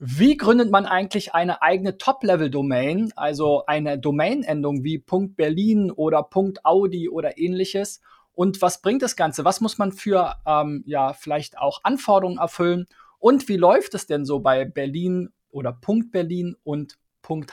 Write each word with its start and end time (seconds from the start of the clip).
Wie 0.00 0.36
gründet 0.36 0.70
man 0.70 0.86
eigentlich 0.86 1.34
eine 1.34 1.60
eigene 1.60 1.98
Top-Level-Domain, 1.98 3.12
also 3.16 3.66
eine 3.66 3.98
Domain-Endung 3.98 4.84
wie 4.84 4.98
.berlin 4.98 5.90
oder 5.90 6.28
.audi 6.62 7.08
oder 7.08 7.36
ähnliches? 7.36 8.00
Und 8.32 8.62
was 8.62 8.80
bringt 8.80 9.02
das 9.02 9.16
Ganze? 9.16 9.44
Was 9.44 9.60
muss 9.60 9.76
man 9.76 9.90
für 9.90 10.36
ähm, 10.46 10.84
ja 10.86 11.14
vielleicht 11.14 11.58
auch 11.58 11.80
Anforderungen 11.82 12.38
erfüllen? 12.38 12.86
Und 13.18 13.48
wie 13.48 13.56
läuft 13.56 13.94
es 13.94 14.06
denn 14.06 14.24
so 14.24 14.38
bei 14.38 14.64
Berlin 14.64 15.30
oder 15.50 15.76
Berlin 16.12 16.54
und 16.62 16.96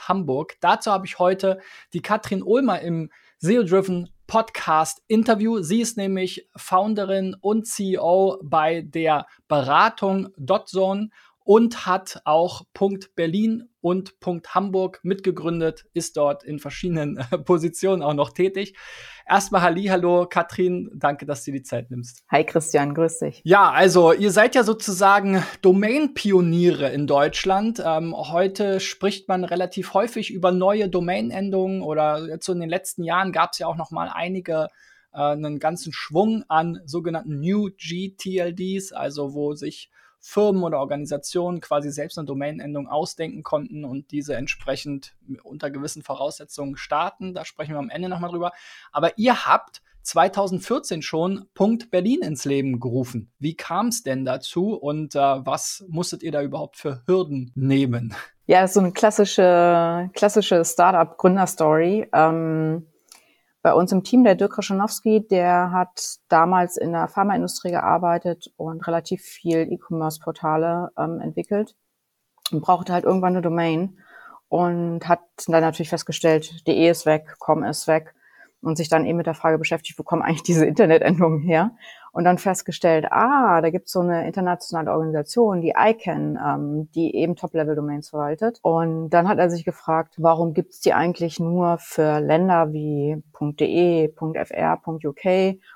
Hamburg? 0.08 0.54
Dazu 0.60 0.92
habe 0.92 1.06
ich 1.06 1.18
heute 1.18 1.58
die 1.94 2.00
Katrin 2.00 2.44
Ulmer 2.44 2.80
im 2.80 3.10
SEO-Driven 3.38 4.08
Podcast 4.28 5.02
Interview. 5.08 5.62
Sie 5.62 5.80
ist 5.80 5.96
nämlich 5.96 6.48
Founderin 6.54 7.34
und 7.40 7.66
CEO 7.66 8.38
bei 8.44 8.82
der 8.82 9.26
Beratung 9.48 10.28
DotZone 10.36 11.10
und 11.46 11.86
hat 11.86 12.22
auch 12.24 12.64
Punkt 12.74 13.14
Berlin 13.14 13.68
und 13.80 14.18
Punkt 14.18 14.56
Hamburg 14.56 14.98
mitgegründet, 15.04 15.84
ist 15.94 16.16
dort 16.16 16.42
in 16.42 16.58
verschiedenen 16.58 17.18
äh, 17.18 17.38
Positionen 17.44 18.02
auch 18.02 18.14
noch 18.14 18.30
tätig. 18.30 18.76
Erstmal 19.28 19.62
Halli, 19.62 19.84
hallo 19.84 20.26
Katrin, 20.28 20.90
danke, 20.92 21.24
dass 21.24 21.44
du 21.44 21.52
die 21.52 21.62
Zeit 21.62 21.88
nimmst. 21.92 22.24
Hi 22.32 22.42
Christian, 22.42 22.94
grüß 22.94 23.20
dich. 23.20 23.42
Ja, 23.44 23.70
also 23.70 24.12
ihr 24.12 24.32
seid 24.32 24.56
ja 24.56 24.64
sozusagen 24.64 25.40
Domain-Pioniere 25.62 26.90
in 26.90 27.06
Deutschland. 27.06 27.80
Ähm, 27.84 28.12
heute 28.16 28.80
spricht 28.80 29.28
man 29.28 29.44
relativ 29.44 29.94
häufig 29.94 30.32
über 30.32 30.50
neue 30.50 30.88
Domain-Endungen 30.88 31.80
oder 31.80 32.26
jetzt 32.26 32.46
so 32.46 32.52
in 32.54 32.60
den 32.60 32.70
letzten 32.70 33.04
Jahren 33.04 33.30
gab 33.30 33.52
es 33.52 33.60
ja 33.60 33.68
auch 33.68 33.76
noch 33.76 33.92
mal 33.92 34.10
einige 34.12 34.66
äh, 35.12 35.20
einen 35.20 35.60
ganzen 35.60 35.92
Schwung 35.92 36.42
an 36.48 36.80
sogenannten 36.86 37.38
New 37.38 37.70
GTLDs, 37.76 38.92
also 38.92 39.32
wo 39.32 39.54
sich 39.54 39.90
Firmen 40.26 40.64
oder 40.64 40.80
Organisationen 40.80 41.60
quasi 41.60 41.92
selbst 41.92 42.18
eine 42.18 42.26
Domainendung 42.26 42.88
ausdenken 42.88 43.44
konnten 43.44 43.84
und 43.84 44.10
diese 44.10 44.34
entsprechend 44.34 45.14
unter 45.44 45.70
gewissen 45.70 46.02
Voraussetzungen 46.02 46.76
starten. 46.76 47.32
Da 47.32 47.44
sprechen 47.44 47.74
wir 47.74 47.78
am 47.78 47.90
Ende 47.90 48.08
nochmal 48.08 48.30
drüber. 48.30 48.50
Aber 48.90 49.16
ihr 49.18 49.46
habt 49.46 49.82
2014 50.02 51.02
schon 51.02 51.46
Punkt 51.54 51.92
Berlin 51.92 52.22
ins 52.22 52.44
Leben 52.44 52.80
gerufen. 52.80 53.30
Wie 53.38 53.54
kam 53.54 53.88
es 53.88 54.02
denn 54.02 54.24
dazu 54.24 54.74
und 54.74 55.14
äh, 55.14 55.18
was 55.18 55.84
musstet 55.88 56.24
ihr 56.24 56.32
da 56.32 56.42
überhaupt 56.42 56.76
für 56.76 57.02
Hürden 57.06 57.52
nehmen? 57.54 58.12
Ja, 58.46 58.66
so 58.66 58.80
eine 58.80 58.92
klassische, 58.92 60.10
klassische 60.12 60.64
Startup-Gründerstory. 60.64 62.08
Ähm 62.12 62.86
bei 63.66 63.74
uns 63.74 63.90
im 63.90 64.04
Team, 64.04 64.22
der 64.22 64.36
Dirk 64.36 64.52
Kraschanowski, 64.52 65.26
der 65.26 65.72
hat 65.72 66.18
damals 66.28 66.76
in 66.76 66.92
der 66.92 67.08
Pharmaindustrie 67.08 67.72
gearbeitet 67.72 68.52
und 68.56 68.86
relativ 68.86 69.22
viel 69.22 69.66
E-Commerce-Portale 69.72 70.92
ähm, 70.96 71.20
entwickelt 71.20 71.74
und 72.52 72.60
brauchte 72.60 72.92
halt 72.92 73.02
irgendwann 73.02 73.32
eine 73.32 73.42
Domain 73.42 73.98
und 74.46 75.08
hat 75.08 75.18
dann 75.48 75.62
natürlich 75.62 75.88
festgestellt, 75.88 76.64
DE 76.68 76.88
ist 76.88 77.06
weg, 77.06 77.34
com 77.40 77.64
ist 77.64 77.88
weg 77.88 78.14
und 78.60 78.76
sich 78.76 78.88
dann 78.88 79.04
eben 79.04 79.16
mit 79.16 79.26
der 79.26 79.34
Frage 79.34 79.58
beschäftigt, 79.58 79.98
wo 79.98 80.04
kommen 80.04 80.22
eigentlich 80.22 80.44
diese 80.44 80.64
Internetendungen 80.64 81.40
her? 81.40 81.72
Und 82.16 82.24
dann 82.24 82.38
festgestellt, 82.38 83.08
ah, 83.10 83.60
da 83.60 83.68
gibt's 83.68 83.92
so 83.92 84.00
eine 84.00 84.26
internationale 84.26 84.90
Organisation, 84.90 85.60
die 85.60 85.74
ICANN, 85.76 86.38
ähm, 86.42 86.88
die 86.94 87.14
eben 87.14 87.36
Top-Level-Domains 87.36 88.08
verwaltet. 88.08 88.58
Und 88.62 89.10
dann 89.10 89.28
hat 89.28 89.36
er 89.36 89.50
sich 89.50 89.66
gefragt, 89.66 90.14
warum 90.16 90.54
gibt's 90.54 90.80
die 90.80 90.94
eigentlich 90.94 91.40
nur 91.40 91.76
für 91.76 92.20
Länder 92.20 92.72
wie 92.72 93.22
.de, 93.38 94.14
.fr, 94.14 94.78
.uk 94.86 95.24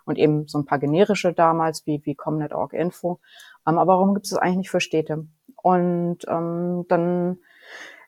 und 0.06 0.19
eben 0.19 0.48
so 0.48 0.58
ein 0.58 0.64
paar 0.64 0.78
generische 0.78 1.34
damals 1.34 1.86
wie, 1.86 2.00
wie 2.05 2.14
Comnet.org 2.14 2.72
Info. 2.72 3.20
Ähm, 3.69 3.77
aber 3.77 3.98
warum 3.98 4.14
gibt's 4.14 4.32
es 4.32 4.38
eigentlich 4.38 4.56
nicht 4.56 4.70
für 4.70 4.80
Städte? 4.80 5.27
Und 5.62 6.20
ähm, 6.27 6.86
dann 6.88 7.41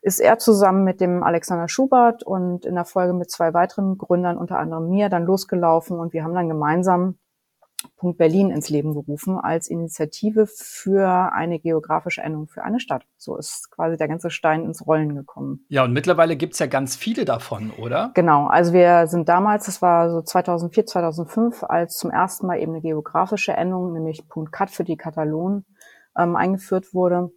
ist 0.00 0.20
er 0.20 0.38
zusammen 0.38 0.84
mit 0.84 1.02
dem 1.02 1.22
Alexander 1.22 1.68
Schubert 1.68 2.22
und 2.22 2.64
in 2.64 2.76
der 2.76 2.86
Folge 2.86 3.12
mit 3.12 3.30
zwei 3.30 3.52
weiteren 3.52 3.98
Gründern, 3.98 4.38
unter 4.38 4.58
anderem 4.58 4.88
mir, 4.88 5.10
dann 5.10 5.26
losgelaufen 5.26 5.98
und 5.98 6.14
wir 6.14 6.24
haben 6.24 6.34
dann 6.34 6.48
gemeinsam 6.48 7.18
Punkt 7.96 8.18
Berlin 8.18 8.50
ins 8.50 8.68
Leben 8.68 8.94
gerufen 8.94 9.38
als 9.38 9.68
Initiative 9.68 10.46
für 10.46 11.32
eine 11.32 11.58
geografische 11.58 12.22
Endung 12.22 12.48
für 12.48 12.62
eine 12.62 12.80
Stadt. 12.80 13.04
So 13.16 13.36
ist 13.36 13.70
quasi 13.70 13.96
der 13.96 14.08
ganze 14.08 14.30
Stein 14.30 14.64
ins 14.64 14.86
Rollen 14.86 15.14
gekommen. 15.14 15.64
Ja, 15.68 15.84
und 15.84 15.92
mittlerweile 15.92 16.36
gibt's 16.36 16.58
ja 16.58 16.66
ganz 16.66 16.96
viele 16.96 17.24
davon, 17.24 17.70
oder? 17.70 18.10
Genau, 18.14 18.46
also 18.46 18.72
wir 18.72 19.06
sind 19.06 19.28
damals, 19.28 19.66
das 19.66 19.82
war 19.82 20.10
so 20.10 20.22
2004, 20.22 20.86
2005, 20.86 21.64
als 21.64 21.96
zum 21.98 22.10
ersten 22.10 22.46
Mal 22.46 22.60
eben 22.60 22.72
eine 22.72 22.82
geografische 22.82 23.52
Endung, 23.52 23.92
nämlich 23.92 24.28
Punkt 24.28 24.52
.cat 24.52 24.70
für 24.70 24.84
die 24.84 24.96
Katalonen 24.96 25.64
ähm, 26.16 26.36
eingeführt 26.36 26.94
wurde, 26.94 27.30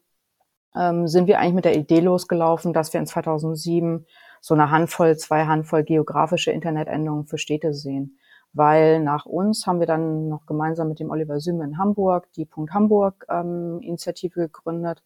ähm, 0.75 1.07
sind 1.07 1.27
wir 1.27 1.39
eigentlich 1.39 1.53
mit 1.53 1.65
der 1.65 1.77
Idee 1.77 2.01
losgelaufen, 2.01 2.73
dass 2.73 2.93
wir 2.93 2.99
in 2.99 3.07
2007 3.07 4.05
so 4.41 4.53
eine 4.53 4.69
Handvoll, 4.69 5.17
zwei 5.17 5.45
Handvoll 5.45 5.83
geografische 5.83 6.51
Internetendungen 6.51 7.25
für 7.25 7.37
Städte 7.37 7.73
sehen 7.73 8.19
weil 8.55 9.01
nach 9.01 9.25
uns 9.25 9.67
haben 9.67 9.79
wir 9.79 9.87
dann 9.87 10.29
noch 10.29 10.45
gemeinsam 10.45 10.87
mit 10.87 10.99
dem 10.99 11.11
Oliver 11.11 11.39
Süme 11.39 11.65
in 11.65 11.77
Hamburg 11.77 12.31
die 12.33 12.45
Punkt 12.45 12.73
Hamburg 12.73 13.25
ähm, 13.29 13.79
Initiative 13.81 14.47
gegründet. 14.47 15.03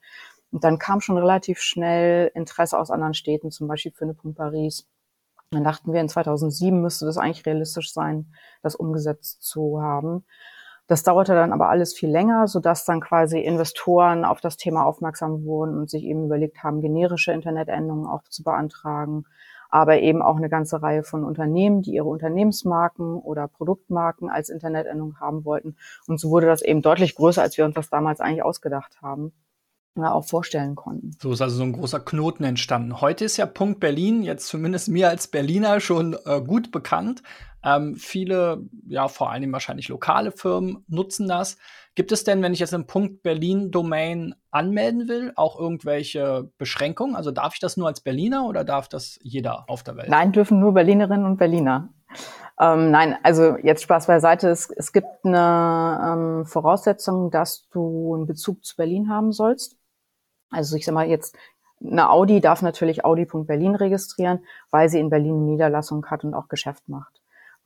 Und 0.51 0.63
dann 0.63 0.77
kam 0.77 1.01
schon 1.01 1.17
relativ 1.17 1.59
schnell 1.59 2.31
Interesse 2.35 2.77
aus 2.77 2.91
anderen 2.91 3.15
Städten, 3.15 3.51
zum 3.51 3.67
Beispiel 3.67 3.91
für 3.91 4.05
eine 4.05 4.13
Punkt 4.13 4.37
Paris. 4.37 4.87
Dann 5.51 5.63
dachten 5.63 5.91
wir, 5.91 5.99
in 5.99 6.09
2007 6.09 6.79
müsste 6.79 7.05
das 7.05 7.17
eigentlich 7.17 7.45
realistisch 7.45 7.91
sein, 7.91 8.31
das 8.61 8.75
umgesetzt 8.75 9.41
zu 9.41 9.81
haben. 9.81 10.25
Das 10.85 11.03
dauerte 11.03 11.33
dann 11.33 11.51
aber 11.51 11.69
alles 11.69 11.93
viel 11.95 12.09
länger, 12.09 12.47
sodass 12.47 12.85
dann 12.85 13.01
quasi 13.01 13.39
Investoren 13.39 14.25
auf 14.25 14.41
das 14.41 14.57
Thema 14.57 14.85
aufmerksam 14.85 15.43
wurden 15.43 15.77
und 15.77 15.89
sich 15.89 16.03
eben 16.03 16.25
überlegt 16.25 16.63
haben, 16.63 16.81
generische 16.81 17.31
Internetendungen 17.31 18.07
auch 18.07 18.23
zu 18.29 18.43
beantragen 18.43 19.25
aber 19.69 19.99
eben 19.99 20.21
auch 20.21 20.37
eine 20.37 20.49
ganze 20.49 20.81
Reihe 20.81 21.03
von 21.03 21.23
Unternehmen, 21.23 21.81
die 21.81 21.93
ihre 21.93 22.07
Unternehmensmarken 22.07 23.17
oder 23.17 23.47
Produktmarken 23.47 24.29
als 24.29 24.49
Internetendung 24.49 25.19
haben 25.19 25.45
wollten. 25.45 25.77
Und 26.07 26.19
so 26.19 26.29
wurde 26.29 26.47
das 26.47 26.61
eben 26.61 26.81
deutlich 26.81 27.15
größer, 27.15 27.41
als 27.41 27.57
wir 27.57 27.65
uns 27.65 27.75
das 27.75 27.89
damals 27.89 28.19
eigentlich 28.19 28.43
ausgedacht 28.43 29.01
haben 29.01 29.31
oder 29.95 30.13
auch 30.13 30.25
vorstellen 30.25 30.75
konnten. 30.75 31.15
So 31.21 31.31
ist 31.31 31.41
also 31.41 31.57
so 31.57 31.63
ein 31.63 31.73
großer 31.73 31.99
Knoten 31.99 32.43
entstanden. 32.43 33.01
Heute 33.01 33.25
ist 33.25 33.37
ja 33.37 33.45
Punkt 33.45 33.79
Berlin, 33.79 34.23
jetzt 34.23 34.47
zumindest 34.47 34.89
mir 34.89 35.09
als 35.09 35.27
Berliner 35.27 35.79
schon 35.79 36.15
äh, 36.25 36.41
gut 36.41 36.71
bekannt. 36.71 37.21
Ähm, 37.63 37.95
viele, 37.95 38.63
ja 38.87 39.07
vor 39.07 39.31
allem 39.31 39.51
wahrscheinlich 39.51 39.89
lokale 39.89 40.31
Firmen 40.31 40.85
nutzen 40.87 41.27
das. 41.27 41.57
Gibt 41.99 42.13
es 42.13 42.23
denn, 42.23 42.41
wenn 42.41 42.53
ich 42.53 42.59
jetzt 42.61 42.73
einen 42.73 42.87
Punkt 42.87 43.23
Berlin-Domain 43.23 44.33
anmelden 44.51 45.09
will, 45.09 45.33
auch 45.35 45.59
irgendwelche 45.59 46.49
Beschränkungen? 46.57 47.17
Also 47.17 47.31
darf 47.31 47.55
ich 47.55 47.59
das 47.59 47.75
nur 47.75 47.87
als 47.87 47.99
Berliner 47.99 48.45
oder 48.45 48.63
darf 48.63 48.87
das 48.87 49.19
jeder 49.21 49.65
auf 49.67 49.83
der 49.83 49.97
Welt? 49.97 50.07
Nein, 50.07 50.31
dürfen 50.31 50.61
nur 50.61 50.73
Berlinerinnen 50.73 51.25
und 51.25 51.35
Berliner. 51.35 51.89
Ähm, 52.57 52.91
nein, 52.91 53.17
also 53.23 53.57
jetzt 53.57 53.83
Spaß 53.83 54.07
beiseite. 54.07 54.47
Es, 54.47 54.69
es 54.69 54.93
gibt 54.93 55.09
eine 55.25 56.39
ähm, 56.39 56.45
Voraussetzung, 56.45 57.31
dass 57.31 57.67
du 57.67 58.15
einen 58.15 58.27
Bezug 58.27 58.63
zu 58.63 58.77
Berlin 58.77 59.09
haben 59.09 59.33
sollst. 59.33 59.75
Also 60.51 60.77
ich 60.77 60.85
sag 60.85 60.95
mal 60.95 61.09
jetzt, 61.09 61.35
eine 61.83 62.09
Audi 62.09 62.39
darf 62.39 62.61
natürlich 62.61 63.03
Audi.berlin 63.03 63.75
registrieren, 63.75 64.45
weil 64.71 64.87
sie 64.87 65.01
in 65.01 65.09
Berlin 65.09 65.33
eine 65.33 65.51
Niederlassung 65.51 66.05
hat 66.05 66.23
und 66.23 66.33
auch 66.33 66.47
Geschäft 66.47 66.87
macht. 66.87 67.18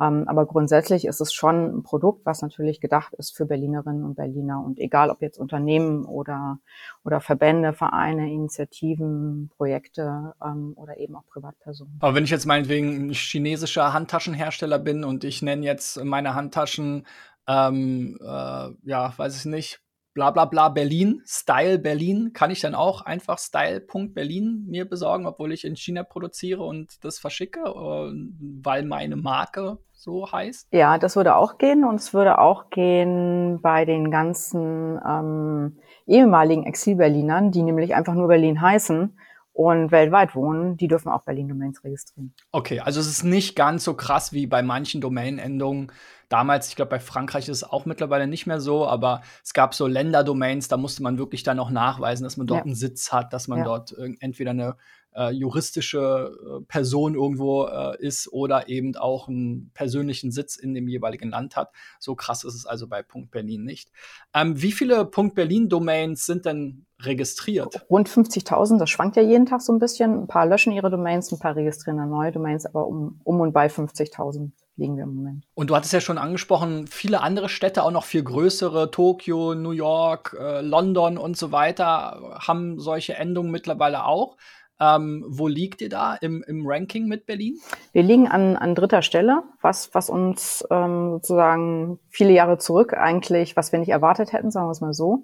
Ähm, 0.04 0.28
aber 0.28 0.46
grundsätzlich 0.46 1.06
ist 1.06 1.22
es 1.22 1.34
schon 1.34 1.78
ein 1.78 1.84
Produkt, 1.84 2.26
was 2.26 2.42
natürlich 2.42 2.82
gedacht 2.82 3.14
ist 3.14 3.36
für 3.36 3.46
Berlinerinnen 3.46 4.04
und 4.04 4.16
Berliner. 4.16 4.62
Und 4.64 4.80
egal, 4.80 5.10
ob 5.10 5.22
jetzt 5.22 5.38
Unternehmen 5.38 6.06
oder, 6.06 6.60
oder 7.06 7.22
Verbände, 7.22 7.74
Vereine, 7.74 8.32
Initiativen, 8.32 9.50
Projekte 9.56 10.34
ähm, 10.44 10.74
oder 10.76 10.98
eben 10.98 11.16
auch 11.16 11.26
Privatpersonen. 11.28 11.98
Aber 12.00 12.16
wenn 12.16 12.24
ich 12.24 12.32
jetzt 12.32 12.46
meinetwegen 12.46 13.08
ein 13.08 13.14
chinesischer 13.14 13.94
Handtaschenhersteller 13.94 14.80
bin 14.80 15.04
und 15.04 15.24
ich 15.24 15.42
nenne 15.42 15.66
jetzt 15.66 16.04
meine 16.04 16.36
Handtaschen, 16.36 17.06
ähm, 17.48 18.18
äh, 18.22 18.70
ja, 18.84 19.14
weiß 19.16 19.38
ich 19.38 19.46
nicht, 19.46 19.84
bla 20.14 20.32
bla 20.32 20.46
bla 20.46 20.70
Berlin, 20.70 21.22
Style 21.26 21.80
Berlin, 21.80 22.34
kann 22.34 22.52
ich 22.52 22.62
dann 22.62 22.76
auch 22.76 23.02
einfach 23.02 23.40
Style.berlin 23.40 24.66
mir 24.68 24.86
besorgen, 24.86 25.26
obwohl 25.26 25.52
ich 25.52 25.66
in 25.66 25.76
China 25.76 26.04
produziere 26.04 26.64
und 26.64 27.04
das 27.04 27.20
verschicke, 27.20 27.62
äh, 27.62 28.14
weil 28.62 28.84
meine 28.84 29.16
Marke 29.16 29.80
so 30.04 30.30
heißt? 30.32 30.68
Ja, 30.72 30.98
das 30.98 31.16
würde 31.16 31.36
auch 31.36 31.58
gehen 31.58 31.86
und 31.86 31.96
es 31.96 32.14
würde 32.14 32.38
auch 32.38 32.70
gehen 32.70 33.62
bei 33.62 33.86
den 33.86 34.12
ganzen 34.12 35.00
ähm, 35.08 35.78
ehemaligen 36.06 36.66
Exil-Berlinern, 36.66 37.52
die 37.52 37.64
nämlich 37.64 37.96
einfach 37.96 38.14
nur 38.14 38.28
Berlin 38.28 38.62
heißen 38.62 39.18
und 39.54 39.92
weltweit 39.92 40.36
wohnen, 40.36 40.78
die 40.78 40.88
dürfen 40.88 41.10
auch 41.10 41.22
Berlin-Domains 41.24 41.84
registrieren. 41.84 42.34
Okay, 42.52 42.80
also 42.80 43.00
es 43.00 43.08
ist 43.08 43.24
nicht 43.24 43.56
ganz 43.56 43.84
so 43.84 43.94
krass 43.94 44.34
wie 44.34 44.48
bei 44.48 44.62
manchen 44.62 45.00
Domain-Endungen, 45.00 45.92
damals, 46.28 46.68
ich 46.70 46.76
glaube, 46.76 46.90
bei 46.90 47.00
Frankreich 47.00 47.48
ist 47.48 47.58
es 47.58 47.64
auch 47.64 47.86
mittlerweile 47.86 48.26
nicht 48.26 48.48
mehr 48.48 48.60
so, 48.60 48.88
aber 48.88 49.22
es 49.44 49.54
gab 49.54 49.76
so 49.76 49.86
Länderdomains, 49.86 50.68
da 50.68 50.78
musste 50.78 51.04
man 51.04 51.20
wirklich 51.20 51.44
dann 51.44 51.60
auch 51.60 51.70
nachweisen, 51.70 52.24
dass 52.24 52.38
man 52.38 52.48
dort 52.48 52.62
ja. 52.62 52.66
einen 52.66 52.76
Sitz 52.76 53.12
hat, 53.14 53.34
dass 53.34 53.48
man 53.48 53.60
ja. 53.60 53.66
dort 53.66 53.96
entweder 54.20 54.52
eine 54.52 54.76
äh, 55.16 55.32
juristische 55.32 56.32
äh, 56.62 56.66
Person 56.66 57.16
irgendwo 57.16 57.66
äh, 57.66 57.98
ist 58.00 58.32
oder 58.32 58.70
eben 58.70 58.96
auch 58.96 59.28
einen 59.28 59.72
persönlichen 59.74 60.32
Sitz 60.32 60.56
in 60.56 60.74
dem 60.74 60.88
jeweiligen 60.88 61.30
Land 61.30 61.56
hat. 61.56 61.72
So 62.00 62.16
krass 62.16 62.44
ist 62.44 62.56
es 62.56 62.66
also 62.66 62.88
bei 62.88 63.04
Punkt 63.04 63.32
Berlin 63.32 63.64
nicht. 63.64 63.92
Ähm, 64.34 64.62
wie 64.62 64.72
viele 64.72 65.06
Punkt 65.06 65.36
Berlin 65.36 65.70
Domains 65.70 66.26
sind 66.26 66.46
denn 66.46 66.86
registriert? 67.02 67.86
Rund 67.90 68.10
50.000, 68.10 68.78
das 68.78 68.90
schwankt 68.90 69.16
ja 69.16 69.24
jeden 69.24 69.46
Tag 69.46 69.62
so 69.62 69.74
ein 69.74 69.80
bisschen. 69.80 70.24
Ein 70.24 70.28
paar 70.28 70.46
löschen 70.46 70.74
ihre 70.74 70.90
Domains, 70.90 71.32
ein 71.32 71.40
paar 71.40 71.56
registrieren 71.56 71.98
dann 71.98 72.10
neue 72.10 72.32
Domains, 72.32 72.66
aber 72.66 72.88
um, 72.88 73.20
um 73.24 73.42
und 73.42 73.54
bei 73.54 73.68
50.000 73.68 74.52
liegen 74.76 74.98
wir 74.98 75.04
im 75.04 75.16
Moment. 75.16 75.46
Und 75.54 75.70
du 75.70 75.76
hattest 75.76 75.94
ja 75.94 76.02
schon 76.02 76.18
angesprochen, 76.18 76.88
viele 76.88 77.22
andere 77.22 77.50
Städte, 77.50 77.84
auch 77.84 77.92
noch 77.92 78.06
viel 78.06 78.24
größere, 78.24 78.92
Tokio, 78.92 79.54
New 79.54 79.72
York, 79.72 80.36
äh, 80.40 80.62
London 80.62 81.18
und 81.18 81.38
so 81.38 81.52
weiter, 81.52 82.40
haben 82.40 82.80
solche 82.80 83.16
Endungen 83.16 83.52
mittlerweile 83.52 84.06
auch. 84.06 84.38
Ähm, 84.84 85.24
wo 85.28 85.48
liegt 85.48 85.82
ihr 85.82 85.90
da 85.90 86.16
im, 86.16 86.44
im 86.46 86.68
Ranking 86.68 87.08
mit 87.08 87.26
Berlin? 87.26 87.58
Wir 87.94 88.04
liegen 88.04 88.28
an, 88.28 88.58
an 88.58 88.76
dritter 88.76 89.02
Stelle, 89.02 89.44
was, 89.62 89.94
was 89.94 90.10
uns 90.10 90.66
ähm, 90.72 91.12
sozusagen 91.14 92.00
viele 92.10 92.34
Jahre 92.34 92.58
zurück 92.58 92.94
eigentlich, 92.94 93.56
was 93.56 93.72
wir 93.72 93.80
nicht 93.80 93.90
erwartet 93.90 94.34
hätten, 94.34 94.52
sagen 94.52 94.68
wir 94.68 94.72
es 94.72 94.82
mal 94.82 94.94
so, 94.94 95.24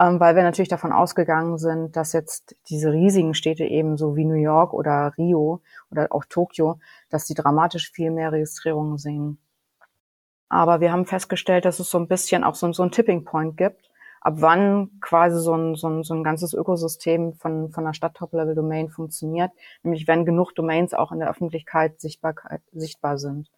ähm, 0.00 0.18
weil 0.18 0.34
wir 0.34 0.42
natürlich 0.42 0.68
davon 0.68 0.92
ausgegangen 0.92 1.58
sind, 1.58 1.94
dass 1.94 2.12
jetzt 2.12 2.56
diese 2.68 2.92
riesigen 2.92 3.34
Städte 3.34 3.64
eben 3.64 3.96
so 3.96 4.16
wie 4.16 4.24
New 4.24 4.34
York 4.34 4.74
oder 4.74 5.12
Rio 5.16 5.62
oder 5.92 6.08
auch 6.10 6.24
Tokio, 6.24 6.80
dass 7.08 7.26
die 7.26 7.34
dramatisch 7.34 7.92
viel 7.92 8.10
mehr 8.10 8.32
Registrierungen 8.32 8.98
sehen. 8.98 9.38
Aber 10.48 10.80
wir 10.80 10.90
haben 10.90 11.06
festgestellt, 11.06 11.64
dass 11.64 11.78
es 11.78 11.90
so 11.90 11.98
ein 11.98 12.08
bisschen 12.08 12.42
auch 12.42 12.56
so, 12.56 12.72
so 12.72 12.82
ein 12.82 12.90
Tipping 12.90 13.24
Point 13.24 13.56
gibt 13.56 13.85
ab 14.26 14.34
wann 14.38 14.90
quasi 15.00 15.38
so 15.38 15.54
ein, 15.54 15.76
so 15.76 15.88
ein, 15.88 16.02
so 16.02 16.12
ein 16.12 16.24
ganzes 16.24 16.52
Ökosystem 16.52 17.34
von, 17.34 17.70
von 17.70 17.84
einer 17.84 17.94
Stadt-Top-Level-Domain 17.94 18.90
funktioniert, 18.90 19.52
nämlich 19.84 20.08
wenn 20.08 20.24
genug 20.24 20.52
Domains 20.56 20.94
auch 20.94 21.12
in 21.12 21.20
der 21.20 21.30
Öffentlichkeit 21.30 22.00
sichtbar, 22.00 22.34
sichtbar 22.72 23.18
sind. 23.18 23.48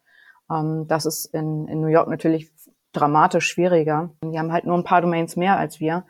Ähm, 0.51 0.85
das 0.87 1.07
ist 1.07 1.25
in, 1.33 1.67
in 1.67 1.81
New 1.81 1.87
York 1.87 2.07
natürlich 2.07 2.51
dramatisch 2.91 3.47
schwieriger. 3.47 4.11
Die 4.23 4.37
haben 4.37 4.51
halt 4.51 4.65
nur 4.65 4.77
ein 4.77 4.83
paar 4.83 5.01
Domains 5.01 5.35
mehr 5.35 5.57
als 5.57 5.79
wir, 5.79 6.05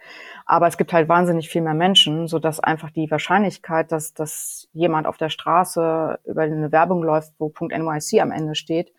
aber 0.45 0.67
es 0.67 0.77
gibt 0.77 0.91
halt 0.91 1.07
wahnsinnig 1.07 1.47
viel 1.47 1.61
mehr 1.61 1.73
Menschen, 1.73 2.27
so 2.27 2.37
dass 2.37 2.59
einfach 2.59 2.89
die 2.91 3.09
Wahrscheinlichkeit, 3.09 3.93
dass, 3.93 4.13
dass 4.13 4.67
jemand 4.73 5.07
auf 5.07 5.15
der 5.15 5.29
Straße 5.29 6.19
über 6.25 6.41
eine 6.41 6.73
Werbung 6.73 7.01
läuft, 7.01 7.31
wo 7.39 7.49
.nyc 7.61 8.21
am 8.21 8.31
Ende 8.31 8.55
steht, 8.55 8.91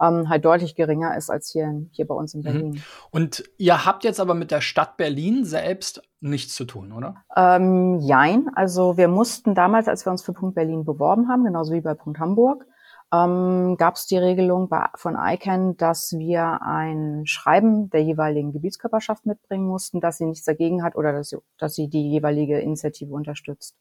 ähm, 0.00 0.28
halt 0.28 0.44
deutlich 0.44 0.74
geringer 0.74 1.16
ist 1.16 1.30
als 1.30 1.50
hier, 1.50 1.86
hier 1.92 2.06
bei 2.06 2.14
uns 2.14 2.34
in 2.34 2.40
mhm. 2.40 2.44
Berlin. 2.44 2.82
Und 3.10 3.44
ihr 3.58 3.84
habt 3.84 4.04
jetzt 4.04 4.20
aber 4.20 4.34
mit 4.34 4.50
der 4.50 4.60
Stadt 4.60 4.96
Berlin 4.96 5.44
selbst 5.44 6.02
nichts 6.20 6.54
zu 6.54 6.64
tun, 6.64 6.92
oder? 6.92 7.16
Ähm, 7.36 8.00
jein. 8.00 8.50
Also 8.54 8.96
wir 8.96 9.08
mussten 9.08 9.54
damals, 9.54 9.88
als 9.88 10.06
wir 10.06 10.10
uns 10.10 10.22
für 10.22 10.32
Punkt 10.32 10.54
Berlin 10.54 10.84
beworben 10.84 11.28
haben, 11.28 11.44
genauso 11.44 11.72
wie 11.72 11.80
bei 11.80 11.94
Punkt 11.94 12.18
Hamburg, 12.18 12.66
ähm, 13.12 13.76
gab 13.76 13.96
es 13.96 14.06
die 14.06 14.16
Regelung 14.16 14.68
bei, 14.68 14.86
von 14.96 15.16
ICANN, 15.18 15.76
dass 15.76 16.12
wir 16.12 16.62
ein 16.62 17.26
Schreiben 17.26 17.90
der 17.90 18.02
jeweiligen 18.02 18.52
Gebietskörperschaft 18.52 19.26
mitbringen 19.26 19.66
mussten, 19.66 20.00
dass 20.00 20.18
sie 20.18 20.26
nichts 20.26 20.44
dagegen 20.44 20.82
hat 20.82 20.96
oder 20.96 21.12
dass 21.12 21.28
sie, 21.28 21.38
dass 21.58 21.74
sie 21.74 21.88
die 21.88 22.10
jeweilige 22.10 22.58
Initiative 22.58 23.12
unterstützt. 23.12 23.76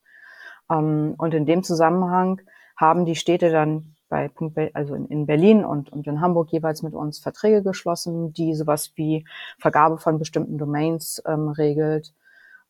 Ähm, 0.69 1.15
und 1.18 1.33
in 1.33 1.45
dem 1.45 1.63
Zusammenhang 1.63 2.42
haben 2.75 3.06
die 3.06 3.15
Städte 3.15 3.51
dann 3.51 3.93
bei 4.13 4.27
Punkt, 4.27 4.56
also 4.75 4.94
in, 4.94 5.07
in 5.07 5.25
Berlin 5.25 5.65
und, 5.65 5.92
und 5.92 6.06
in 6.06 6.21
Hamburg 6.21 6.51
jeweils 6.51 6.83
mit 6.83 6.94
uns 6.94 7.18
Verträge 7.18 7.63
geschlossen, 7.63 8.31
die 8.31 8.54
sowas 8.54 8.92
wie 8.94 9.25
Vergabe 9.57 9.98
von 9.98 10.19
bestimmten 10.19 10.60
Domains 10.60 11.19
ähm, 11.25 11.48
regelt, 11.48 12.13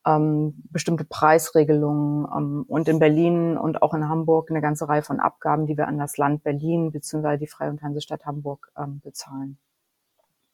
ähm, 0.08 0.54
bestimmte 0.72 1.04
Preisregelungen 1.04 2.26
ähm, 2.34 2.66
und 2.70 2.88
in 2.88 2.98
Berlin 2.98 3.58
und 3.58 3.82
auch 3.82 3.94
in 3.94 4.08
Hamburg 4.08 4.52
eine 4.52 4.62
ganze 4.62 4.88
Reihe 4.88 5.02
von 5.02 5.20
Abgaben, 5.20 5.68
die 5.68 5.76
wir 5.78 5.90
an 5.90 5.98
das 5.98 6.16
Land 6.16 6.46
Berlin 6.46 6.94
bzw. 6.94 7.36
die 7.36 7.48
Freie 7.48 7.72
und 7.72 7.82
Hansestadt 7.82 8.26
Hamburg 8.26 8.72
ähm, 8.78 9.02
bezahlen. 9.04 9.58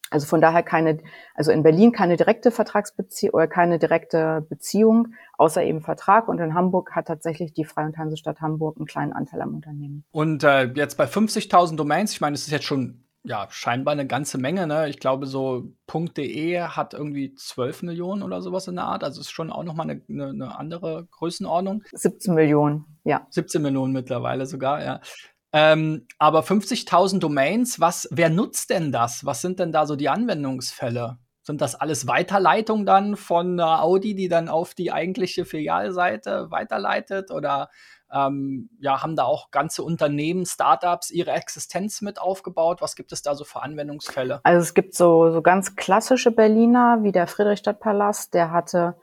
Also 0.10 0.26
von 0.26 0.42
daher 0.42 0.64
keine, 0.64 1.00
also 1.36 1.52
in 1.52 1.64
Berlin 1.64 1.92
keine 1.92 2.18
direkte 2.18 2.52
Vertragsbeziehung 2.52 3.34
oder 3.34 3.48
keine 3.48 3.80
direkte 3.80 4.46
Beziehung, 4.50 5.14
außer 5.38 5.64
eben 5.64 5.82
Vertrag. 5.82 6.28
Und 6.28 6.40
in 6.40 6.54
Hamburg 6.54 6.96
hat 6.96 7.08
tatsächlich 7.08 7.54
die 7.54 7.66
Freie 7.66 7.88
und 7.88 7.98
Hansestadt 7.98 8.42
Hamburg 8.42 8.78
einen 8.78 8.86
kleinen 8.86 9.14
Anteil 9.14 9.42
am 9.42 9.56
Unternehmen. 9.56 10.04
Und 10.12 10.44
äh, 10.44 10.66
jetzt 10.74 10.98
bei 10.98 11.06
50.000 11.06 11.76
Domains, 11.76 12.12
ich 12.12 12.22
meine, 12.22 12.34
das 12.34 12.42
ist 12.42 12.52
jetzt 12.52 12.66
schon 12.66 13.06
ja 13.24 13.48
scheinbar 13.50 13.92
eine 13.94 14.08
ganze 14.08 14.38
Menge. 14.38 14.66
Ne? 14.68 14.90
Ich 14.90 15.00
glaube, 15.00 15.26
so 15.26 15.74
.de 16.18 16.60
hat 16.62 16.94
irgendwie 16.94 17.34
12 17.34 17.84
Millionen 17.84 18.24
oder 18.24 18.42
sowas 18.42 18.68
in 18.68 18.76
der 18.76 18.86
Art. 18.86 19.04
Also 19.04 19.22
ist 19.22 19.32
schon 19.32 19.52
auch 19.52 19.64
noch 19.64 19.74
mal 19.74 19.84
eine, 19.84 20.02
eine, 20.10 20.30
eine 20.30 20.58
andere 20.58 21.08
Größenordnung. 21.12 21.84
17 21.94 22.34
Millionen, 22.34 22.86
ja. 23.04 23.28
17 23.30 23.62
Millionen 23.62 23.94
mittlerweile 23.94 24.46
sogar, 24.46 24.84
ja. 24.84 25.02
Ähm, 25.52 26.06
aber 26.18 26.42
50.000 26.42 27.20
Domains, 27.20 27.80
was, 27.80 28.08
wer 28.12 28.30
nutzt 28.30 28.70
denn 28.70 28.92
das? 28.92 29.26
Was 29.26 29.42
sind 29.42 29.60
denn 29.60 29.72
da 29.72 29.86
so 29.86 29.96
die 29.96 30.10
Anwendungsfälle? 30.10 31.18
Sind 31.42 31.62
das 31.62 31.74
alles 31.74 32.08
Weiterleitungen 32.08 32.86
dann 32.86 33.16
von 33.16 33.58
äh, 33.58 33.64
Audi, 33.64 34.14
die 34.14 34.28
dann 34.28 34.50
auf 34.50 34.76
die 34.76 34.92
eigentliche 34.92 35.46
Filialseite 35.46 36.52
weiterleitet? 36.52 37.32
Oder 37.32 37.70
ähm, 38.14 38.70
ja, 38.80 39.02
haben 39.02 39.16
da 39.16 39.24
auch 39.24 39.50
ganze 39.50 39.84
Unternehmen, 39.84 40.46
Startups 40.46 41.10
ihre 41.10 41.32
Existenz 41.32 42.02
mit 42.02 42.22
aufgebaut? 42.22 42.82
Was 42.82 42.96
gibt 42.96 43.12
es 43.12 43.24
da 43.24 43.34
so 43.34 43.46
für 43.46 43.64
Anwendungsfälle? 43.64 44.42
Also 44.44 44.62
es 44.62 44.76
gibt 44.76 44.94
so, 44.94 45.32
so 45.32 45.42
ganz 45.42 45.76
klassische 45.76 46.32
Berliner, 46.32 47.00
wie 47.02 47.12
der 47.12 47.26
Friedrichstadtpalast, 47.26 48.34
der 48.34 48.52
hatte 48.52 48.96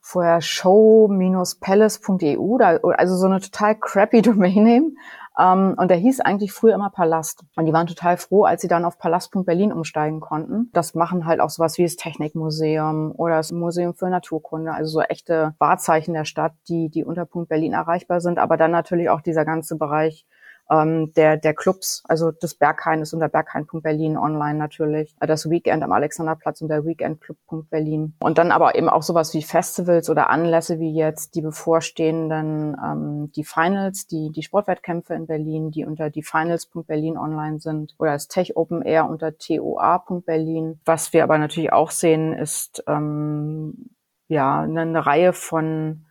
vorher 0.00 0.40
show-palace.eu, 0.40 2.56
also 2.96 3.16
so 3.16 3.26
eine 3.26 3.40
total 3.40 3.78
crappy 3.78 4.22
Domain 4.22 4.64
Name. 4.64 4.92
Ähm, 5.38 5.74
und 5.76 5.88
der 5.88 5.96
hieß 5.96 6.20
eigentlich 6.20 6.52
früher 6.52 6.74
immer 6.74 6.90
Palast. 6.90 7.44
Und 7.56 7.66
die 7.66 7.72
waren 7.72 7.86
total 7.86 8.16
froh, 8.16 8.44
als 8.44 8.62
sie 8.62 8.68
dann 8.68 8.84
auf 8.84 8.98
Palast.berlin 8.98 9.72
umsteigen 9.72 10.20
konnten. 10.20 10.70
Das 10.72 10.94
machen 10.94 11.26
halt 11.26 11.40
auch 11.40 11.50
sowas 11.50 11.78
wie 11.78 11.84
das 11.84 11.96
Technikmuseum 11.96 13.12
oder 13.12 13.36
das 13.36 13.52
Museum 13.52 13.94
für 13.94 14.10
Naturkunde, 14.10 14.72
also 14.72 14.90
so 14.90 15.00
echte 15.00 15.54
Wahrzeichen 15.58 16.14
der 16.14 16.24
Stadt, 16.24 16.52
die, 16.68 16.88
die 16.88 17.04
unter 17.04 17.24
Punkt 17.24 17.48
Berlin 17.48 17.72
erreichbar 17.72 18.20
sind. 18.20 18.38
Aber 18.38 18.56
dann 18.56 18.72
natürlich 18.72 19.10
auch 19.10 19.20
dieser 19.20 19.44
ganze 19.44 19.76
Bereich 19.76 20.26
ähm, 20.70 21.12
der, 21.14 21.36
der 21.36 21.54
Clubs, 21.54 22.02
also 22.08 22.30
des 22.30 22.54
Berghain 22.54 23.00
ist 23.00 23.12
unter 23.12 23.28
berghain.berlin 23.28 24.16
online 24.16 24.58
natürlich, 24.58 25.14
das 25.20 25.48
Weekend 25.48 25.82
am 25.82 25.92
Alexanderplatz 25.92 26.60
unter 26.60 26.84
weekendclub.berlin 26.84 28.14
und 28.20 28.38
dann 28.38 28.52
aber 28.52 28.74
eben 28.74 28.88
auch 28.88 29.02
sowas 29.02 29.32
wie 29.34 29.42
Festivals 29.42 30.10
oder 30.10 30.30
Anlässe 30.30 30.78
wie 30.78 30.94
jetzt 30.94 31.34
die 31.34 31.42
bevorstehenden, 31.42 32.76
ähm, 32.82 33.32
die 33.34 33.44
Finals, 33.44 34.06
die, 34.06 34.30
die 34.30 34.42
Sportwettkämpfe 34.42 35.14
in 35.14 35.26
Berlin, 35.26 35.70
die 35.70 35.84
unter 35.84 36.10
die 36.10 36.22
Finals.berlin 36.22 37.16
online 37.16 37.60
sind. 37.60 37.94
Oder 37.98 38.12
das 38.12 38.28
Tech 38.28 38.56
Open 38.56 38.82
Air 38.82 39.08
unter 39.08 39.36
toa.berlin. 39.38 40.80
Was 40.84 41.12
wir 41.12 41.24
aber 41.24 41.38
natürlich 41.38 41.72
auch 41.72 41.90
sehen, 41.90 42.32
ist 42.32 42.84
ähm, 42.86 43.90
ja 44.28 44.60
eine, 44.60 44.82
eine 44.82 45.06
Reihe 45.06 45.32
von 45.32 46.04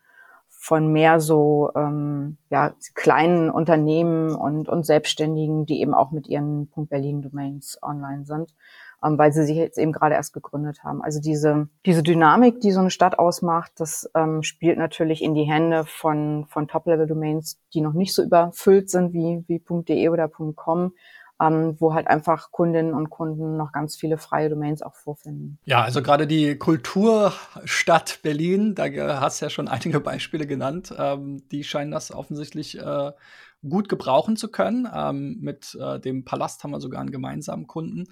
von 0.68 0.92
mehr 0.92 1.22
so 1.22 1.72
ähm, 1.78 2.36
ja, 2.50 2.74
kleinen 2.94 3.50
Unternehmen 3.50 4.36
und, 4.36 4.68
und 4.68 4.86
Selbstständigen, 4.86 5.66
die 5.66 5.80
eben 5.80 5.94
auch 5.94 6.12
mit 6.12 6.28
ihren 6.28 6.68
Punkt 6.68 6.90
Berlin 6.90 7.22
Domains 7.22 7.80
online 7.82 8.26
sind, 8.26 8.54
ähm, 9.02 9.18
weil 9.18 9.32
sie 9.32 9.46
sich 9.46 9.56
jetzt 9.56 9.78
eben 9.78 9.94
gerade 9.94 10.16
erst 10.16 10.34
gegründet 10.34 10.84
haben. 10.84 11.02
Also 11.02 11.22
diese, 11.22 11.70
diese 11.86 12.04
Dynamik, 12.04 12.60
die 12.60 12.72
so 12.72 12.82
eine 12.82 12.90
Stadt 12.90 13.18
ausmacht, 13.18 13.72
das 13.78 14.12
ähm, 14.14 14.44
spielt 14.44 14.78
natürlich 14.78 15.24
in 15.24 15.36
die 15.36 15.46
Hände 15.46 15.86
von, 15.86 16.46
von 16.50 16.68
Top-Level-Domains, 16.68 17.62
die 17.74 17.80
noch 17.80 17.94
nicht 17.94 18.14
so 18.14 18.22
überfüllt 18.22 18.90
sind 18.90 19.14
wie, 19.14 19.46
wie 19.48 19.64
.de 19.84 20.10
oder 20.10 20.28
.com, 20.28 20.92
ähm, 21.42 21.76
wo 21.80 21.94
halt 21.94 22.08
einfach 22.08 22.52
Kundinnen 22.52 22.94
und 22.94 23.10
Kunden 23.10 23.58
noch 23.58 23.72
ganz 23.72 23.96
viele 23.96 24.18
freie 24.18 24.50
Domains 24.50 24.82
auch 24.82 24.96
vorfinden. 24.96 25.60
Ja, 25.66 25.84
also 25.84 26.02
gerade 26.02 26.26
die 26.26 26.58
Kulturstadt 26.58 28.20
Berlin, 28.24 28.74
da 28.74 29.22
hast 29.22 29.42
du 29.42 29.46
ja 29.46 29.50
schon 29.50 29.68
einige 29.68 30.00
Beispiele 30.00 30.48
genannt, 30.48 30.94
ähm, 30.98 31.44
die 31.52 31.64
scheinen 31.64 31.92
das 31.92 32.12
offensichtlich 32.12 32.80
äh, 32.80 33.12
gut 33.68 33.90
gebrauchen 33.90 34.36
zu 34.36 34.50
können. 34.50 34.88
Ähm, 34.94 35.38
mit 35.42 35.78
äh, 35.80 36.00
dem 36.00 36.26
Palast 36.26 36.64
haben 36.64 36.72
wir 36.72 36.82
sogar 36.82 37.02
einen 37.02 37.12
gemeinsamen 37.12 37.68
Kunden. 37.68 38.06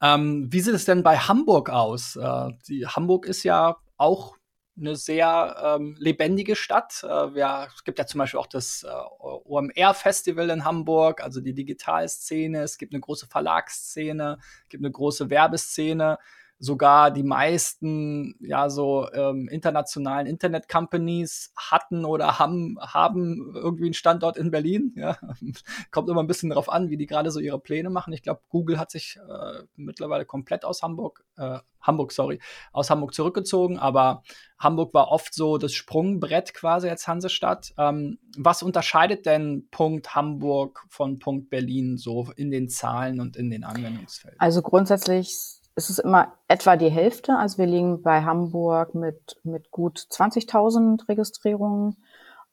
Ähm, 0.00 0.48
wie 0.50 0.60
sieht 0.60 0.74
es 0.74 0.84
denn 0.84 1.02
bei 1.02 1.18
Hamburg 1.18 1.70
aus? 1.70 2.16
Äh, 2.16 2.50
die, 2.68 2.86
Hamburg 2.86 3.26
ist 3.26 3.44
ja 3.44 3.76
auch 3.96 4.36
eine 4.78 4.96
sehr 4.96 5.76
ähm, 5.78 5.96
lebendige 5.98 6.56
Stadt. 6.56 7.04
Äh, 7.04 7.38
ja, 7.38 7.66
es 7.66 7.84
gibt 7.84 7.98
ja 7.98 8.06
zum 8.06 8.18
Beispiel 8.18 8.40
auch 8.40 8.46
das 8.46 8.84
äh, 8.84 8.88
OMR-Festival 8.88 10.50
in 10.50 10.64
Hamburg, 10.64 11.22
also 11.22 11.40
die 11.40 11.54
Digitalszene. 11.54 12.62
Es 12.62 12.78
gibt 12.78 12.92
eine 12.92 13.00
große 13.00 13.26
Verlagsszene, 13.26 14.38
es 14.62 14.68
gibt 14.68 14.82
eine 14.82 14.92
große 14.92 15.30
Werbeszene. 15.30 16.18
Sogar 16.62 17.10
die 17.10 17.24
meisten 17.24 18.36
ja 18.38 18.70
so 18.70 19.10
ähm, 19.12 19.48
internationalen 19.48 20.28
Internet-Companies 20.28 21.52
hatten 21.56 22.04
oder 22.04 22.38
haben, 22.38 22.78
haben 22.80 23.52
irgendwie 23.56 23.86
einen 23.86 23.94
Standort 23.94 24.36
in 24.36 24.52
Berlin. 24.52 24.94
Ja. 24.94 25.18
Kommt 25.90 26.08
immer 26.08 26.22
ein 26.22 26.28
bisschen 26.28 26.50
darauf 26.50 26.70
an, 26.70 26.88
wie 26.88 26.96
die 26.96 27.06
gerade 27.06 27.32
so 27.32 27.40
ihre 27.40 27.58
Pläne 27.58 27.90
machen. 27.90 28.12
Ich 28.12 28.22
glaube, 28.22 28.42
Google 28.48 28.78
hat 28.78 28.92
sich 28.92 29.18
äh, 29.28 29.64
mittlerweile 29.74 30.24
komplett 30.24 30.64
aus 30.64 30.84
Hamburg, 30.84 31.24
äh, 31.36 31.58
Hamburg, 31.80 32.12
sorry, 32.12 32.40
aus 32.72 32.90
Hamburg 32.90 33.12
zurückgezogen, 33.12 33.80
aber 33.80 34.22
Hamburg 34.56 34.94
war 34.94 35.08
oft 35.08 35.34
so 35.34 35.58
das 35.58 35.72
Sprungbrett 35.72 36.54
quasi 36.54 36.88
als 36.88 37.08
Hansestadt. 37.08 37.74
Ähm, 37.76 38.20
was 38.38 38.62
unterscheidet 38.62 39.26
denn 39.26 39.66
Punkt 39.72 40.14
Hamburg 40.14 40.86
von 40.88 41.18
Punkt 41.18 41.50
Berlin 41.50 41.96
so 41.96 42.28
in 42.36 42.52
den 42.52 42.68
Zahlen 42.68 43.18
und 43.18 43.36
in 43.36 43.50
den 43.50 43.64
Anwendungsfeldern? 43.64 44.38
Also 44.38 44.62
grundsätzlich 44.62 45.61
es 45.74 45.90
ist 45.90 45.98
immer 45.98 46.34
etwa 46.48 46.76
die 46.76 46.90
Hälfte. 46.90 47.36
Also 47.36 47.58
wir 47.58 47.66
liegen 47.66 48.02
bei 48.02 48.22
Hamburg 48.22 48.94
mit, 48.94 49.38
mit 49.42 49.70
gut 49.70 49.98
20.000 49.98 51.08
Registrierungen. 51.08 51.96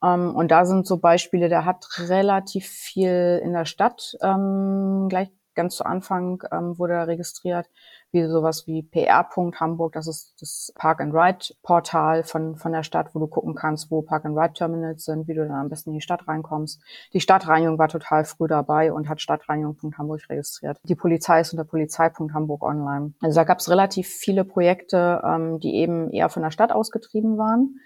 Ähm, 0.04 0.36
und 0.36 0.52
da 0.52 0.66
sind 0.66 0.88
so 0.88 0.98
Beispiele, 0.98 1.50
der 1.50 1.66
hat 1.66 1.86
relativ 1.98 2.68
viel 2.68 3.42
in 3.44 3.54
der 3.54 3.66
Stadt 3.66 4.18
ähm, 4.22 5.08
gleich 5.10 5.30
ganz 5.56 5.76
zu 5.76 5.86
Anfang 5.86 6.42
ähm, 6.54 6.78
wurde 6.78 6.94
er 6.94 7.08
registriert, 7.08 7.70
wie 8.12 8.26
sowas 8.26 8.66
wie 8.68 8.84
PR. 8.84 9.28
Hamburg, 9.60 9.94
das 9.94 10.08
ist 10.08 10.42
das 10.42 10.72
Park 10.76 11.02
and 11.02 11.14
Ride 11.14 11.54
Portal 11.62 12.24
von, 12.24 12.56
von 12.56 12.72
der 12.72 12.84
Stadt, 12.84 13.14
wo 13.14 13.20
du 13.20 13.28
gucken 13.28 13.56
kannst, 13.56 13.92
wo 13.92 14.02
Park 14.02 14.26
and 14.26 14.38
Ride 14.38 14.54
Terminals 14.54 15.06
sind, 15.06 15.28
wie 15.28 15.34
du 15.34 15.48
dann 15.48 15.56
am 15.56 15.70
besten 15.70 15.92
in 15.92 15.96
die 15.96 16.02
Stadt 16.02 16.28
reinkommst. 16.28 16.82
Die 17.14 17.22
Stadtreinigung 17.22 17.78
war 17.78 17.88
total 17.88 18.26
früh 18.26 18.48
dabei 18.48 18.92
und 18.92 19.10
hat 19.10 19.22
Stadtreinigung.hamburg 19.22 20.30
registriert. 20.30 20.80
Die 20.84 20.96
Polizei 20.96 21.42
ist 21.42 21.54
unter 21.54 21.66
Polizei.hamburg 21.66 22.64
online. 22.64 23.14
Also 23.22 23.40
da 23.40 23.44
gab 23.44 23.60
es 23.60 23.70
relativ 23.70 24.08
viele 24.08 24.44
Projekte, 24.44 25.22
ähm, 25.24 25.60
die 25.60 25.76
eben 25.76 26.12
eher 26.12 26.30
von 26.30 26.44
der 26.44 26.52
Stadt 26.52 26.72
ausgetrieben 26.72 27.38
waren. 27.38 27.80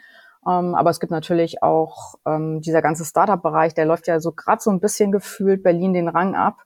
Um, 0.46 0.52
ähm, 0.52 0.76
aber 0.76 0.90
es 0.90 1.00
gibt 1.00 1.12
natürlich 1.12 1.64
auch 1.64 2.16
ähm, 2.26 2.60
dieser 2.60 2.82
ganze 2.82 3.06
Startup-Bereich, 3.06 3.76
der 3.76 3.86
läuft 3.86 4.08
ja 4.08 4.20
so 4.20 4.34
gerade 4.34 4.62
so 4.62 4.72
ein 4.72 4.82
bisschen 4.82 5.12
gefühlt 5.12 5.64
Berlin 5.64 5.94
den 5.94 6.10
Rang 6.10 6.36
ab 6.36 6.58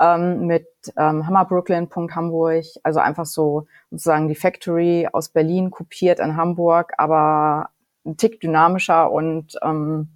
ähm, 0.00 0.46
mit 0.46 0.68
ähm, 0.96 1.26
Hammerbrooklyn.hamburg, 1.26 2.64
also 2.82 3.00
einfach 3.00 3.26
so 3.26 3.66
sozusagen 3.90 4.28
die 4.28 4.34
Factory 4.34 5.08
aus 5.12 5.30
Berlin 5.30 5.70
kopiert 5.70 6.20
in 6.20 6.36
Hamburg, 6.36 6.92
aber 6.98 7.70
ein 8.04 8.16
Tick 8.16 8.40
dynamischer 8.40 9.10
und 9.10 9.56
ähm, 9.62 10.10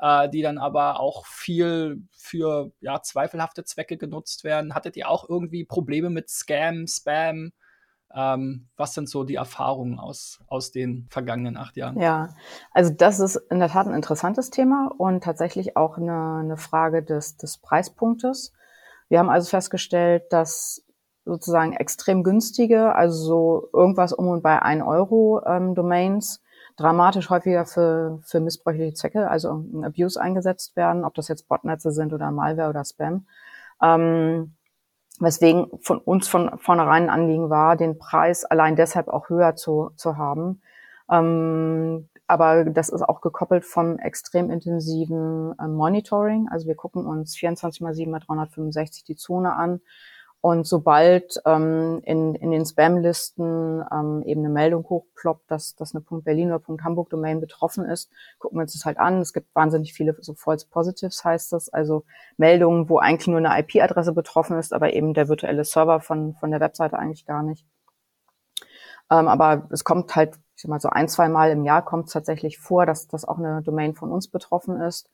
äh, 0.00 0.28
die 0.28 0.42
dann 0.42 0.58
aber 0.58 1.00
auch 1.00 1.26
viel 1.26 2.02
für 2.16 2.72
ja, 2.80 3.02
zweifelhafte 3.02 3.64
Zwecke 3.64 3.96
genutzt 3.96 4.44
werden. 4.44 4.74
Hattet 4.74 4.96
ihr 4.96 5.08
auch 5.08 5.28
irgendwie 5.28 5.64
Probleme 5.64 6.10
mit 6.10 6.28
Scam, 6.30 6.86
Spam? 6.86 7.52
Ähm, 8.14 8.68
was 8.76 8.94
sind 8.94 9.08
so 9.08 9.24
die 9.24 9.34
Erfahrungen 9.34 9.98
aus, 9.98 10.40
aus 10.46 10.70
den 10.70 11.06
vergangenen 11.10 11.58
acht 11.58 11.76
Jahren? 11.76 12.00
Ja, 12.00 12.30
also 12.72 12.90
das 12.90 13.20
ist 13.20 13.36
in 13.50 13.58
der 13.58 13.68
Tat 13.68 13.86
ein 13.86 13.94
interessantes 13.94 14.48
Thema 14.50 14.90
und 14.96 15.22
tatsächlich 15.22 15.76
auch 15.76 15.98
eine, 15.98 16.38
eine 16.40 16.56
Frage 16.56 17.02
des, 17.02 17.36
des 17.36 17.58
Preispunktes. 17.58 18.52
Wir 19.10 19.18
haben 19.18 19.28
also 19.28 19.50
festgestellt, 19.50 20.24
dass 20.30 20.84
sozusagen 21.26 21.74
extrem 21.74 22.22
günstige, 22.22 22.94
also 22.94 23.24
so 23.24 23.68
irgendwas 23.74 24.14
um 24.14 24.28
und 24.28 24.42
bei 24.42 24.62
ein 24.62 24.80
Euro 24.80 25.42
ähm, 25.44 25.74
Domains 25.74 26.42
dramatisch 26.78 27.28
häufiger 27.28 27.66
für, 27.66 28.20
für 28.22 28.40
missbräuchliche 28.40 28.94
Zwecke, 28.94 29.28
also 29.28 29.64
Abuse 29.82 30.20
eingesetzt 30.20 30.76
werden, 30.76 31.04
ob 31.04 31.14
das 31.14 31.28
jetzt 31.28 31.48
Botnetze 31.48 31.90
sind 31.90 32.12
oder 32.12 32.30
Malware 32.30 32.70
oder 32.70 32.84
Spam. 32.84 33.26
Ähm, 33.82 34.54
weswegen 35.18 35.66
von 35.82 35.98
uns 35.98 36.28
von 36.28 36.56
vornherein 36.58 37.04
ein 37.04 37.10
Anliegen 37.10 37.50
war, 37.50 37.76
den 37.76 37.98
Preis 37.98 38.44
allein 38.44 38.76
deshalb 38.76 39.08
auch 39.08 39.28
höher 39.28 39.56
zu, 39.56 39.90
zu 39.96 40.16
haben. 40.16 40.62
Ähm, 41.10 42.08
aber 42.28 42.64
das 42.64 42.90
ist 42.90 43.02
auch 43.02 43.22
gekoppelt 43.22 43.64
vom 43.64 43.98
extrem 43.98 44.50
intensiven 44.50 45.58
äh, 45.58 45.66
Monitoring. 45.66 46.48
Also 46.50 46.68
wir 46.68 46.76
gucken 46.76 47.06
uns 47.06 47.36
24 47.36 47.80
mal 47.80 47.94
7 47.94 48.10
mal 48.10 48.20
365 48.20 49.02
die 49.02 49.16
Zone 49.16 49.54
an 49.54 49.80
und 50.40 50.68
sobald 50.68 51.40
ähm, 51.46 52.00
in, 52.04 52.36
in 52.36 52.52
den 52.52 52.64
Spam-Listen 52.64 53.84
ähm, 53.92 54.22
eben 54.24 54.40
eine 54.40 54.50
Meldung 54.50 54.88
hochploppt, 54.88 55.50
dass, 55.50 55.74
dass 55.74 55.94
eine 55.94 56.04
.berlin 56.22 56.52
oder 56.52 56.62
.hamburg-Domain 56.84 57.40
betroffen 57.40 57.84
ist, 57.84 58.10
gucken 58.38 58.58
wir 58.58 58.62
uns 58.62 58.72
das 58.72 58.84
halt 58.84 58.98
an. 58.98 59.20
Es 59.20 59.32
gibt 59.32 59.52
wahnsinnig 59.54 59.92
viele 59.92 60.16
so 60.20 60.34
False 60.34 60.66
Positives 60.68 61.24
heißt 61.24 61.52
das, 61.52 61.68
also 61.70 62.04
Meldungen, 62.36 62.88
wo 62.88 62.98
eigentlich 62.98 63.26
nur 63.26 63.38
eine 63.38 63.58
IP-Adresse 63.60 64.12
betroffen 64.12 64.58
ist, 64.58 64.72
aber 64.72 64.92
eben 64.92 65.12
der 65.12 65.28
virtuelle 65.28 65.64
Server 65.64 66.00
von, 66.00 66.34
von 66.34 66.52
der 66.52 66.60
Webseite 66.60 66.98
eigentlich 66.98 67.26
gar 67.26 67.42
nicht. 67.42 67.66
Ähm, 69.10 69.26
aber 69.26 69.66
es 69.70 69.82
kommt 69.82 70.14
halt, 70.14 70.36
ich 70.54 70.62
sag 70.62 70.68
mal 70.68 70.80
so 70.80 70.88
ein, 70.88 71.08
zwei 71.08 71.28
Mal 71.28 71.50
im 71.50 71.64
Jahr 71.64 71.84
kommt 71.84 72.06
es 72.06 72.12
tatsächlich 72.12 72.58
vor, 72.58 72.86
dass, 72.86 73.08
dass 73.08 73.26
auch 73.26 73.38
eine 73.38 73.62
Domain 73.62 73.94
von 73.94 74.12
uns 74.12 74.28
betroffen 74.28 74.80
ist. 74.80 75.10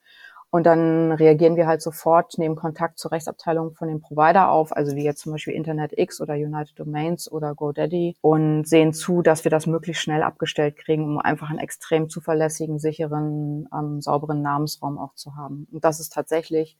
Und 0.54 0.66
dann 0.66 1.10
reagieren 1.10 1.56
wir 1.56 1.66
halt 1.66 1.82
sofort, 1.82 2.38
nehmen 2.38 2.54
Kontakt 2.54 3.00
zur 3.00 3.10
Rechtsabteilung 3.10 3.74
von 3.74 3.88
dem 3.88 4.00
Provider 4.00 4.52
auf, 4.52 4.70
also 4.70 4.94
wie 4.94 5.02
jetzt 5.02 5.22
zum 5.22 5.32
Beispiel 5.32 5.52
Internet 5.52 5.98
X 5.98 6.20
oder 6.20 6.34
United 6.34 6.78
Domains 6.78 7.28
oder 7.28 7.56
GoDaddy 7.56 8.14
und 8.20 8.62
sehen 8.62 8.92
zu, 8.92 9.20
dass 9.20 9.42
wir 9.42 9.50
das 9.50 9.66
möglichst 9.66 10.04
schnell 10.04 10.22
abgestellt 10.22 10.76
kriegen, 10.76 11.06
um 11.06 11.18
einfach 11.18 11.50
einen 11.50 11.58
extrem 11.58 12.08
zuverlässigen, 12.08 12.78
sicheren, 12.78 13.68
ähm, 13.76 14.00
sauberen 14.00 14.42
Namensraum 14.42 14.96
auch 14.96 15.16
zu 15.16 15.34
haben. 15.34 15.66
Und 15.72 15.84
das 15.84 15.98
ist 15.98 16.12
tatsächlich 16.12 16.78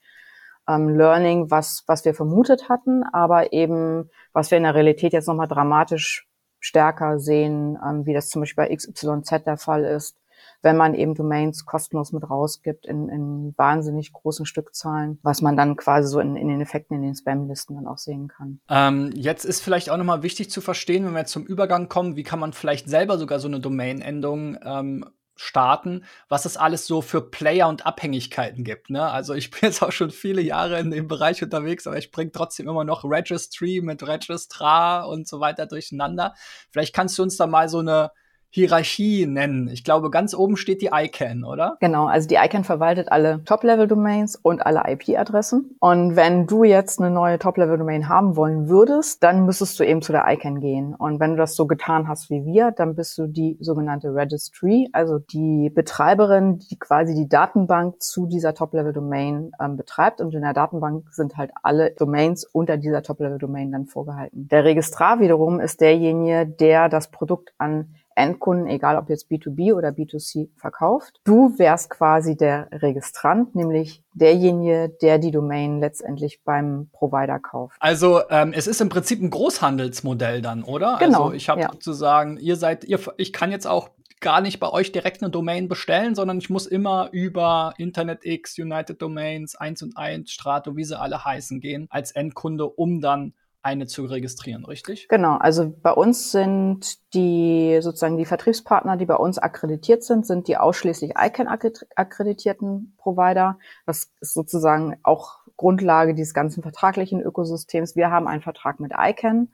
ähm, 0.68 0.96
Learning, 0.96 1.50
was, 1.50 1.82
was 1.88 2.04
wir 2.04 2.14
vermutet 2.14 2.68
hatten, 2.68 3.02
aber 3.02 3.52
eben, 3.52 4.08
was 4.32 4.52
wir 4.52 4.58
in 4.58 4.64
der 4.64 4.76
Realität 4.76 5.12
jetzt 5.12 5.26
nochmal 5.26 5.48
dramatisch 5.48 6.28
stärker 6.60 7.18
sehen, 7.18 7.76
ähm, 7.84 8.06
wie 8.06 8.14
das 8.14 8.28
zum 8.28 8.42
Beispiel 8.42 8.68
bei 8.68 8.76
XYZ 8.76 9.42
der 9.44 9.56
Fall 9.56 9.82
ist, 9.82 10.16
wenn 10.64 10.76
man 10.76 10.94
eben 10.94 11.14
Domains 11.14 11.66
kostenlos 11.66 12.12
mit 12.12 12.28
rausgibt 12.28 12.86
in, 12.86 13.08
in 13.08 13.54
wahnsinnig 13.56 14.12
großen 14.12 14.46
Stückzahlen, 14.46 15.18
was 15.22 15.42
man 15.42 15.56
dann 15.56 15.76
quasi 15.76 16.08
so 16.08 16.20
in, 16.20 16.36
in 16.36 16.48
den 16.48 16.60
Effekten 16.60 16.96
in 16.96 17.02
den 17.02 17.14
Spam-Listen 17.14 17.76
dann 17.76 17.86
auch 17.86 17.98
sehen 17.98 18.28
kann. 18.28 18.60
Ähm, 18.68 19.12
jetzt 19.14 19.44
ist 19.44 19.60
vielleicht 19.60 19.90
auch 19.90 19.98
nochmal 19.98 20.22
wichtig 20.22 20.50
zu 20.50 20.62
verstehen, 20.62 21.04
wenn 21.04 21.12
wir 21.12 21.20
jetzt 21.20 21.32
zum 21.32 21.44
Übergang 21.44 21.88
kommen, 21.88 22.16
wie 22.16 22.22
kann 22.22 22.40
man 22.40 22.54
vielleicht 22.54 22.88
selber 22.88 23.18
sogar 23.18 23.40
so 23.40 23.46
eine 23.46 23.60
Domain-Endung 23.60 24.58
ähm, 24.64 25.04
starten, 25.36 26.04
was 26.28 26.46
es 26.46 26.56
alles 26.56 26.86
so 26.86 27.02
für 27.02 27.20
Player 27.20 27.68
und 27.68 27.84
Abhängigkeiten 27.84 28.64
gibt. 28.64 28.88
Ne? 28.88 29.02
Also 29.02 29.34
ich 29.34 29.50
bin 29.50 29.60
jetzt 29.62 29.82
auch 29.82 29.92
schon 29.92 30.10
viele 30.10 30.40
Jahre 30.40 30.78
in 30.78 30.90
dem 30.90 31.08
Bereich 31.08 31.42
unterwegs, 31.42 31.86
aber 31.86 31.98
ich 31.98 32.10
bringe 32.10 32.32
trotzdem 32.32 32.68
immer 32.68 32.84
noch 32.84 33.04
Registry 33.04 33.80
mit 33.82 34.06
Registra 34.06 35.02
und 35.02 35.28
so 35.28 35.40
weiter 35.40 35.66
durcheinander. 35.66 36.34
Vielleicht 36.70 36.94
kannst 36.94 37.18
du 37.18 37.22
uns 37.22 37.36
da 37.36 37.46
mal 37.46 37.68
so 37.68 37.80
eine 37.80 38.12
Hierarchie 38.54 39.26
nennen. 39.26 39.66
Ich 39.66 39.82
glaube, 39.82 40.10
ganz 40.10 40.32
oben 40.32 40.56
steht 40.56 40.80
die 40.80 40.90
ICANN, 40.92 41.42
oder? 41.42 41.76
Genau, 41.80 42.06
also 42.06 42.28
die 42.28 42.36
ICANN 42.36 42.62
verwaltet 42.62 43.10
alle 43.10 43.42
Top-Level-Domains 43.42 44.36
und 44.36 44.64
alle 44.64 44.84
IP-Adressen. 44.86 45.74
Und 45.80 46.14
wenn 46.14 46.46
du 46.46 46.62
jetzt 46.62 47.00
eine 47.00 47.10
neue 47.10 47.40
Top-Level-Domain 47.40 48.08
haben 48.08 48.36
wollen 48.36 48.68
würdest, 48.68 49.24
dann 49.24 49.44
müsstest 49.44 49.80
du 49.80 49.84
eben 49.84 50.02
zu 50.02 50.12
der 50.12 50.26
ICANN 50.28 50.60
gehen. 50.60 50.94
Und 50.94 51.18
wenn 51.18 51.32
du 51.32 51.36
das 51.36 51.56
so 51.56 51.66
getan 51.66 52.06
hast 52.06 52.30
wie 52.30 52.44
wir, 52.44 52.70
dann 52.70 52.94
bist 52.94 53.18
du 53.18 53.26
die 53.26 53.58
sogenannte 53.58 54.14
Registry, 54.14 54.88
also 54.92 55.18
die 55.18 55.68
Betreiberin, 55.70 56.60
die 56.60 56.78
quasi 56.78 57.12
die 57.16 57.28
Datenbank 57.28 58.00
zu 58.00 58.26
dieser 58.26 58.54
Top-Level-Domain 58.54 59.50
ähm, 59.60 59.76
betreibt. 59.76 60.20
Und 60.20 60.32
in 60.32 60.42
der 60.42 60.52
Datenbank 60.52 61.08
sind 61.10 61.36
halt 61.36 61.50
alle 61.64 61.90
Domains 61.90 62.44
unter 62.44 62.76
dieser 62.76 63.02
Top-Level-Domain 63.02 63.72
dann 63.72 63.86
vorgehalten. 63.86 64.46
Der 64.46 64.62
Registrar 64.62 65.18
wiederum 65.18 65.58
ist 65.58 65.80
derjenige, 65.80 66.46
der 66.46 66.88
das 66.88 67.10
Produkt 67.10 67.52
an 67.58 67.96
Endkunden, 68.14 68.66
egal 68.66 68.96
ob 68.96 69.08
jetzt 69.08 69.30
B2B 69.30 69.74
oder 69.74 69.88
B2C 69.88 70.48
verkauft. 70.56 71.20
Du 71.24 71.58
wärst 71.58 71.90
quasi 71.90 72.36
der 72.36 72.68
Registrant, 72.72 73.54
nämlich 73.54 74.02
derjenige, 74.14 74.94
der 75.02 75.18
die 75.18 75.30
Domain 75.30 75.80
letztendlich 75.80 76.42
beim 76.44 76.88
Provider 76.92 77.38
kauft. 77.38 77.76
Also 77.80 78.20
ähm, 78.30 78.52
es 78.54 78.66
ist 78.66 78.80
im 78.80 78.88
Prinzip 78.88 79.20
ein 79.20 79.30
Großhandelsmodell 79.30 80.42
dann, 80.42 80.62
oder? 80.62 80.96
Genau. 80.98 81.24
Also 81.24 81.32
ich 81.34 81.48
habe 81.48 81.62
ja. 81.62 81.70
sozusagen, 81.72 82.36
ihr 82.36 82.56
seid, 82.56 82.84
ihr, 82.84 83.00
ich 83.16 83.32
kann 83.32 83.50
jetzt 83.50 83.66
auch 83.66 83.90
gar 84.20 84.40
nicht 84.40 84.58
bei 84.58 84.70
euch 84.70 84.90
direkt 84.90 85.22
eine 85.22 85.30
Domain 85.30 85.68
bestellen, 85.68 86.14
sondern 86.14 86.38
ich 86.38 86.48
muss 86.48 86.66
immer 86.66 87.10
über 87.12 87.74
InternetX, 87.76 88.58
United 88.58 89.02
Domains, 89.02 89.54
1 89.54 89.82
und 89.82 89.98
1, 89.98 90.30
Strato, 90.30 90.76
wie 90.76 90.84
sie 90.84 90.98
alle 90.98 91.24
heißen, 91.24 91.60
gehen 91.60 91.88
als 91.90 92.12
Endkunde, 92.12 92.66
um 92.66 93.02
dann 93.02 93.34
eine 93.64 93.86
zu 93.86 94.04
registrieren, 94.04 94.64
richtig? 94.66 95.08
Genau, 95.08 95.36
also 95.36 95.74
bei 95.82 95.92
uns 95.92 96.30
sind 96.30 96.98
die 97.14 97.78
sozusagen 97.80 98.18
die 98.18 98.26
Vertriebspartner, 98.26 98.96
die 98.98 99.06
bei 99.06 99.16
uns 99.16 99.38
akkreditiert 99.38 100.04
sind, 100.04 100.26
sind 100.26 100.48
die 100.48 100.58
ausschließlich 100.58 101.14
ICANN 101.18 101.48
akkreditierten 101.96 102.94
Provider. 102.98 103.58
Das 103.86 104.12
ist 104.20 104.34
sozusagen 104.34 104.98
auch 105.02 105.38
Grundlage 105.56 106.14
dieses 106.14 106.34
ganzen 106.34 106.62
vertraglichen 106.62 107.22
Ökosystems. 107.22 107.96
Wir 107.96 108.10
haben 108.10 108.28
einen 108.28 108.42
Vertrag 108.42 108.80
mit 108.80 108.92
ICANN. 108.96 109.48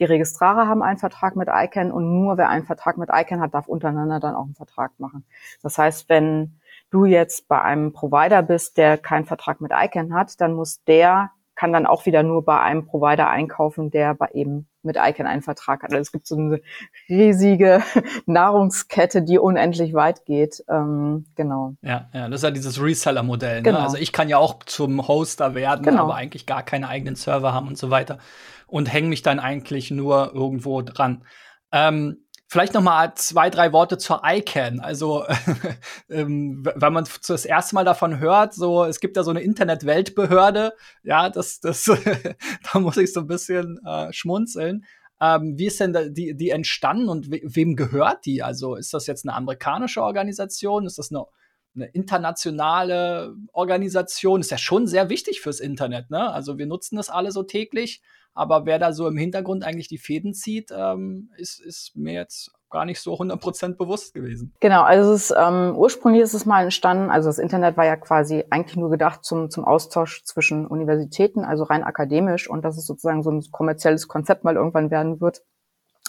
Die 0.00 0.04
Registrare 0.04 0.66
haben 0.66 0.82
einen 0.82 0.98
Vertrag 0.98 1.36
mit 1.36 1.48
ICANN 1.48 1.92
und 1.92 2.20
nur 2.20 2.38
wer 2.38 2.48
einen 2.48 2.64
Vertrag 2.66 2.98
mit 2.98 3.10
ICANN 3.12 3.40
hat, 3.40 3.54
darf 3.54 3.68
untereinander 3.68 4.18
dann 4.18 4.34
auch 4.34 4.44
einen 4.44 4.56
Vertrag 4.56 4.98
machen. 4.98 5.24
Das 5.62 5.78
heißt, 5.78 6.08
wenn 6.08 6.58
du 6.90 7.04
jetzt 7.04 7.46
bei 7.46 7.62
einem 7.62 7.92
Provider 7.92 8.42
bist, 8.42 8.76
der 8.76 8.98
keinen 8.98 9.24
Vertrag 9.24 9.60
mit 9.60 9.70
ICANN 9.72 10.14
hat, 10.14 10.40
dann 10.40 10.54
muss 10.54 10.82
der 10.84 11.30
kann 11.54 11.72
dann 11.72 11.86
auch 11.86 12.06
wieder 12.06 12.22
nur 12.22 12.44
bei 12.44 12.60
einem 12.60 12.86
Provider 12.86 13.28
einkaufen, 13.28 13.90
der 13.90 14.14
bei 14.14 14.28
eben 14.32 14.68
mit 14.82 14.96
ICANN 14.96 15.26
einen 15.26 15.42
Vertrag 15.42 15.82
hat. 15.82 15.92
Also 15.92 16.00
es 16.00 16.12
gibt 16.12 16.26
so 16.26 16.36
eine 16.36 16.60
riesige 17.08 17.82
Nahrungskette, 18.26 19.22
die 19.22 19.38
unendlich 19.38 19.94
weit 19.94 20.24
geht. 20.24 20.64
Ähm, 20.68 21.26
genau. 21.36 21.74
Ja, 21.82 22.08
ja, 22.12 22.28
das 22.28 22.40
ist 22.40 22.44
ja 22.44 22.50
dieses 22.50 22.82
Reseller-Modell. 22.82 23.56
Ne? 23.58 23.62
Genau. 23.62 23.80
Also 23.80 23.96
ich 23.96 24.12
kann 24.12 24.28
ja 24.28 24.38
auch 24.38 24.64
zum 24.64 25.06
Hoster 25.06 25.54
werden, 25.54 25.84
Genau. 25.84 26.04
aber 26.04 26.14
eigentlich 26.16 26.46
gar 26.46 26.62
keine 26.62 26.88
eigenen 26.88 27.14
Server 27.14 27.52
haben 27.52 27.68
und 27.68 27.78
so 27.78 27.90
weiter 27.90 28.18
und 28.66 28.92
hänge 28.92 29.08
mich 29.08 29.22
dann 29.22 29.38
eigentlich 29.38 29.90
nur 29.90 30.32
irgendwo 30.34 30.82
dran. 30.82 31.24
Ähm, 31.72 32.21
Vielleicht 32.52 32.74
noch 32.74 32.82
mal 32.82 33.14
zwei, 33.14 33.48
drei 33.48 33.72
Worte 33.72 33.96
zur 33.96 34.20
ICANN. 34.26 34.80
Also, 34.80 35.24
ähm, 36.10 36.62
wenn 36.62 36.92
man 36.92 37.08
das 37.26 37.46
erste 37.46 37.74
Mal 37.74 37.86
davon 37.86 38.18
hört, 38.18 38.52
so 38.52 38.84
es 38.84 39.00
gibt 39.00 39.16
ja 39.16 39.22
so 39.22 39.30
eine 39.30 39.40
Internet-Weltbehörde, 39.40 40.74
ja, 41.02 41.30
das, 41.30 41.60
das, 41.60 41.90
da 42.72 42.78
muss 42.78 42.98
ich 42.98 43.10
so 43.10 43.20
ein 43.20 43.26
bisschen 43.26 43.80
äh, 43.86 44.12
schmunzeln. 44.12 44.84
Ähm, 45.18 45.54
wie 45.56 45.68
ist 45.68 45.80
denn 45.80 46.12
die, 46.12 46.36
die 46.36 46.50
entstanden 46.50 47.08
und 47.08 47.30
we 47.30 47.40
wem 47.42 47.74
gehört 47.74 48.26
die? 48.26 48.42
Also 48.42 48.76
ist 48.76 48.92
das 48.92 49.06
jetzt 49.06 49.26
eine 49.26 49.34
amerikanische 49.34 50.02
Organisation? 50.02 50.84
Ist 50.84 50.98
das 50.98 51.10
eine, 51.10 51.24
eine 51.74 51.86
internationale 51.86 53.34
Organisation? 53.52 54.40
Ist 54.40 54.50
ja 54.50 54.58
schon 54.58 54.86
sehr 54.86 55.08
wichtig 55.08 55.40
fürs 55.40 55.60
Internet, 55.60 56.10
ne? 56.10 56.32
Also 56.32 56.58
wir 56.58 56.66
nutzen 56.66 56.96
das 56.96 57.10
alle 57.10 57.32
so 57.32 57.42
täglich. 57.42 58.02
Aber 58.34 58.64
wer 58.64 58.78
da 58.78 58.92
so 58.92 59.06
im 59.08 59.16
Hintergrund 59.16 59.64
eigentlich 59.64 59.88
die 59.88 59.98
Fäden 59.98 60.32
zieht, 60.32 60.70
ähm, 60.74 61.30
ist, 61.36 61.60
ist 61.60 61.92
mir 61.94 62.14
jetzt 62.14 62.50
gar 62.70 62.86
nicht 62.86 63.00
so 63.00 63.14
100% 63.14 63.76
bewusst 63.76 64.14
gewesen. 64.14 64.54
Genau, 64.60 64.82
also 64.82 65.12
es 65.12 65.30
ist, 65.30 65.34
ähm, 65.38 65.74
ursprünglich 65.76 66.22
ist 66.22 66.32
es 66.32 66.46
mal 66.46 66.64
entstanden, 66.64 67.10
also 67.10 67.28
das 67.28 67.38
Internet 67.38 67.76
war 67.76 67.84
ja 67.84 67.96
quasi 67.96 68.44
eigentlich 68.48 68.78
nur 68.78 68.90
gedacht 68.90 69.24
zum, 69.24 69.50
zum 69.50 69.66
Austausch 69.66 70.24
zwischen 70.24 70.66
Universitäten, 70.66 71.44
also 71.44 71.64
rein 71.64 71.84
akademisch 71.84 72.48
und 72.48 72.64
dass 72.64 72.78
es 72.78 72.86
sozusagen 72.86 73.22
so 73.22 73.30
ein 73.30 73.44
kommerzielles 73.50 74.08
Konzept 74.08 74.44
mal 74.44 74.56
irgendwann 74.56 74.90
werden 74.90 75.20
wird, 75.20 75.42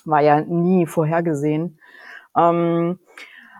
war 0.05 0.21
ja 0.21 0.39
nie 0.39 0.87
vorhergesehen. 0.87 1.79
Ähm, 2.37 2.99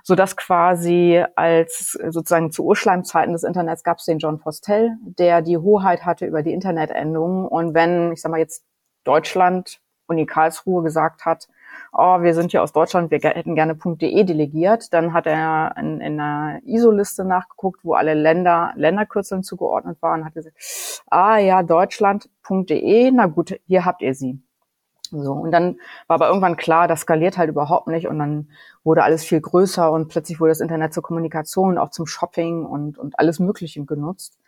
so 0.03 0.15
dass 0.15 0.35
quasi 0.35 1.23
als 1.35 1.97
sozusagen 2.09 2.51
zu 2.51 2.65
Urschleimzeiten 2.65 3.33
des 3.33 3.43
Internets 3.43 3.83
gab 3.83 3.97
es 3.97 4.05
den 4.05 4.19
John 4.19 4.39
Postel, 4.39 4.97
der 5.01 5.41
die 5.41 5.57
Hoheit 5.57 6.05
hatte 6.05 6.25
über 6.25 6.43
die 6.43 6.53
Internetendungen. 6.53 7.47
Und 7.47 7.73
wenn, 7.73 8.11
ich 8.11 8.21
sag 8.21 8.29
mal 8.29 8.39
jetzt 8.39 8.65
Deutschland, 9.05 9.79
Uni 10.07 10.25
Karlsruhe 10.25 10.83
gesagt 10.83 11.25
hat, 11.25 11.47
oh, 11.93 12.21
wir 12.21 12.33
sind 12.33 12.51
hier 12.51 12.61
aus 12.61 12.73
Deutschland, 12.73 13.11
wir 13.11 13.19
hätten 13.19 13.55
gerne 13.55 13.75
.de 13.75 14.23
delegiert, 14.25 14.93
dann 14.93 15.13
hat 15.13 15.25
er 15.25 15.75
in, 15.77 16.01
in 16.01 16.19
einer 16.19 16.59
ISO-Liste 16.65 17.23
nachgeguckt, 17.23 17.79
wo 17.83 17.93
alle 17.93 18.13
Länder, 18.13 18.73
Länderkürzeln 18.75 19.43
zugeordnet 19.43 20.01
waren 20.01 20.25
hat 20.25 20.33
gesagt, 20.33 20.57
ah 21.09 21.37
ja, 21.37 21.63
Deutschland.de, 21.63 23.11
na 23.11 23.27
gut, 23.27 23.57
hier 23.65 23.85
habt 23.85 24.01
ihr 24.01 24.13
sie. 24.13 24.41
So, 25.21 25.33
und 25.33 25.51
dann 25.51 25.77
war 26.07 26.15
aber 26.15 26.27
irgendwann 26.27 26.57
klar, 26.57 26.87
das 26.87 27.01
skaliert 27.01 27.37
halt 27.37 27.49
überhaupt 27.49 27.87
nicht 27.87 28.07
und 28.07 28.17
dann 28.17 28.49
wurde 28.83 29.03
alles 29.03 29.23
viel 29.23 29.41
größer 29.41 29.91
und 29.91 30.07
plötzlich 30.07 30.39
wurde 30.39 30.51
das 30.51 30.59
Internet 30.59 30.93
zur 30.93 31.03
Kommunikation, 31.03 31.77
auch 31.77 31.91
zum 31.91 32.07
Shopping 32.07 32.65
und, 32.65 32.97
und 32.97 33.19
alles 33.19 33.39
Mögliche 33.39 33.85
genutzt. 33.85 34.39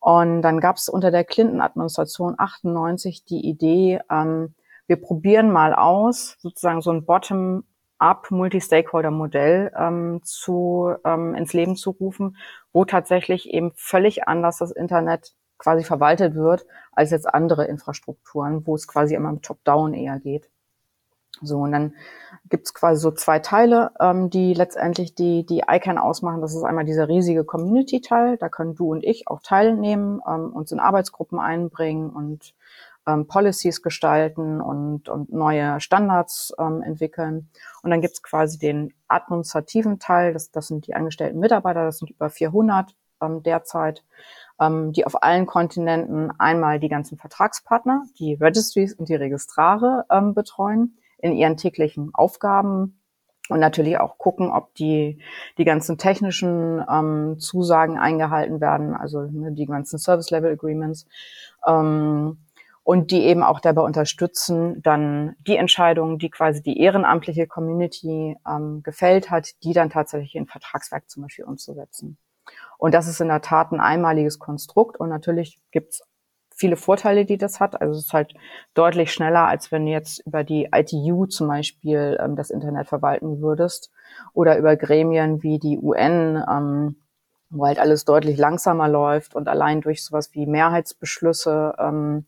Und 0.00 0.42
dann 0.42 0.60
gab 0.60 0.76
es 0.76 0.88
unter 0.88 1.10
der 1.10 1.24
Clinton-Administration 1.24 2.34
98 2.36 3.24
die 3.24 3.46
Idee, 3.48 4.00
ähm, 4.10 4.54
wir 4.86 4.96
probieren 4.96 5.50
mal 5.50 5.74
aus, 5.74 6.36
sozusagen 6.40 6.82
so 6.82 6.90
ein 6.90 7.06
Bottom-up 7.06 8.30
Multi-Stakeholder-Modell 8.30 9.72
ähm, 9.78 10.20
zu 10.24 10.92
ähm, 11.04 11.34
ins 11.34 11.52
Leben 11.52 11.76
zu 11.76 11.90
rufen, 11.90 12.36
wo 12.72 12.84
tatsächlich 12.84 13.48
eben 13.48 13.72
völlig 13.76 14.26
anders 14.28 14.58
das 14.58 14.72
Internet 14.72 15.34
quasi 15.62 15.84
verwaltet 15.84 16.34
wird 16.34 16.66
als 16.92 17.10
jetzt 17.10 17.32
andere 17.32 17.64
Infrastrukturen, 17.66 18.66
wo 18.66 18.74
es 18.74 18.88
quasi 18.88 19.14
immer 19.14 19.40
top-down 19.40 19.94
eher 19.94 20.18
geht. 20.18 20.50
So, 21.40 21.58
und 21.60 21.72
dann 21.72 21.94
gibt's 22.50 22.74
quasi 22.74 23.00
so 23.00 23.10
zwei 23.10 23.38
Teile, 23.38 23.92
ähm, 24.00 24.28
die 24.28 24.54
letztendlich 24.54 25.14
die, 25.14 25.46
die 25.46 25.62
ICANN 25.68 25.98
ausmachen. 25.98 26.40
Das 26.40 26.54
ist 26.54 26.62
einmal 26.62 26.84
dieser 26.84 27.08
riesige 27.08 27.44
Community-Teil, 27.44 28.36
da 28.36 28.48
können 28.48 28.74
du 28.74 28.90
und 28.90 29.02
ich 29.04 29.28
auch 29.28 29.40
teilnehmen, 29.40 30.20
ähm, 30.28 30.52
uns 30.52 30.72
in 30.72 30.80
Arbeitsgruppen 30.80 31.38
einbringen 31.40 32.10
und 32.10 32.54
ähm, 33.06 33.26
Policies 33.26 33.82
gestalten 33.82 34.60
und, 34.60 35.08
und 35.08 35.32
neue 35.32 35.80
Standards 35.80 36.54
ähm, 36.58 36.82
entwickeln. 36.82 37.48
Und 37.82 37.90
dann 37.90 38.00
gibt's 38.00 38.22
quasi 38.22 38.58
den 38.58 38.92
administrativen 39.08 39.98
Teil, 39.98 40.32
das, 40.32 40.50
das 40.50 40.68
sind 40.68 40.86
die 40.86 40.94
angestellten 40.94 41.40
Mitarbeiter, 41.40 41.84
das 41.84 41.98
sind 41.98 42.10
über 42.10 42.30
400 42.30 42.94
ähm, 43.20 43.42
derzeit, 43.42 44.04
ähm, 44.62 44.92
die 44.92 45.06
auf 45.06 45.22
allen 45.22 45.46
Kontinenten 45.46 46.30
einmal 46.38 46.78
die 46.78 46.88
ganzen 46.88 47.18
Vertragspartner, 47.18 48.04
die 48.18 48.34
Registries 48.34 48.94
und 48.94 49.08
die 49.08 49.14
Registrare 49.14 50.04
ähm, 50.10 50.34
betreuen 50.34 50.98
in 51.18 51.32
ihren 51.32 51.56
täglichen 51.56 52.10
Aufgaben 52.14 53.00
und 53.48 53.60
natürlich 53.60 53.98
auch 53.98 54.18
gucken, 54.18 54.50
ob 54.50 54.74
die, 54.74 55.20
die 55.58 55.64
ganzen 55.64 55.98
technischen 55.98 56.84
ähm, 56.88 57.38
Zusagen 57.38 57.98
eingehalten 57.98 58.60
werden, 58.60 58.94
also 58.94 59.22
ne, 59.22 59.52
die 59.52 59.66
ganzen 59.66 59.98
Service 59.98 60.30
Level 60.30 60.52
Agreements. 60.52 61.06
Ähm, 61.66 62.38
und 62.84 63.12
die 63.12 63.22
eben 63.22 63.44
auch 63.44 63.60
dabei 63.60 63.82
unterstützen, 63.82 64.82
dann 64.82 65.36
die 65.46 65.56
Entscheidungen, 65.56 66.18
die 66.18 66.30
quasi 66.30 66.62
die 66.62 66.80
ehrenamtliche 66.80 67.46
Community 67.46 68.36
ähm, 68.48 68.82
gefällt 68.82 69.30
hat, 69.30 69.50
die 69.62 69.72
dann 69.72 69.90
tatsächlich 69.90 70.34
in 70.34 70.48
Vertragswerk 70.48 71.08
zum 71.08 71.22
Beispiel 71.22 71.44
umzusetzen. 71.44 72.18
Und 72.78 72.94
das 72.94 73.06
ist 73.06 73.20
in 73.20 73.28
der 73.28 73.42
Tat 73.42 73.72
ein 73.72 73.80
einmaliges 73.80 74.38
Konstrukt 74.38 74.98
und 74.98 75.08
natürlich 75.08 75.60
gibt's 75.70 76.02
viele 76.54 76.76
Vorteile, 76.76 77.24
die 77.24 77.38
das 77.38 77.60
hat. 77.60 77.80
Also 77.80 77.98
es 77.98 78.06
ist 78.06 78.12
halt 78.12 78.34
deutlich 78.74 79.12
schneller, 79.12 79.46
als 79.46 79.72
wenn 79.72 79.86
du 79.86 79.92
jetzt 79.92 80.24
über 80.26 80.44
die 80.44 80.68
ITU 80.72 81.26
zum 81.26 81.48
Beispiel 81.48 82.18
ähm, 82.20 82.36
das 82.36 82.50
Internet 82.50 82.88
verwalten 82.88 83.40
würdest 83.40 83.90
oder 84.32 84.58
über 84.58 84.76
Gremien 84.76 85.42
wie 85.42 85.58
die 85.58 85.78
UN, 85.78 86.42
ähm, 86.48 86.96
wo 87.50 87.66
halt 87.66 87.78
alles 87.78 88.04
deutlich 88.04 88.38
langsamer 88.38 88.88
läuft 88.88 89.34
und 89.34 89.48
allein 89.48 89.80
durch 89.80 90.04
sowas 90.04 90.30
wie 90.32 90.46
Mehrheitsbeschlüsse 90.46 91.74
ähm, 91.78 92.26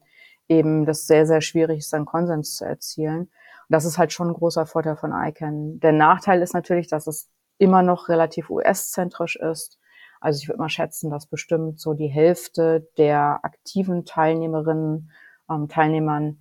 eben 0.48 0.84
das 0.84 1.06
sehr, 1.06 1.26
sehr 1.26 1.40
schwierig 1.40 1.78
ist, 1.78 1.92
dann 1.92 2.04
Konsens 2.04 2.56
zu 2.56 2.64
erzielen. 2.64 3.20
Und 3.20 3.70
das 3.70 3.84
ist 3.84 3.98
halt 3.98 4.12
schon 4.12 4.28
ein 4.28 4.34
großer 4.34 4.66
Vorteil 4.66 4.96
von 4.96 5.12
ICANN. 5.12 5.80
Der 5.80 5.92
Nachteil 5.92 6.42
ist 6.42 6.54
natürlich, 6.54 6.88
dass 6.88 7.06
es 7.06 7.30
immer 7.58 7.82
noch 7.82 8.08
relativ 8.08 8.50
US-zentrisch 8.50 9.36
ist. 9.36 9.78
Also 10.24 10.38
ich 10.40 10.48
würde 10.48 10.58
mal 10.58 10.70
schätzen, 10.70 11.10
dass 11.10 11.26
bestimmt 11.26 11.78
so 11.78 11.92
die 11.92 12.08
Hälfte 12.08 12.88
der 12.96 13.40
aktiven 13.42 14.06
Teilnehmerinnen, 14.06 15.10
ähm, 15.50 15.68
Teilnehmern 15.68 16.38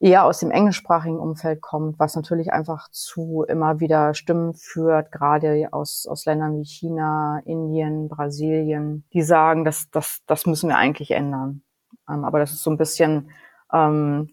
eher 0.00 0.24
aus 0.24 0.40
dem 0.40 0.50
englischsprachigen 0.50 1.20
Umfeld 1.20 1.60
kommt, 1.60 2.00
was 2.00 2.16
natürlich 2.16 2.52
einfach 2.52 2.88
zu 2.90 3.44
immer 3.46 3.78
wieder 3.78 4.14
Stimmen 4.14 4.54
führt, 4.54 5.12
gerade 5.12 5.68
aus, 5.70 6.08
aus 6.08 6.24
Ländern 6.24 6.58
wie 6.58 6.64
China, 6.64 7.40
Indien, 7.44 8.08
Brasilien, 8.08 9.04
die 9.12 9.22
sagen, 9.22 9.64
das, 9.64 9.88
das, 9.90 10.20
das 10.26 10.46
müssen 10.46 10.68
wir 10.68 10.76
eigentlich 10.76 11.12
ändern. 11.12 11.62
Ähm, 12.08 12.24
aber 12.24 12.40
das 12.40 12.50
ist 12.50 12.64
so 12.64 12.70
ein 12.70 12.78
bisschen 12.78 13.30
ähm, 13.72 14.30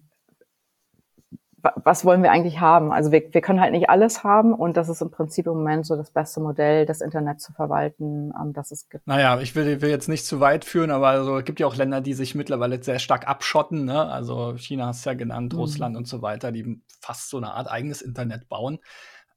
was 1.75 2.06
wollen 2.06 2.23
wir 2.23 2.32
eigentlich 2.32 2.60
haben? 2.60 2.91
Also 2.91 3.12
wir, 3.12 3.23
wir 3.32 3.41
können 3.41 3.62
halt 3.62 3.71
nicht 3.71 3.89
alles 3.89 4.23
haben 4.23 4.54
und 4.54 4.78
das 4.78 4.89
ist 4.89 5.01
im 5.01 5.12
Prinzip 5.12 5.47
im 5.47 5.54
Moment 5.54 5.86
so 5.86 5.95
das 5.95 6.12
beste 6.12 6.39
Modell, 6.39 6.86
das 6.86 7.01
Internet 7.01 7.41
zu 7.41 7.54
verwalten, 7.54 8.32
ähm, 8.39 8.54
das 8.54 8.71
es 8.71 8.89
gibt. 8.89 9.08
Naja, 9.08 9.39
ich 9.39 9.56
will, 9.56 9.82
will 9.82 9.89
jetzt 9.89 10.10
nicht 10.10 10.25
zu 10.25 10.39
weit 10.39 10.65
führen, 10.65 10.91
aber 10.91 11.10
also, 11.10 11.38
es 11.38 11.45
gibt 11.45 11.60
ja 11.60 11.67
auch 11.67 11.75
Länder, 11.75 12.01
die 12.01 12.13
sich 12.13 12.36
mittlerweile 12.36 12.82
sehr 12.84 12.99
stark 12.99 13.28
abschotten. 13.28 13.86
Ne? 13.86 14.06
Also 14.06 14.56
China 14.58 14.88
hast 14.88 15.06
du 15.06 15.10
ja 15.10 15.15
genannt, 15.15 15.54
mhm. 15.54 15.60
Russland 15.60 15.97
und 15.97 16.08
so 16.08 16.21
weiter, 16.21 16.51
die 16.51 16.82
fast 17.01 17.30
so 17.30 17.38
eine 17.38 17.54
Art 17.54 17.69
eigenes 17.69 18.01
Internet 18.01 18.47
bauen. 18.49 18.80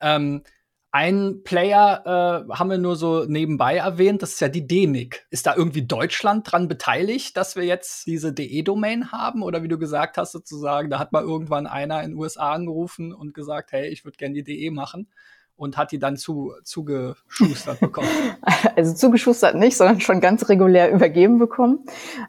Ähm, 0.01 0.43
ein 0.91 1.43
Player 1.45 2.47
äh, 2.49 2.53
haben 2.55 2.71
wir 2.71 2.79
nur 2.79 2.97
so 2.97 3.25
nebenbei 3.25 3.77
erwähnt, 3.77 4.23
das 4.23 4.35
ist 4.35 4.41
ja 4.41 4.49
die 4.49 4.67
DENIC. 4.67 5.27
Ist 5.31 5.47
da 5.47 5.55
irgendwie 5.55 5.87
Deutschland 5.87 6.51
dran 6.51 6.67
beteiligt, 6.67 7.37
dass 7.37 7.57
wir 7.57 7.65
jetzt 7.65 8.07
diese 8.07 8.33
DE-Domain 8.33 9.13
haben? 9.13 9.43
Oder 9.43 9.63
wie 9.63 9.69
du 9.69 9.79
gesagt 9.79 10.17
hast, 10.17 10.33
sozusagen, 10.33 10.89
da 10.89 10.99
hat 10.99 11.13
mal 11.13 11.23
irgendwann 11.23 11.67
einer 11.67 12.03
in 12.03 12.13
den 12.13 12.19
USA 12.19 12.53
angerufen 12.53 13.13
und 13.13 13.35
gesagt, 13.35 13.73
hey, 13.73 13.89
ich 13.89 14.05
würde 14.05 14.17
gerne 14.17 14.35
die 14.35 14.45
DE 14.45 14.71
machen 14.71 15.09
und 15.57 15.77
hat 15.77 15.93
die 15.93 15.99
dann 15.99 16.17
zu, 16.17 16.55
zugeschustert 16.65 17.81
bekommen? 17.81 18.09
Also 18.75 18.95
zugeschustert 18.95 19.57
nicht, 19.57 19.77
sondern 19.77 20.01
schon 20.01 20.21
ganz 20.21 20.49
regulär 20.49 20.91
übergeben 20.91 21.39
bekommen. 21.39 21.85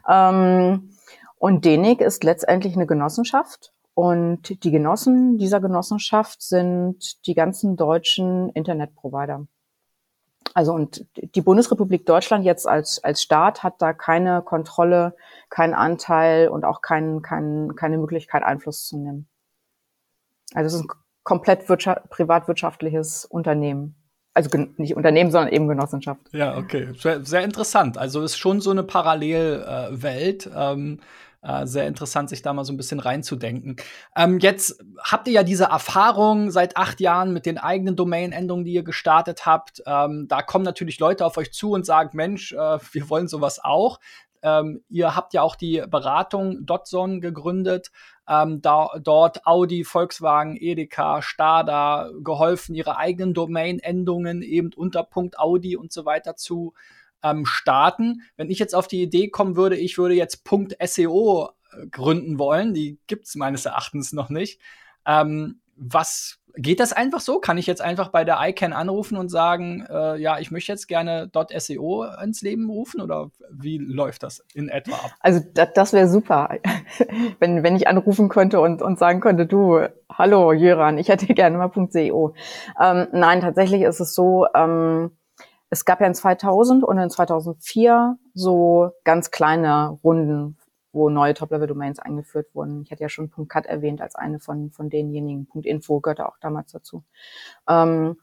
Ähm, 0.08 0.90
und 1.38 1.64
DENIC 1.64 2.00
ist 2.00 2.24
letztendlich 2.24 2.74
eine 2.74 2.86
Genossenschaft 2.86 3.72
und 4.00 4.64
die 4.64 4.70
Genossen 4.70 5.36
dieser 5.36 5.60
Genossenschaft 5.60 6.40
sind 6.40 7.26
die 7.26 7.34
ganzen 7.34 7.76
deutschen 7.76 8.48
Internetprovider. 8.48 9.46
Also 10.54 10.72
und 10.72 11.04
die 11.14 11.42
Bundesrepublik 11.42 12.06
Deutschland 12.06 12.46
jetzt 12.46 12.66
als, 12.66 13.04
als 13.04 13.20
Staat 13.20 13.62
hat 13.62 13.74
da 13.82 13.92
keine 13.92 14.40
Kontrolle, 14.40 15.14
keinen 15.50 15.74
Anteil 15.74 16.48
und 16.48 16.64
auch 16.64 16.80
kein, 16.80 17.20
kein, 17.20 17.76
keine 17.76 17.98
Möglichkeit, 17.98 18.42
Einfluss 18.42 18.86
zu 18.86 18.96
nehmen. 18.96 19.28
Also 20.54 20.68
es 20.68 20.80
ist 20.80 20.88
ein 20.88 20.96
komplett 21.22 21.66
privatwirtschaftliches 21.66 23.26
Unternehmen. 23.26 23.96
Also 24.32 24.48
nicht 24.78 24.96
Unternehmen, 24.96 25.30
sondern 25.30 25.52
eben 25.52 25.68
Genossenschaft. 25.68 26.22
Ja, 26.32 26.56
okay. 26.56 26.94
Sehr, 26.96 27.22
sehr 27.22 27.44
interessant. 27.44 27.98
Also 27.98 28.22
ist 28.22 28.38
schon 28.38 28.62
so 28.62 28.70
eine 28.70 28.82
Parallelwelt. 28.82 30.46
Äh, 30.46 30.72
ähm, 30.72 31.00
äh, 31.42 31.66
sehr 31.66 31.86
interessant, 31.86 32.28
sich 32.28 32.42
da 32.42 32.52
mal 32.52 32.64
so 32.64 32.72
ein 32.72 32.76
bisschen 32.76 33.00
reinzudenken. 33.00 33.76
Ähm, 34.16 34.38
jetzt 34.40 34.82
habt 35.02 35.26
ihr 35.26 35.34
ja 35.34 35.42
diese 35.42 35.64
Erfahrung 35.64 36.50
seit 36.50 36.76
acht 36.76 37.00
Jahren 37.00 37.32
mit 37.32 37.46
den 37.46 37.58
eigenen 37.58 37.96
Domain-Endungen, 37.96 38.64
die 38.64 38.72
ihr 38.72 38.82
gestartet 38.82 39.46
habt. 39.46 39.82
Ähm, 39.86 40.26
da 40.28 40.42
kommen 40.42 40.64
natürlich 40.64 40.98
Leute 40.98 41.24
auf 41.24 41.36
euch 41.36 41.52
zu 41.52 41.72
und 41.72 41.86
sagen, 41.86 42.10
Mensch, 42.14 42.52
äh, 42.52 42.78
wir 42.92 43.08
wollen 43.08 43.28
sowas 43.28 43.58
auch. 43.62 44.00
Ähm, 44.42 44.82
ihr 44.88 45.16
habt 45.16 45.34
ja 45.34 45.42
auch 45.42 45.56
die 45.56 45.82
Beratung 45.88 46.64
Dotson 46.64 47.20
gegründet, 47.20 47.90
ähm, 48.28 48.62
da, 48.62 48.88
dort 49.02 49.46
Audi, 49.46 49.84
Volkswagen, 49.84 50.56
Edeka, 50.58 51.20
Stada 51.20 52.10
geholfen, 52.22 52.74
ihre 52.74 52.96
eigenen 52.96 53.34
Domain-Endungen 53.34 54.42
eben 54.42 54.70
unter 54.74 55.02
Punkt 55.02 55.38
Audi 55.38 55.76
und 55.76 55.92
so 55.92 56.04
weiter 56.04 56.36
zu 56.36 56.74
ähm, 57.22 57.46
starten. 57.46 58.22
Wenn 58.36 58.50
ich 58.50 58.58
jetzt 58.58 58.74
auf 58.74 58.88
die 58.88 59.02
Idee 59.02 59.28
kommen 59.28 59.56
würde, 59.56 59.76
ich 59.76 59.98
würde 59.98 60.14
jetzt 60.14 60.44
Punkt 60.44 60.76
SEO 60.82 61.50
äh, 61.72 61.86
gründen 61.88 62.38
wollen, 62.38 62.74
die 62.74 62.98
gibt 63.06 63.26
es 63.26 63.34
meines 63.34 63.66
Erachtens 63.66 64.12
noch 64.12 64.28
nicht. 64.28 64.60
Ähm, 65.06 65.60
was 65.76 66.40
geht 66.56 66.80
das 66.80 66.92
einfach 66.92 67.20
so? 67.20 67.38
Kann 67.38 67.58
ich 67.58 67.66
jetzt 67.66 67.80
einfach 67.80 68.08
bei 68.08 68.24
der 68.24 68.38
ICANN 68.40 68.72
anrufen 68.72 69.16
und 69.16 69.28
sagen, 69.28 69.86
äh, 69.88 70.16
ja, 70.16 70.38
ich 70.38 70.50
möchte 70.50 70.72
jetzt 70.72 70.88
gerne 70.88 71.30
.SEO 71.32 72.04
ins 72.22 72.42
Leben 72.42 72.68
rufen 72.68 73.00
oder 73.00 73.30
wie 73.50 73.78
läuft 73.78 74.22
das 74.22 74.44
in 74.54 74.68
etwa 74.68 74.94
ab? 74.94 75.12
Also 75.20 75.40
das, 75.54 75.68
das 75.74 75.92
wäre 75.92 76.08
super, 76.08 76.58
wenn, 77.38 77.62
wenn 77.62 77.76
ich 77.76 77.88
anrufen 77.88 78.28
könnte 78.28 78.60
und, 78.60 78.82
und 78.82 78.98
sagen 78.98 79.20
könnte, 79.20 79.46
du, 79.46 79.80
hallo 80.12 80.52
Jöran, 80.52 80.98
ich 80.98 81.08
hätte 81.08 81.26
gerne 81.34 81.56
mal 81.56 81.70
.SEO. 81.72 82.34
Ähm, 82.80 83.08
nein, 83.12 83.40
tatsächlich 83.40 83.82
ist 83.82 84.00
es 84.00 84.14
so, 84.14 84.46
ähm, 84.54 85.12
es 85.70 85.84
gab 85.84 86.00
ja 86.00 86.06
in 86.08 86.14
2000 86.14 86.82
und 86.84 86.98
in 86.98 87.08
2004 87.08 88.18
so 88.34 88.90
ganz 89.04 89.30
kleine 89.30 89.98
Runden, 90.02 90.58
wo 90.92 91.08
neue 91.08 91.34
Top-Level-Domains 91.34 92.00
eingeführt 92.00 92.48
wurden. 92.54 92.82
Ich 92.82 92.90
hatte 92.90 93.02
ja 93.02 93.08
schon 93.08 93.30
.cat 93.48 93.66
erwähnt 93.66 94.00
als 94.00 94.16
eine 94.16 94.40
von, 94.40 94.72
von 94.72 94.90
denjenigen. 94.90 95.46
.info 95.62 96.00
gehörte 96.00 96.26
auch 96.26 96.38
damals 96.40 96.72
dazu. 96.72 97.04
Ähm, 97.68 98.16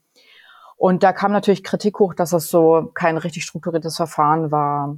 und 0.76 1.04
da 1.04 1.14
kam 1.14 1.32
natürlich 1.32 1.64
Kritik 1.64 2.00
hoch, 2.00 2.14
dass 2.14 2.34
es 2.34 2.50
so 2.50 2.92
kein 2.94 3.18
richtig 3.18 3.46
strukturiertes 3.46 3.96
Verfahren 3.96 4.52
war 4.52 4.98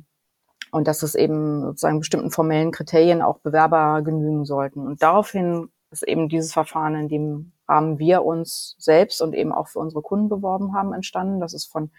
und 0.71 0.87
dass 0.87 1.03
es 1.03 1.13
eben 1.13 1.61
sozusagen 1.61 1.99
bestimmten 1.99 2.31
formellen 2.31 2.71
Kriterien 2.71 3.21
auch 3.21 3.39
Bewerber 3.39 4.01
genügen 4.01 4.43
sollten. 4.43 4.85
Und 4.85 5.03
daraufhin 5.03 5.69
ist 5.91 6.03
eben 6.03 6.29
dieses 6.29 6.51
Verfahren, 6.51 6.95
in 6.95 7.07
dem 7.07 7.51
Rahmen 7.67 7.99
wir 7.99 8.25
uns 8.25 8.75
selbst 8.79 9.21
und 9.21 9.33
eben 9.35 9.51
auch 9.51 9.67
für 9.67 9.79
unsere 9.79 10.01
Kunden 10.01 10.29
beworben 10.29 10.73
haben, 10.75 10.93
entstanden. 10.93 11.39
Das 11.39 11.53
ist 11.53 11.67
von 11.67 11.91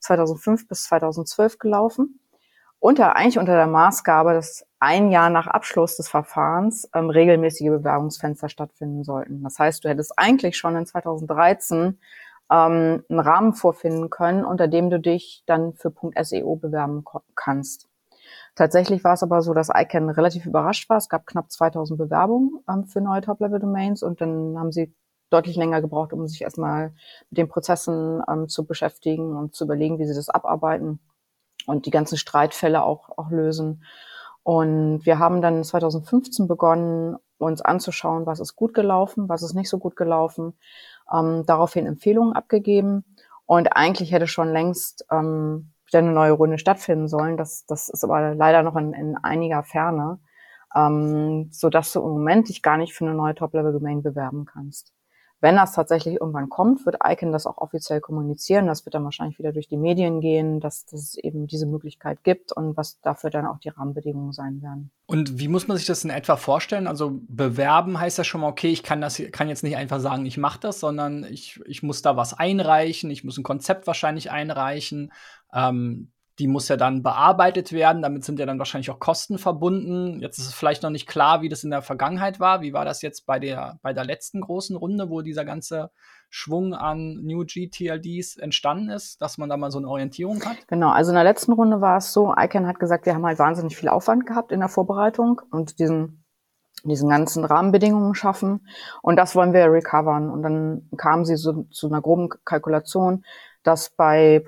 2005 0.00 0.68
bis 0.68 0.84
2012 0.84 1.58
gelaufen. 1.58 2.20
Unter, 2.80 3.16
eigentlich 3.16 3.38
unter 3.38 3.56
der 3.56 3.66
Maßgabe, 3.66 4.34
dass 4.34 4.64
ein 4.78 5.10
Jahr 5.10 5.30
nach 5.30 5.48
Abschluss 5.48 5.96
des 5.96 6.08
Verfahrens 6.08 6.88
ähm, 6.94 7.10
regelmäßige 7.10 7.68
Bewerbungsfenster 7.70 8.48
stattfinden 8.48 9.02
sollten. 9.02 9.42
Das 9.42 9.58
heißt, 9.58 9.84
du 9.84 9.88
hättest 9.88 10.16
eigentlich 10.16 10.56
schon 10.56 10.76
in 10.76 10.86
2013 10.86 11.98
ähm, 12.50 13.04
einen 13.08 13.20
Rahmen 13.20 13.54
vorfinden 13.54 14.10
können, 14.10 14.44
unter 14.44 14.68
dem 14.68 14.90
du 14.90 15.00
dich 15.00 15.42
dann 15.46 15.74
für 15.74 15.92
.SEO 16.22 16.56
bewerben 16.56 17.04
kannst. 17.34 17.88
Tatsächlich 18.54 19.04
war 19.04 19.14
es 19.14 19.22
aber 19.22 19.42
so, 19.42 19.54
dass 19.54 19.70
ICANN 19.74 20.10
relativ 20.10 20.46
überrascht 20.46 20.88
war. 20.88 20.96
Es 20.96 21.08
gab 21.08 21.26
knapp 21.26 21.50
2000 21.50 21.98
Bewerbungen 21.98 22.62
ähm, 22.68 22.86
für 22.86 23.00
neue 23.00 23.20
Top-Level-Domains 23.20 24.02
und 24.02 24.20
dann 24.20 24.58
haben 24.58 24.72
sie 24.72 24.94
deutlich 25.30 25.56
länger 25.56 25.80
gebraucht, 25.80 26.12
um 26.12 26.26
sich 26.26 26.42
erstmal 26.42 26.92
mit 27.30 27.38
den 27.38 27.48
Prozessen 27.48 28.22
ähm, 28.30 28.48
zu 28.48 28.66
beschäftigen 28.66 29.36
und 29.36 29.54
zu 29.54 29.64
überlegen, 29.64 29.98
wie 29.98 30.06
sie 30.06 30.14
das 30.14 30.28
abarbeiten 30.28 31.00
und 31.66 31.86
die 31.86 31.90
ganzen 31.90 32.16
Streitfälle 32.16 32.82
auch, 32.82 33.10
auch 33.16 33.30
lösen. 33.30 33.84
Und 34.42 35.04
wir 35.04 35.18
haben 35.18 35.42
dann 35.42 35.62
2015 35.62 36.48
begonnen, 36.48 37.16
uns 37.36 37.60
anzuschauen, 37.60 38.26
was 38.26 38.40
ist 38.40 38.56
gut 38.56 38.74
gelaufen, 38.74 39.28
was 39.28 39.42
ist 39.42 39.54
nicht 39.54 39.68
so 39.68 39.78
gut 39.78 39.94
gelaufen, 39.94 40.54
ähm, 41.12 41.44
daraufhin 41.46 41.86
Empfehlungen 41.86 42.32
abgegeben. 42.34 43.04
Und 43.46 43.76
eigentlich 43.76 44.12
hätte 44.12 44.26
schon 44.26 44.52
längst 44.52 45.06
ähm, 45.10 45.72
wieder 45.86 46.00
eine 46.00 46.12
neue 46.12 46.32
Runde 46.32 46.58
stattfinden 46.58 47.08
sollen. 47.08 47.36
Das, 47.36 47.64
das 47.66 47.88
ist 47.88 48.04
aber 48.04 48.34
leider 48.34 48.62
noch 48.62 48.76
in, 48.76 48.92
in 48.92 49.16
einiger 49.16 49.62
Ferne, 49.62 50.18
ähm, 50.74 51.48
so 51.52 51.70
dass 51.70 51.92
du 51.92 52.00
im 52.00 52.08
Moment 52.08 52.48
dich 52.48 52.62
gar 52.62 52.76
nicht 52.76 52.94
für 52.94 53.04
eine 53.06 53.14
neue 53.14 53.34
Top-Level-Domain 53.34 54.02
bewerben 54.02 54.44
kannst. 54.44 54.92
Wenn 55.40 55.54
das 55.54 55.72
tatsächlich 55.72 56.16
irgendwann 56.16 56.48
kommt, 56.48 56.84
wird 56.84 56.96
ICANN 57.04 57.30
das 57.30 57.46
auch 57.46 57.58
offiziell 57.58 58.00
kommunizieren. 58.00 58.66
Das 58.66 58.84
wird 58.84 58.94
dann 58.94 59.04
wahrscheinlich 59.04 59.38
wieder 59.38 59.52
durch 59.52 59.68
die 59.68 59.76
Medien 59.76 60.20
gehen, 60.20 60.58
dass, 60.58 60.84
dass 60.86 61.00
es 61.00 61.14
eben 61.16 61.46
diese 61.46 61.66
Möglichkeit 61.66 62.24
gibt 62.24 62.50
und 62.50 62.76
was 62.76 63.00
dafür 63.02 63.30
dann 63.30 63.46
auch 63.46 63.58
die 63.58 63.68
Rahmenbedingungen 63.68 64.32
sein 64.32 64.60
werden. 64.62 64.90
Und 65.06 65.38
wie 65.38 65.46
muss 65.46 65.68
man 65.68 65.76
sich 65.76 65.86
das 65.86 66.02
in 66.02 66.10
etwa 66.10 66.36
vorstellen? 66.36 66.88
Also 66.88 67.20
bewerben 67.28 68.00
heißt 68.00 68.18
ja 68.18 68.24
schon 68.24 68.40
mal, 68.40 68.48
okay, 68.48 68.70
ich 68.70 68.82
kann 68.82 69.00
das 69.00 69.22
kann 69.30 69.48
jetzt 69.48 69.62
nicht 69.62 69.76
einfach 69.76 70.00
sagen, 70.00 70.26
ich 70.26 70.38
mache 70.38 70.58
das, 70.58 70.80
sondern 70.80 71.24
ich, 71.24 71.60
ich 71.66 71.84
muss 71.84 72.02
da 72.02 72.16
was 72.16 72.34
einreichen, 72.34 73.10
ich 73.10 73.22
muss 73.22 73.38
ein 73.38 73.44
Konzept 73.44 73.86
wahrscheinlich 73.86 74.32
einreichen. 74.32 75.12
Ähm, 75.52 76.10
die 76.38 76.46
muss 76.46 76.68
ja 76.68 76.76
dann 76.76 77.02
bearbeitet 77.02 77.72
werden. 77.72 78.02
Damit 78.02 78.24
sind 78.24 78.38
ja 78.38 78.46
dann 78.46 78.58
wahrscheinlich 78.58 78.90
auch 78.90 79.00
Kosten 79.00 79.38
verbunden. 79.38 80.20
Jetzt 80.20 80.38
ist 80.38 80.46
es 80.46 80.54
vielleicht 80.54 80.82
noch 80.82 80.90
nicht 80.90 81.08
klar, 81.08 81.42
wie 81.42 81.48
das 81.48 81.64
in 81.64 81.70
der 81.70 81.82
Vergangenheit 81.82 82.38
war. 82.38 82.60
Wie 82.60 82.72
war 82.72 82.84
das 82.84 83.02
jetzt 83.02 83.26
bei 83.26 83.38
der, 83.38 83.78
bei 83.82 83.92
der 83.92 84.04
letzten 84.04 84.40
großen 84.40 84.76
Runde, 84.76 85.10
wo 85.10 85.22
dieser 85.22 85.44
ganze 85.44 85.90
Schwung 86.30 86.74
an 86.74 87.20
New 87.22 87.44
GTLDs 87.44 88.36
entstanden 88.36 88.90
ist, 88.90 89.20
dass 89.20 89.38
man 89.38 89.48
da 89.48 89.56
mal 89.56 89.70
so 89.70 89.78
eine 89.78 89.88
Orientierung 89.88 90.44
hat? 90.44 90.56
Genau, 90.68 90.90
also 90.90 91.10
in 91.10 91.16
der 91.16 91.24
letzten 91.24 91.52
Runde 91.52 91.80
war 91.80 91.96
es 91.98 92.12
so, 92.12 92.34
ICANN 92.36 92.66
hat 92.66 92.78
gesagt, 92.78 93.06
wir 93.06 93.14
haben 93.14 93.26
halt 93.26 93.38
wahnsinnig 93.38 93.76
viel 93.76 93.88
Aufwand 93.88 94.26
gehabt 94.26 94.52
in 94.52 94.60
der 94.60 94.68
Vorbereitung 94.68 95.40
und 95.50 95.78
diesen 95.78 96.24
diesen 96.84 97.08
ganzen 97.08 97.44
Rahmenbedingungen 97.44 98.14
schaffen. 98.14 98.68
Und 99.02 99.16
das 99.16 99.34
wollen 99.34 99.52
wir 99.52 99.72
recovern. 99.72 100.30
Und 100.30 100.44
dann 100.44 100.88
kamen 100.96 101.24
sie 101.24 101.36
so 101.36 101.64
zu 101.72 101.88
einer 101.88 102.00
groben 102.00 102.28
Kalkulation, 102.44 103.24
dass 103.64 103.90
bei 103.90 104.40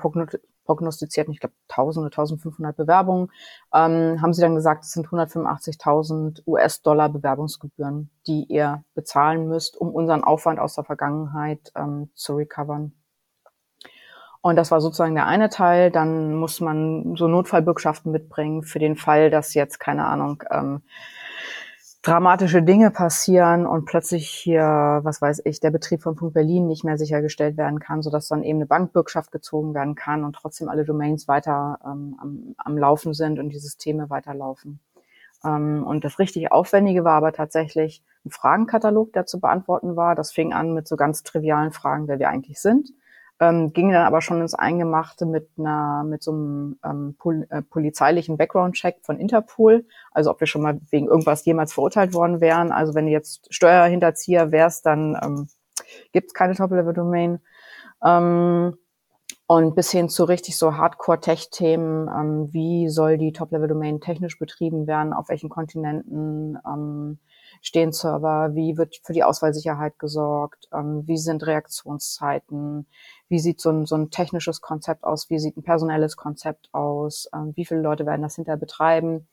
prognostizierten, 0.71 1.35
ich 1.35 1.41
glaube 1.41 1.55
1000 1.69 2.07
oder 2.07 2.13
1500 2.13 2.77
Bewerbungen, 2.77 3.33
ähm, 3.75 4.23
haben 4.23 4.33
sie 4.33 4.41
dann 4.41 4.55
gesagt, 4.55 4.85
es 4.85 4.93
sind 4.93 5.09
185.000 5.09 6.43
US-Dollar 6.47 7.09
Bewerbungsgebühren, 7.09 8.11
die 8.29 8.45
ihr 8.45 8.85
bezahlen 8.95 9.49
müsst, 9.49 9.77
um 9.77 9.91
unseren 9.91 10.23
Aufwand 10.23 10.61
aus 10.61 10.77
der 10.77 10.85
Vergangenheit 10.85 11.73
ähm, 11.75 12.11
zu 12.15 12.37
recovern. 12.37 12.93
Und 14.43 14.55
das 14.55 14.71
war 14.71 14.81
sozusagen 14.81 15.17
der 15.17 15.27
eine 15.27 15.51
Teil. 15.51 15.91
Dann 15.91 16.37
muss 16.37 16.61
man 16.61 17.17
so 17.17 17.27
Notfallbürgschaften 17.27 18.13
mitbringen 18.13 18.63
für 18.63 18.79
den 18.79 18.97
Fall, 18.97 19.31
dass 19.31 19.55
jetzt, 19.55 19.81
keine 19.81 20.07
Ahnung, 20.07 20.45
ähm, 20.53 20.83
dramatische 22.03 22.63
Dinge 22.63 22.91
passieren 22.91 23.67
und 23.67 23.85
plötzlich 23.85 24.29
hier, 24.29 25.01
was 25.03 25.21
weiß 25.21 25.43
ich, 25.45 25.61
der 25.61 25.71
Betrieb 25.71 26.03
von 26.03 26.17
Punkt 26.17 26.35
Berlin 26.35 26.67
nicht 26.67 26.85
mehr 26.85 26.97
sichergestellt 26.97 27.57
werden 27.57 27.79
kann, 27.79 28.03
sodass 28.03 28.29
dann 28.29 28.43
eben 28.43 28.59
eine 28.59 28.67
Bankbürgschaft 28.67 29.31
gezogen 29.33 29.75
werden 29.75 29.95
kann 29.95 30.25
und 30.25 30.35
trotzdem 30.35 30.69
alle 30.69 30.85
Domains 30.85 31.29
weiter 31.29 31.79
ähm, 31.85 32.17
am, 32.21 32.55
am 32.57 32.79
Laufen 32.79 33.13
sind 33.13 33.39
und 33.39 33.51
die 33.51 33.59
Systeme 33.59 34.09
weiterlaufen. 34.09 34.81
Ähm, 35.45 35.85
und 35.87 36.05
das 36.05 36.19
richtig 36.19 36.53
Aufwendige 36.53 37.05
war 37.05 37.15
aber 37.15 37.33
tatsächlich 37.33 38.03
ein 38.25 38.31
Fragenkatalog, 38.31 39.13
der 39.13 39.27
zu 39.27 39.39
beantworten 39.39 39.97
war. 39.97 40.15
Das 40.15 40.33
fing 40.33 40.53
an 40.55 40.73
mit 40.73 40.89
so 40.89 40.97
ganz 40.97 41.23
trivialen 41.23 41.73
Fragen, 41.73 42.09
wer 42.09 42.19
wir 42.19 42.31
eigentlich 42.31 42.61
sind 42.61 42.91
ähm, 43.41 43.73
ging 43.73 43.91
dann 43.91 44.07
aber 44.07 44.21
schon 44.21 44.41
ins 44.43 44.55
Eingemachte 44.55 45.25
mit 45.25 45.49
einer, 45.59 46.05
mit 46.05 46.23
so 46.23 46.33
einem 46.33 46.79
ähm, 46.85 47.15
pol 47.19 47.47
äh, 47.51 47.63
polizeilichen 47.63 48.37
Background-Check 48.37 48.99
von 49.03 49.19
Interpol, 49.19 49.87
also 50.13 50.31
ob 50.31 50.41
wir 50.41 50.47
schon 50.47 50.63
mal 50.63 50.79
wegen 50.91 51.09
irgendwas 51.09 51.45
jemals 51.47 51.73
verurteilt 51.73 52.13
worden 52.13 52.41
wären. 52.41 52.71
Also 52.71 52.95
wenn 52.95 53.07
du 53.07 53.13
jetzt 53.13 53.53
Steuerhinterzieher 53.53 54.53
wärst, 54.53 54.85
dann 54.85 55.19
ähm, 55.23 55.49
gibt 56.13 56.35
keine 56.35 56.55
Top-Level-Domain. 56.55 57.41
Ähm, 58.05 58.77
und 59.47 59.75
bis 59.75 59.91
hin 59.91 60.09
zu 60.09 60.25
richtig 60.25 60.57
so 60.57 60.77
Hardcore-Tech-Themen, 60.77 62.09
ähm, 62.09 62.53
wie 62.53 62.89
soll 62.89 63.19
die 63.19 63.33
Top-Level-Domain 63.33 64.01
technisch 64.01 64.39
betrieben 64.39 64.87
werden, 64.87 65.13
auf 65.13 65.29
welchen 65.29 65.49
Kontinenten, 65.49 66.57
ähm, 66.65 67.19
stehen 67.61 67.93
Server, 67.93 68.55
wie 68.55 68.77
wird 68.77 69.01
für 69.03 69.13
die 69.13 69.25
Auswahlsicherheit 69.25 69.99
gesorgt, 69.99 70.69
ähm, 70.73 71.03
wie 71.07 71.19
sind 71.19 71.45
Reaktionszeiten, 71.47 72.87
wie 73.31 73.39
sieht 73.39 73.61
so 73.61 73.71
ein, 73.71 73.87
so 73.87 73.95
ein 73.95 74.11
technisches 74.11 74.61
Konzept 74.61 75.05
aus, 75.05 75.31
wie 75.31 75.39
sieht 75.39 75.57
ein 75.57 75.63
personelles 75.63 76.17
Konzept 76.17 76.69
aus, 76.73 77.31
ähm, 77.33 77.53
wie 77.55 77.65
viele 77.65 77.81
Leute 77.81 78.05
werden 78.05 78.23
das 78.23 78.35
hinterher 78.35 78.59
betreiben, 78.59 79.29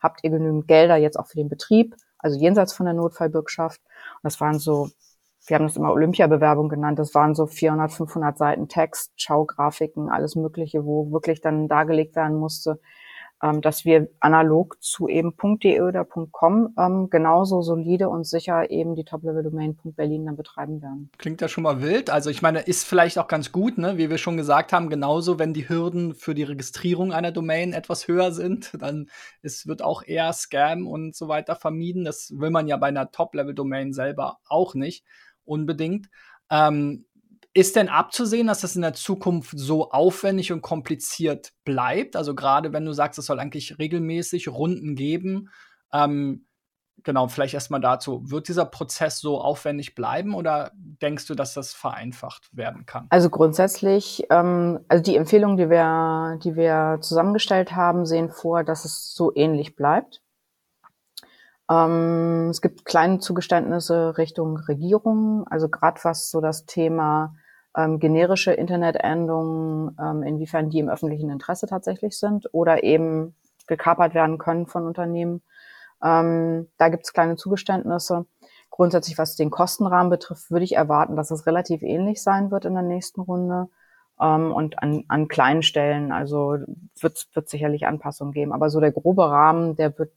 habt 0.00 0.24
ihr 0.24 0.30
genügend 0.30 0.66
Gelder 0.66 0.96
jetzt 0.96 1.18
auch 1.18 1.26
für 1.26 1.36
den 1.36 1.50
Betrieb, 1.50 1.94
also 2.18 2.38
jenseits 2.38 2.72
von 2.72 2.86
der 2.86 2.94
Notfallbürgschaft. 2.94 3.80
Und 3.80 4.24
das 4.24 4.40
waren 4.40 4.58
so, 4.58 4.88
wir 5.46 5.56
haben 5.56 5.66
das 5.66 5.76
immer 5.76 5.92
Olympiabewerbung 5.92 6.70
genannt, 6.70 6.98
das 6.98 7.14
waren 7.14 7.34
so 7.34 7.46
400, 7.46 7.92
500 7.92 8.38
Seiten 8.38 8.68
Text, 8.68 9.12
Schaugrafiken, 9.16 10.08
alles 10.08 10.34
Mögliche, 10.34 10.86
wo 10.86 11.12
wirklich 11.12 11.42
dann 11.42 11.68
dargelegt 11.68 12.16
werden 12.16 12.38
musste, 12.38 12.80
dass 13.60 13.84
wir 13.84 14.08
analog 14.20 14.80
zu 14.80 15.08
eben 15.08 15.34
.de 15.58 15.80
oder 15.80 16.04
.com 16.04 16.74
ähm, 16.78 17.10
genauso 17.10 17.60
solide 17.60 18.08
und 18.08 18.24
sicher 18.24 18.70
eben 18.70 18.94
die 18.94 19.04
Top-Level-Domain 19.04 19.76
.berlin 19.82 20.26
dann 20.26 20.36
betreiben 20.36 20.80
werden. 20.80 21.10
Klingt 21.18 21.40
ja 21.40 21.48
schon 21.48 21.64
mal 21.64 21.82
wild. 21.82 22.08
Also 22.08 22.30
ich 22.30 22.40
meine, 22.40 22.60
ist 22.60 22.84
vielleicht 22.84 23.18
auch 23.18 23.26
ganz 23.26 23.50
gut, 23.50 23.78
ne? 23.78 23.98
wie 23.98 24.10
wir 24.10 24.18
schon 24.18 24.36
gesagt 24.36 24.72
haben, 24.72 24.88
genauso 24.88 25.40
wenn 25.40 25.54
die 25.54 25.68
Hürden 25.68 26.14
für 26.14 26.34
die 26.34 26.44
Registrierung 26.44 27.12
einer 27.12 27.32
Domain 27.32 27.72
etwas 27.72 28.06
höher 28.06 28.30
sind, 28.30 28.72
dann 28.80 29.08
es 29.42 29.66
wird 29.66 29.82
auch 29.82 30.04
eher 30.04 30.32
Scam 30.32 30.86
und 30.86 31.16
so 31.16 31.26
weiter 31.26 31.56
vermieden. 31.56 32.04
Das 32.04 32.32
will 32.36 32.50
man 32.50 32.68
ja 32.68 32.76
bei 32.76 32.88
einer 32.88 33.10
Top-Level-Domain 33.10 33.92
selber 33.92 34.38
auch 34.48 34.74
nicht 34.74 35.04
unbedingt. 35.44 36.08
Ähm, 36.48 37.06
ist 37.54 37.76
denn 37.76 37.88
abzusehen, 37.88 38.46
dass 38.46 38.62
das 38.62 38.76
in 38.76 38.82
der 38.82 38.94
Zukunft 38.94 39.52
so 39.58 39.90
aufwendig 39.90 40.52
und 40.52 40.62
kompliziert 40.62 41.52
bleibt? 41.64 42.16
Also 42.16 42.34
gerade 42.34 42.72
wenn 42.72 42.84
du 42.84 42.92
sagst, 42.92 43.18
es 43.18 43.26
soll 43.26 43.40
eigentlich 43.40 43.78
regelmäßig 43.78 44.48
Runden 44.48 44.94
geben. 44.94 45.50
Ähm, 45.92 46.46
genau, 47.02 47.28
vielleicht 47.28 47.52
erstmal 47.52 47.80
dazu. 47.80 48.30
Wird 48.30 48.48
dieser 48.48 48.64
Prozess 48.64 49.18
so 49.18 49.38
aufwendig 49.38 49.94
bleiben 49.94 50.34
oder 50.34 50.70
denkst 50.74 51.26
du, 51.26 51.34
dass 51.34 51.52
das 51.52 51.74
vereinfacht 51.74 52.48
werden 52.56 52.86
kann? 52.86 53.06
Also 53.10 53.28
grundsätzlich, 53.28 54.24
ähm, 54.30 54.80
also 54.88 55.02
die 55.02 55.16
Empfehlungen, 55.16 55.58
die 55.58 55.68
wir, 55.68 56.38
die 56.42 56.56
wir 56.56 56.98
zusammengestellt 57.02 57.76
haben, 57.76 58.06
sehen 58.06 58.30
vor, 58.30 58.64
dass 58.64 58.86
es 58.86 59.14
so 59.14 59.30
ähnlich 59.34 59.76
bleibt. 59.76 60.22
Ähm, 61.70 62.48
es 62.50 62.62
gibt 62.62 62.86
kleine 62.86 63.18
Zugeständnisse 63.18 64.16
Richtung 64.16 64.56
Regierung, 64.56 65.46
also 65.48 65.68
gerade 65.68 66.00
was 66.02 66.30
so 66.30 66.40
das 66.40 66.64
Thema 66.64 67.34
ähm, 67.76 67.98
generische 67.98 68.52
Internetendungen, 68.52 69.96
ähm, 70.00 70.22
inwiefern 70.22 70.70
die 70.70 70.78
im 70.78 70.88
öffentlichen 70.88 71.30
Interesse 71.30 71.66
tatsächlich 71.66 72.18
sind 72.18 72.48
oder 72.52 72.82
eben 72.82 73.34
gekapert 73.66 74.14
werden 74.14 74.38
können 74.38 74.66
von 74.66 74.86
Unternehmen. 74.86 75.42
Ähm, 76.02 76.68
da 76.78 76.88
gibt 76.88 77.04
es 77.04 77.12
kleine 77.12 77.36
Zugeständnisse. 77.36 78.26
Grundsätzlich, 78.70 79.18
was 79.18 79.36
den 79.36 79.50
Kostenrahmen 79.50 80.10
betrifft, 80.10 80.50
würde 80.50 80.64
ich 80.64 80.76
erwarten, 80.76 81.16
dass 81.16 81.30
es 81.30 81.46
relativ 81.46 81.82
ähnlich 81.82 82.22
sein 82.22 82.50
wird 82.50 82.64
in 82.64 82.74
der 82.74 82.82
nächsten 82.82 83.20
Runde. 83.20 83.68
Ähm, 84.20 84.52
und 84.52 84.82
an, 84.82 85.04
an 85.08 85.28
kleinen 85.28 85.62
Stellen, 85.62 86.12
also 86.12 86.56
wird 87.00 87.26
es 87.34 87.50
sicherlich 87.50 87.86
Anpassungen 87.86 88.32
geben. 88.32 88.52
Aber 88.52 88.70
so 88.70 88.80
der 88.80 88.92
grobe 88.92 89.30
Rahmen, 89.30 89.76
der 89.76 89.98
wird 89.98 90.12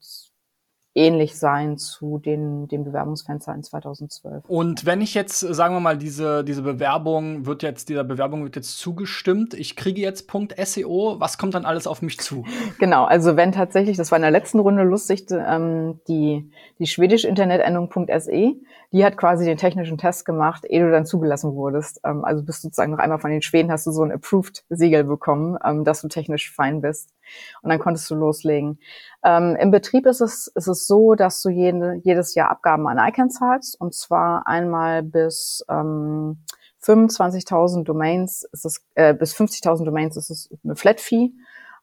ähnlich 0.95 1.38
sein 1.38 1.77
zu 1.77 2.19
den, 2.19 2.67
den 2.69 2.86
Bewerbungsfenster 2.86 3.53
in 3.53 3.62
2012. 3.62 4.45
Und 4.47 4.86
wenn 4.86 5.01
ich 5.01 5.13
jetzt, 5.13 5.39
sagen 5.39 5.75
wir 5.75 5.81
mal, 5.81 5.97
diese, 5.97 6.43
diese 6.45 6.62
Bewerbung 6.62 7.45
wird 7.45 7.63
jetzt, 7.63 7.89
dieser 7.89 8.05
Bewerbung 8.05 8.43
wird 8.43 8.55
jetzt 8.55 8.79
zugestimmt, 8.79 9.53
ich 9.53 9.75
kriege 9.75 10.01
jetzt 10.01 10.27
Punkt 10.27 10.55
SEO, 10.58 11.19
was 11.19 11.38
kommt 11.38 11.53
dann 11.53 11.65
alles 11.65 11.86
auf 11.86 12.01
mich 12.01 12.19
zu? 12.19 12.43
Genau, 12.79 13.05
also 13.05 13.36
wenn 13.36 13.51
tatsächlich, 13.51 13.97
das 13.97 14.12
war 14.12 14.17
in 14.17 14.21
der 14.21 14.31
letzten 14.31 14.60
Runde 14.60 14.84
lustig, 14.84 15.25
ähm, 15.31 15.99
die, 16.08 16.51
die 16.79 16.88
schwedische 16.88 17.27
Internetendung 17.27 17.89
.se, 18.19 18.55
die 18.91 19.05
hat 19.05 19.17
quasi 19.17 19.45
den 19.45 19.58
technischen 19.58 19.97
Test 19.97 20.25
gemacht, 20.25 20.65
ehe 20.65 20.84
du 20.84 20.91
dann 20.91 21.05
zugelassen 21.05 21.53
wurdest. 21.53 21.99
Ähm, 22.05 22.23
also 22.23 22.43
bist 22.43 22.63
du 22.63 22.67
sozusagen 22.67 22.91
noch 22.91 22.99
einmal 22.99 23.19
von 23.19 23.31
den 23.31 23.41
Schweden, 23.41 23.71
hast 23.71 23.86
du 23.88 23.91
so 23.91 24.03
ein 24.03 24.12
Approved-Siegel 24.12 25.03
bekommen, 25.03 25.58
ähm, 25.65 25.84
dass 25.84 26.01
du 26.01 26.08
technisch 26.08 26.51
fein 26.51 26.81
bist. 26.81 27.13
Und 27.61 27.69
dann 27.69 27.79
konntest 27.79 28.09
du 28.09 28.15
loslegen. 28.15 28.79
Ähm, 29.23 29.55
Im 29.59 29.71
Betrieb 29.71 30.05
ist 30.05 30.21
es, 30.21 30.47
ist 30.47 30.67
es 30.67 30.88
so, 30.88 31.15
dass 31.15 31.41
du 31.41 31.49
jede, 31.49 31.99
jedes 32.03 32.35
Jahr 32.35 32.49
Abgaben 32.49 32.88
an 32.88 32.97
ICANN 32.97 33.29
zahlst. 33.29 33.79
Und 33.79 33.93
zwar 33.93 34.47
einmal 34.47 35.03
bis 35.03 35.63
ähm, 35.69 36.43
25.000 36.83 37.83
Domains 37.83 38.47
ist 38.51 38.65
es, 38.65 38.85
äh, 38.95 39.13
bis 39.13 39.35
50.000 39.35 39.85
Domains 39.85 40.17
ist 40.17 40.29
es 40.29 40.49
eine 40.63 40.75
Flat 40.75 41.01
Fee. 41.01 41.31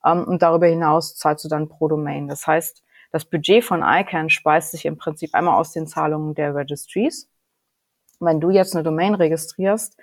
Ähm, 0.04 0.24
und 0.24 0.42
darüber 0.42 0.66
hinaus 0.66 1.16
zahlst 1.16 1.44
du 1.44 1.48
dann 1.48 1.68
pro 1.68 1.88
Domain. 1.88 2.28
Das 2.28 2.46
heißt, 2.46 2.82
das 3.10 3.24
Budget 3.26 3.64
von 3.64 3.82
ICANN 3.82 4.30
speist 4.30 4.72
sich 4.72 4.86
im 4.86 4.96
Prinzip 4.96 5.34
einmal 5.34 5.58
aus 5.58 5.72
den 5.72 5.86
Zahlungen 5.86 6.34
der 6.34 6.54
Registries. 6.54 7.28
Wenn 8.20 8.40
du 8.40 8.50
jetzt 8.50 8.74
eine 8.74 8.84
Domain 8.84 9.14
registrierst, 9.14 9.98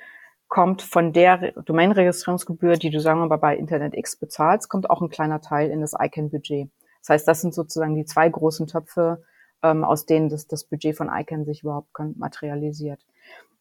kommt 0.49 0.81
von 0.81 1.13
der 1.13 1.53
Domain-Registrierungsgebühr, 1.61 2.75
die 2.75 2.89
du, 2.89 2.99
sagen 2.99 3.19
wir 3.19 3.27
mal, 3.27 3.37
bei 3.37 3.55
Internet 3.55 3.95
X 3.95 4.15
bezahlst, 4.17 4.67
kommt 4.67 4.89
auch 4.89 5.01
ein 5.01 5.09
kleiner 5.09 5.41
Teil 5.41 5.69
in 5.69 5.79
das 5.79 5.93
ICANN-Budget. 5.97 6.69
Das 7.01 7.09
heißt, 7.09 7.27
das 7.27 7.41
sind 7.41 7.53
sozusagen 7.53 7.95
die 7.95 8.05
zwei 8.05 8.27
großen 8.27 8.67
Töpfe, 8.67 9.23
ähm, 9.61 9.83
aus 9.83 10.05
denen 10.05 10.27
das, 10.27 10.47
das 10.47 10.63
Budget 10.63 10.97
von 10.97 11.09
ICANN 11.09 11.45
sich 11.45 11.61
überhaupt 11.61 11.89
materialisiert. 12.17 12.99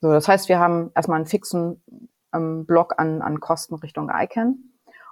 So, 0.01 0.11
das 0.11 0.27
heißt, 0.27 0.48
wir 0.48 0.59
haben 0.59 0.90
erstmal 0.94 1.16
einen 1.16 1.27
fixen 1.27 1.83
ähm, 2.33 2.64
Block 2.64 2.94
an, 2.98 3.20
an 3.20 3.38
Kosten 3.38 3.74
Richtung 3.74 4.11
ICANN. 4.12 4.57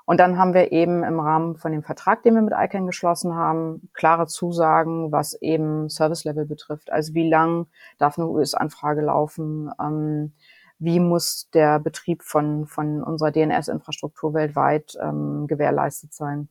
Und 0.07 0.19
dann 0.19 0.39
haben 0.39 0.55
wir 0.55 0.71
eben 0.71 1.03
im 1.03 1.19
Rahmen 1.19 1.57
von 1.57 1.73
dem 1.73 1.83
Vertrag, 1.83 2.23
den 2.23 2.37
wir 2.37 2.43
mit 2.43 2.55
ICANN 2.57 2.87
geschlossen 2.87 3.35
haben, 3.35 3.91
klare 3.93 4.29
Zusagen, 4.29 5.11
was 5.11 5.35
eben 5.43 5.91
Service 5.91 6.25
Level 6.25 6.47
betrifft. 6.47 6.91
Also 6.91 7.13
wie 7.13 7.29
lang 7.29 7.67
darf 7.99 8.17
eine 8.17 8.29
US-Anfrage 8.29 9.03
laufen? 9.03 9.71
Ähm, 9.81 10.33
wie 10.79 11.01
muss 11.01 11.49
der 11.55 11.79
Betrieb 11.79 12.23
von, 12.23 12.67
von 12.67 13.03
unserer 13.03 13.31
DNS-Infrastruktur 13.31 14.35
weltweit 14.35 14.97
ähm, 15.01 15.47
gewährleistet 15.47 16.13
sein. 16.13 16.49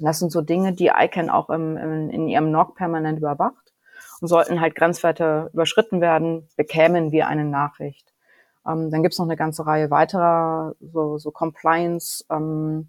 Das 0.00 0.18
sind 0.18 0.32
so 0.32 0.42
Dinge, 0.42 0.72
die 0.72 0.90
ICANN 0.94 1.30
auch 1.30 1.50
im, 1.50 1.76
im, 1.76 2.10
in 2.10 2.28
ihrem 2.28 2.50
NOC 2.50 2.74
permanent 2.74 3.18
überwacht. 3.18 3.72
Und 4.20 4.28
sollten 4.28 4.60
halt 4.60 4.74
Grenzwerte 4.74 5.50
überschritten 5.52 6.00
werden, 6.00 6.48
bekämen 6.56 7.10
wir 7.12 7.26
eine 7.28 7.44
Nachricht. 7.44 8.12
Ähm, 8.66 8.90
dann 8.90 9.02
gibt's 9.02 9.18
noch 9.18 9.26
eine 9.26 9.36
ganze 9.36 9.66
Reihe 9.66 9.90
weiterer 9.90 10.74
so, 10.80 11.18
so 11.18 11.30
Compliance. 11.30 12.24
Ähm, 12.30 12.88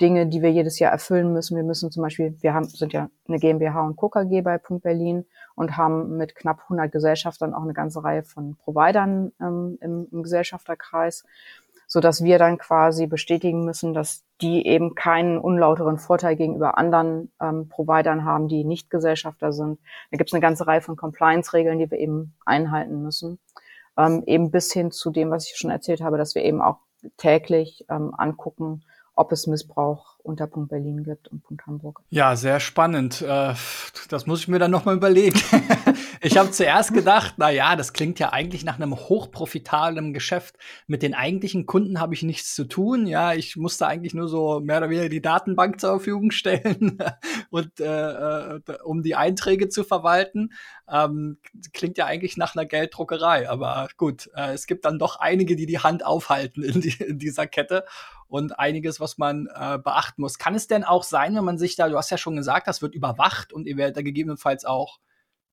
Dinge, 0.00 0.26
die 0.26 0.42
wir 0.42 0.50
jedes 0.50 0.78
Jahr 0.78 0.90
erfüllen 0.90 1.32
müssen. 1.32 1.56
Wir 1.56 1.62
müssen 1.62 1.90
zum 1.90 2.02
Beispiel, 2.02 2.36
wir 2.40 2.52
haben, 2.52 2.64
sind 2.64 2.92
ja 2.92 3.08
eine 3.28 3.38
GmbH 3.38 3.80
und 3.82 3.96
KKG 3.96 4.42
bei 4.42 4.58
Punkt 4.58 4.82
Berlin 4.82 5.24
und 5.54 5.76
haben 5.76 6.16
mit 6.16 6.34
knapp 6.34 6.62
100 6.64 6.90
Gesellschaftern 6.90 7.54
auch 7.54 7.62
eine 7.62 7.74
ganze 7.74 8.02
Reihe 8.02 8.24
von 8.24 8.56
Providern 8.56 9.32
ähm, 9.40 9.78
im, 9.80 10.08
im 10.10 10.22
Gesellschafterkreis, 10.24 11.24
so 11.86 12.00
dass 12.00 12.24
wir 12.24 12.38
dann 12.38 12.58
quasi 12.58 13.06
bestätigen 13.06 13.64
müssen, 13.64 13.94
dass 13.94 14.24
die 14.40 14.66
eben 14.66 14.96
keinen 14.96 15.38
unlauteren 15.38 15.98
Vorteil 15.98 16.34
gegenüber 16.34 16.76
anderen 16.76 17.30
ähm, 17.40 17.68
Providern 17.68 18.24
haben, 18.24 18.48
die 18.48 18.64
nicht 18.64 18.90
Gesellschafter 18.90 19.52
sind. 19.52 19.78
Da 20.10 20.16
gibt 20.16 20.30
es 20.30 20.34
eine 20.34 20.40
ganze 20.40 20.66
Reihe 20.66 20.80
von 20.80 20.96
Compliance-Regeln, 20.96 21.78
die 21.78 21.90
wir 21.90 21.98
eben 21.98 22.34
einhalten 22.44 23.00
müssen. 23.02 23.38
Ähm, 23.96 24.24
eben 24.26 24.50
bis 24.50 24.72
hin 24.72 24.90
zu 24.90 25.10
dem, 25.12 25.30
was 25.30 25.48
ich 25.48 25.56
schon 25.56 25.70
erzählt 25.70 26.00
habe, 26.00 26.18
dass 26.18 26.34
wir 26.34 26.42
eben 26.42 26.60
auch 26.60 26.78
täglich 27.16 27.84
ähm, 27.88 28.12
angucken, 28.16 28.82
ob 29.16 29.32
es 29.32 29.46
Missbrauch 29.46 30.14
unter 30.24 30.46
Punkt 30.46 30.70
Berlin 30.70 31.04
gibt 31.04 31.28
und 31.28 31.44
Punkt 31.44 31.66
Hamburg. 31.66 32.00
Ja, 32.08 32.34
sehr 32.34 32.58
spannend. 32.58 33.20
Äh, 33.20 33.54
das 34.08 34.26
muss 34.26 34.40
ich 34.40 34.48
mir 34.48 34.58
dann 34.58 34.70
nochmal 34.70 34.96
überlegen. 34.96 35.40
ich 36.22 36.38
habe 36.38 36.50
zuerst 36.50 36.94
gedacht, 36.94 37.34
na 37.36 37.50
ja, 37.50 37.76
das 37.76 37.92
klingt 37.92 38.18
ja 38.18 38.32
eigentlich 38.32 38.64
nach 38.64 38.76
einem 38.76 38.96
hochprofitablen 38.96 40.14
Geschäft. 40.14 40.56
Mit 40.86 41.02
den 41.02 41.14
eigentlichen 41.14 41.66
Kunden 41.66 42.00
habe 42.00 42.14
ich 42.14 42.22
nichts 42.22 42.54
zu 42.54 42.64
tun. 42.64 43.06
Ja, 43.06 43.34
ich 43.34 43.56
musste 43.56 43.86
eigentlich 43.86 44.14
nur 44.14 44.28
so 44.28 44.60
mehr 44.60 44.78
oder 44.78 44.88
weniger 44.88 45.10
die 45.10 45.20
Datenbank 45.20 45.78
zur 45.78 45.90
Verfügung 45.90 46.30
stellen 46.30 46.98
und 47.50 47.78
äh, 47.80 48.56
äh, 48.56 48.60
um 48.82 49.02
die 49.02 49.14
Einträge 49.14 49.68
zu 49.68 49.84
verwalten. 49.84 50.52
Ähm, 50.90 51.38
klingt 51.72 51.98
ja 51.98 52.06
eigentlich 52.06 52.36
nach 52.36 52.56
einer 52.56 52.66
Gelddruckerei, 52.66 53.48
aber 53.48 53.88
gut, 53.96 54.30
äh, 54.34 54.52
es 54.52 54.66
gibt 54.66 54.86
dann 54.86 54.98
doch 54.98 55.20
einige, 55.20 55.54
die 55.54 55.66
die 55.66 55.78
Hand 55.78 56.04
aufhalten 56.04 56.62
in, 56.62 56.80
die, 56.80 56.94
in 57.02 57.18
dieser 57.18 57.46
Kette 57.46 57.84
und 58.34 58.58
einiges, 58.58 58.98
was 58.98 59.16
man 59.16 59.46
äh, 59.54 59.78
beachten 59.78 60.20
muss. 60.20 60.38
Kann 60.38 60.56
es 60.56 60.66
denn 60.66 60.82
auch 60.82 61.04
sein, 61.04 61.36
wenn 61.36 61.44
man 61.44 61.56
sich 61.56 61.76
da, 61.76 61.88
du 61.88 61.96
hast 61.96 62.10
ja 62.10 62.18
schon 62.18 62.34
gesagt, 62.34 62.66
das 62.66 62.82
wird 62.82 62.92
überwacht 62.92 63.52
und 63.52 63.68
ihr 63.68 63.76
werdet 63.76 63.96
da 63.96 64.02
gegebenenfalls 64.02 64.64
auch 64.64 64.98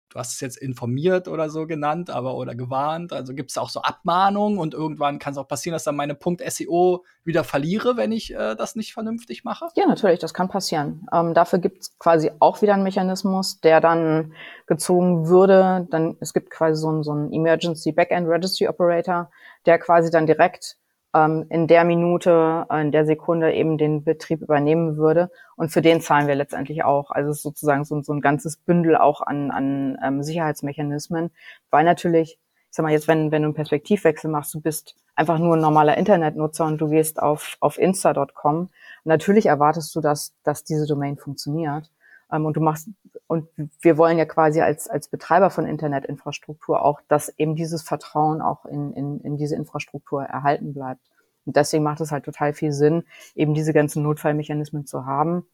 du 0.10 0.20
hast 0.20 0.34
es 0.34 0.41
jetzt 0.41 0.58
informiert 0.58 1.28
oder 1.28 1.50
so 1.50 1.67
genannt, 1.67 2.10
aber 2.10 2.36
oder 2.36 2.54
gewarnt. 2.54 3.13
Also 3.13 3.34
gibt 3.34 3.52
es 3.52 3.58
auch 3.58 3.70
so 3.70 3.82
Abmahnungen 3.82 4.60
und 4.60 4.74
irgendwann 4.74 5.20
kann 5.20 5.32
es 5.32 5.38
auch 5.38 5.48
passieren, 5.48 5.74
dass 5.74 5.86
dann 5.86 5.96
meine 5.96 6.15
Punkt 6.15 6.41
SEO 6.46 7.06
wieder 7.24 7.44
verliere, 7.44 7.96
wenn 7.98 8.12
ich 8.12 8.34
äh, 8.34 8.56
das 8.56 8.76
nicht 8.76 8.94
vernünftig 8.94 9.44
mache? 9.44 9.67
Ja, 9.76 9.86
natürlich, 9.86 10.20
das 10.20 10.34
kann 10.34 10.50
passieren. 10.50 11.08
Ähm, 11.13 11.34
dafür 11.34 11.60
gibt 11.60 11.84
es 11.84 11.98
quasi 11.98 12.32
auch 12.39 12.62
wieder 12.62 12.74
einen 12.74 12.84
Mechanismus, 12.84 13.62
der 13.62 13.80
dann 13.80 14.34
gezogen 14.67 15.30
würde. 15.30 15.88
Dann 15.91 16.17
es 16.20 16.34
gibt 16.34 16.50
quasi 16.50 16.82
so 16.82 16.89
einen, 16.89 17.04
so 17.04 17.12
einen 17.12 17.32
Emergency 17.32 17.94
Backend 17.94 18.28
Registry 18.28 18.67
Operator, 18.67 19.30
der 19.65 19.80
quasi 19.80 20.12
dann 20.12 20.26
direkt 20.26 20.78
ähm, 21.13 21.45
in 21.50 21.67
der 21.67 21.84
Minute, 21.84 22.65
in 22.71 22.91
der 22.91 23.06
Sekunde 23.06 23.54
eben 23.54 23.78
den 23.78 24.04
Betrieb 24.04 24.41
übernehmen 24.41 24.97
würde. 24.97 25.30
Und 25.56 25.69
für 25.69 25.82
den 25.82 26.02
zahlen 26.02 26.28
wir 26.28 26.36
letztendlich 26.36 26.84
auch. 26.84 27.12
Also 27.12 27.32
es 27.32 27.38
ist 27.38 27.43
sozusagen 27.43 27.84
so, 27.84 28.02
so 28.02 28.13
ein 28.13 28.21
ganzes 28.21 28.58
Bündel 28.58 28.95
auch 28.97 29.21
an, 29.21 29.52
an 29.52 29.97
ähm, 30.04 30.24
Sicherheitsmechanismen, 30.24 31.32
weil 31.69 31.84
natürlich, 31.84 32.39
ich 32.69 32.76
sag 32.76 32.84
mal 32.84 32.91
jetzt, 32.91 33.08
wenn, 33.08 33.32
wenn 33.32 33.41
du 33.41 33.47
einen 33.47 33.56
Perspektivwechsel 33.56 34.30
machst, 34.30 34.54
du 34.54 34.62
bist 34.62 34.95
einfach 35.15 35.39
nur 35.39 35.56
ein 35.56 35.62
normaler 35.62 35.97
Internetnutzer 35.97 36.65
und 36.65 36.80
du 36.80 36.89
gehst 36.89 37.21
auf, 37.21 37.58
auf 37.60 37.78
insta.com, 37.78 38.69
natürlich 39.04 39.47
erwartest 39.47 39.93
du, 39.95 40.02
dass, 40.02 40.34
dass 40.43 40.63
diese 40.63 40.88
Domain 40.88 41.17
funktioniert. 41.17 41.91
Ähm, 42.32 42.45
und 42.45 42.56
du 42.56 42.62
machst, 42.62 42.88
und 43.32 43.48
wir 43.80 43.98
wollen 43.98 44.17
ja 44.17 44.26
quasi 44.26 44.60
als, 44.60 44.89
als 44.89 45.08
Betreiber 45.08 45.52
von 45.52 45.65
Internetinfrastruktur 45.65 46.84
auch, 46.84 47.00
dass 47.08 47.30
eben 47.30 47.56
dieses 47.56 47.82
Vertrauen 47.82 48.41
auch 48.41 48.65
in, 48.65 48.91
in, 48.91 49.22
in 49.22 49.38
diese 49.38 49.56
Infrastruktur 49.56 50.24
erhalten 50.24 50.74
bleibt. 50.74 51.00
Und 51.46 51.56
deswegen 51.56 51.82
macht 51.82 52.02
es 52.02 52.12
halt 52.12 52.26
total 52.26 52.52
viel 52.52 52.74
Sinn, 52.74 53.06
eben 53.34 53.54
diese 53.54 53.72
ganzen 53.72 54.04
Notfallmechanismen 54.04 54.86
zu 54.86 55.06
haben. 55.06 55.46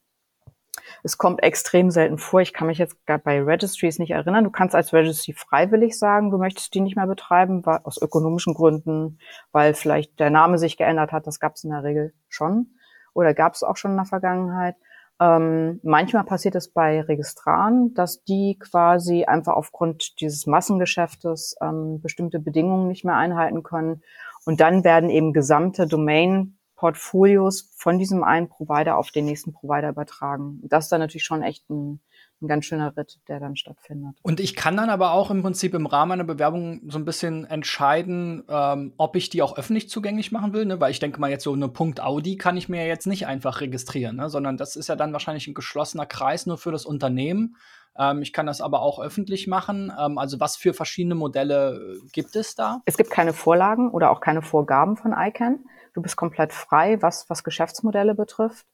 Es 1.04 1.20
kommt 1.20 1.44
extrem 1.44 1.92
selten 1.92 2.18
vor. 2.18 2.42
Ich 2.42 2.52
kann 2.52 2.66
mich 2.66 2.80
jetzt 2.80 3.06
gerade 3.06 3.22
bei 3.24 3.44
Registries 3.44 4.00
nicht 4.00 4.10
erinnern. 4.10 4.44
Du 4.44 4.50
kannst 4.50 4.74
als 4.74 4.92
Registry 4.92 5.34
freiwillig 5.34 6.00
sagen, 6.00 6.32
du 6.32 6.40
möchtest 6.40 6.74
die 6.74 6.82
nicht 6.82 6.96
mehr 6.96 7.06
betreiben, 7.06 7.63
weil, 7.63 7.82
aus 7.84 8.02
ökonomischen 8.02 8.56
Gründen, 8.56 9.20
weil 9.52 9.76
vielleicht 9.76 10.20
der 10.20 10.32
Name 10.32 10.58
sich 10.58 10.78
geändert 10.78 11.12
hat. 11.12 11.28
Das 11.28 11.40
gab 11.40 11.54
es 11.54 11.63
in 11.63 11.70
der 11.70 11.84
Regel 11.84 12.16
schon 12.28 12.72
oder 13.13 13.36
gab 13.36 13.54
es 13.54 13.62
auch 13.62 13.78
schon 13.78 13.92
in 13.92 13.98
der 13.98 14.08
Vergangenheit. 14.08 14.78
Ähm, 15.20 15.80
manchmal 15.84 16.24
passiert 16.26 16.56
es 16.56 16.70
bei 16.70 17.02
Registraren, 17.02 17.94
dass 17.96 18.24
die 18.24 18.58
quasi 18.60 19.26
einfach 19.26 19.54
aufgrund 19.56 20.22
dieses 20.22 20.46
Massengeschäftes 20.46 21.56
ähm, 21.62 22.02
bestimmte 22.02 22.40
Bedingungen 22.40 22.88
nicht 22.88 23.04
mehr 23.04 23.16
einhalten 23.16 23.64
können. 23.64 24.04
Und 24.46 24.60
dann 24.60 24.84
werden 24.84 25.10
eben 25.10 25.34
gesamte 25.34 25.88
Domain-Portfolios 25.88 27.74
von 27.76 27.98
diesem 27.98 28.24
einen 28.24 28.48
Provider 28.48 28.98
auf 28.98 29.10
den 29.10 29.26
nächsten 29.26 29.54
Provider 29.54 29.90
übertragen. 29.90 30.62
Das 30.64 30.86
ist 30.86 30.92
dann 30.92 31.02
natürlich 31.02 31.26
schon 31.26 31.42
echt 31.42 31.68
ein, 31.70 32.00
ein 32.41 32.47
ganz 32.47 32.65
schöner 32.65 32.95
Ritt, 32.95 33.19
der 33.28 33.39
dann 33.39 33.56
stattfindet. 33.56 34.17
Und 34.21 34.39
ich 34.39 34.56
kann 34.56 34.78
dann 34.78 34.89
aber 34.89 35.12
auch 35.12 35.32
im 35.32 35.41
Prinzip 35.41 35.73
im 35.73 35.86
Rahmen 35.86 36.13
einer 36.13 36.23
Bewerbung 36.23 36.82
so 36.88 37.00
ein 37.00 37.06
bisschen 37.06 37.45
entscheiden, 37.45 38.43
ähm, 38.47 38.93
ob 38.97 39.15
ich 39.15 39.30
die 39.30 39.41
auch 39.41 39.58
öffentlich 39.58 39.89
zugänglich 39.89 40.32
machen 40.32 40.54
will, 40.54 40.65
ne? 40.65 40.80
weil 40.80 40.91
ich 40.91 41.00
denke 41.00 41.19
mal 41.19 41.30
jetzt 41.30 41.43
so 41.43 41.54
eine 41.54 41.67
Punkt 41.67 42.02
Audi 42.02 42.38
kann 42.38 42.58
ich 42.58 42.69
mir 42.69 42.86
jetzt 42.86 43.08
nicht 43.08 43.26
einfach 43.28 43.62
registrieren, 43.62 44.17
ne? 44.17 44.30
sondern 44.30 44.58
das 44.58 44.76
ist 44.76 44.88
ja 44.88 44.95
dann 44.95 45.13
wahrscheinlich 45.13 45.47
ein 45.47 45.54
geschlossener 45.54 46.06
Kreis 46.06 46.45
nur 46.45 46.58
für 46.58 46.71
das 46.71 46.86
Unternehmen. 46.86 47.56
Ähm, 47.97 48.21
ich 48.21 48.34
kann 48.34 48.45
das 48.45 48.62
aber 48.62 48.82
auch 48.82 49.00
öffentlich 49.00 49.47
machen. 49.47 49.91
Ähm, 50.00 50.17
also 50.17 50.39
was 50.39 50.58
für 50.58 50.73
verschiedene 50.73 51.15
Modelle 51.15 51.97
äh, 52.04 52.08
gibt 52.12 52.36
es 52.36 52.56
da? 52.56 52.82
Es 52.86 52.97
gibt 52.97 53.10
keine 53.10 53.34
Vorlagen 53.34 53.89
oder 53.89 54.12
auch 54.12 54.21
keine 54.21 54.41
Vorgaben 54.41 54.97
von 54.97 55.13
ICANN. 55.17 55.65
Du 55.93 56.02
bist 56.02 56.15
komplett 56.15 56.54
frei, 56.54 57.02
was, 57.02 57.30
was 57.30 57.43
Geschäftsmodelle 57.43 58.13
betrifft. 58.13 58.67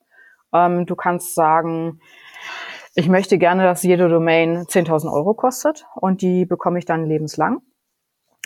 Ähm, 0.53 0.85
du 0.85 0.95
kannst 0.95 1.35
sagen, 1.35 2.01
ich 2.95 3.09
möchte 3.09 3.37
gerne, 3.37 3.63
dass 3.63 3.83
jede 3.83 4.07
Domain 4.07 4.65
10.000 4.65 5.11
Euro 5.11 5.33
kostet 5.33 5.85
und 5.95 6.21
die 6.21 6.45
bekomme 6.45 6.79
ich 6.79 6.85
dann 6.85 7.05
lebenslang. 7.05 7.61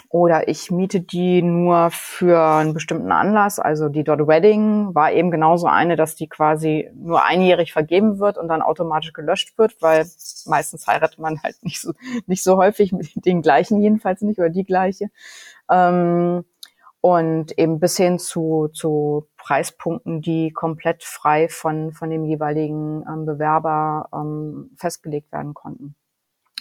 Oder 0.10 0.48
ich 0.48 0.72
miete 0.72 1.02
die 1.02 1.42
nur 1.42 1.90
für 1.92 2.40
einen 2.42 2.74
bestimmten 2.74 3.12
Anlass. 3.12 3.60
Also 3.60 3.90
die 3.90 4.06
Dot 4.06 4.26
Wedding 4.26 4.96
war 4.96 5.12
eben 5.12 5.32
genauso 5.32 5.68
eine, 5.68 5.98
dass 5.98 6.16
die 6.16 6.30
quasi 6.30 6.90
nur 6.96 7.26
einjährig 7.26 7.74
vergeben 7.74 8.20
wird 8.20 8.38
und 8.38 8.48
dann 8.48 8.62
automatisch 8.62 9.12
gelöscht 9.12 9.58
wird, 9.58 9.76
weil 9.82 10.06
meistens 10.46 10.88
heiratet 10.88 11.20
man 11.20 11.44
halt 11.44 11.58
nicht 11.62 11.82
so, 11.82 11.92
nicht 12.26 12.42
so 12.42 12.56
häufig 12.56 12.94
mit 12.94 13.26
den 13.26 13.42
gleichen, 13.42 13.82
jedenfalls 13.82 14.22
nicht, 14.22 14.40
oder 14.40 14.50
die 14.50 14.64
gleiche. 14.64 15.10
Ähm, 15.70 16.46
und 17.08 17.58
eben 17.58 17.80
bis 17.80 17.96
hin 17.96 18.20
zu, 18.20 18.67
zu 18.74 19.30
Preispunkten, 19.38 20.22
die 20.22 20.52
komplett 20.52 21.06
frei 21.06 21.48
von, 21.48 21.93
von 21.93 22.10
dem 22.10 22.26
jeweiligen 22.26 23.06
ähm, 23.08 23.26
Bewerber 23.26 24.10
ähm, 24.13 24.72
festgelegt 24.76 25.32
werden 25.32 25.54
konnten. 25.54 25.96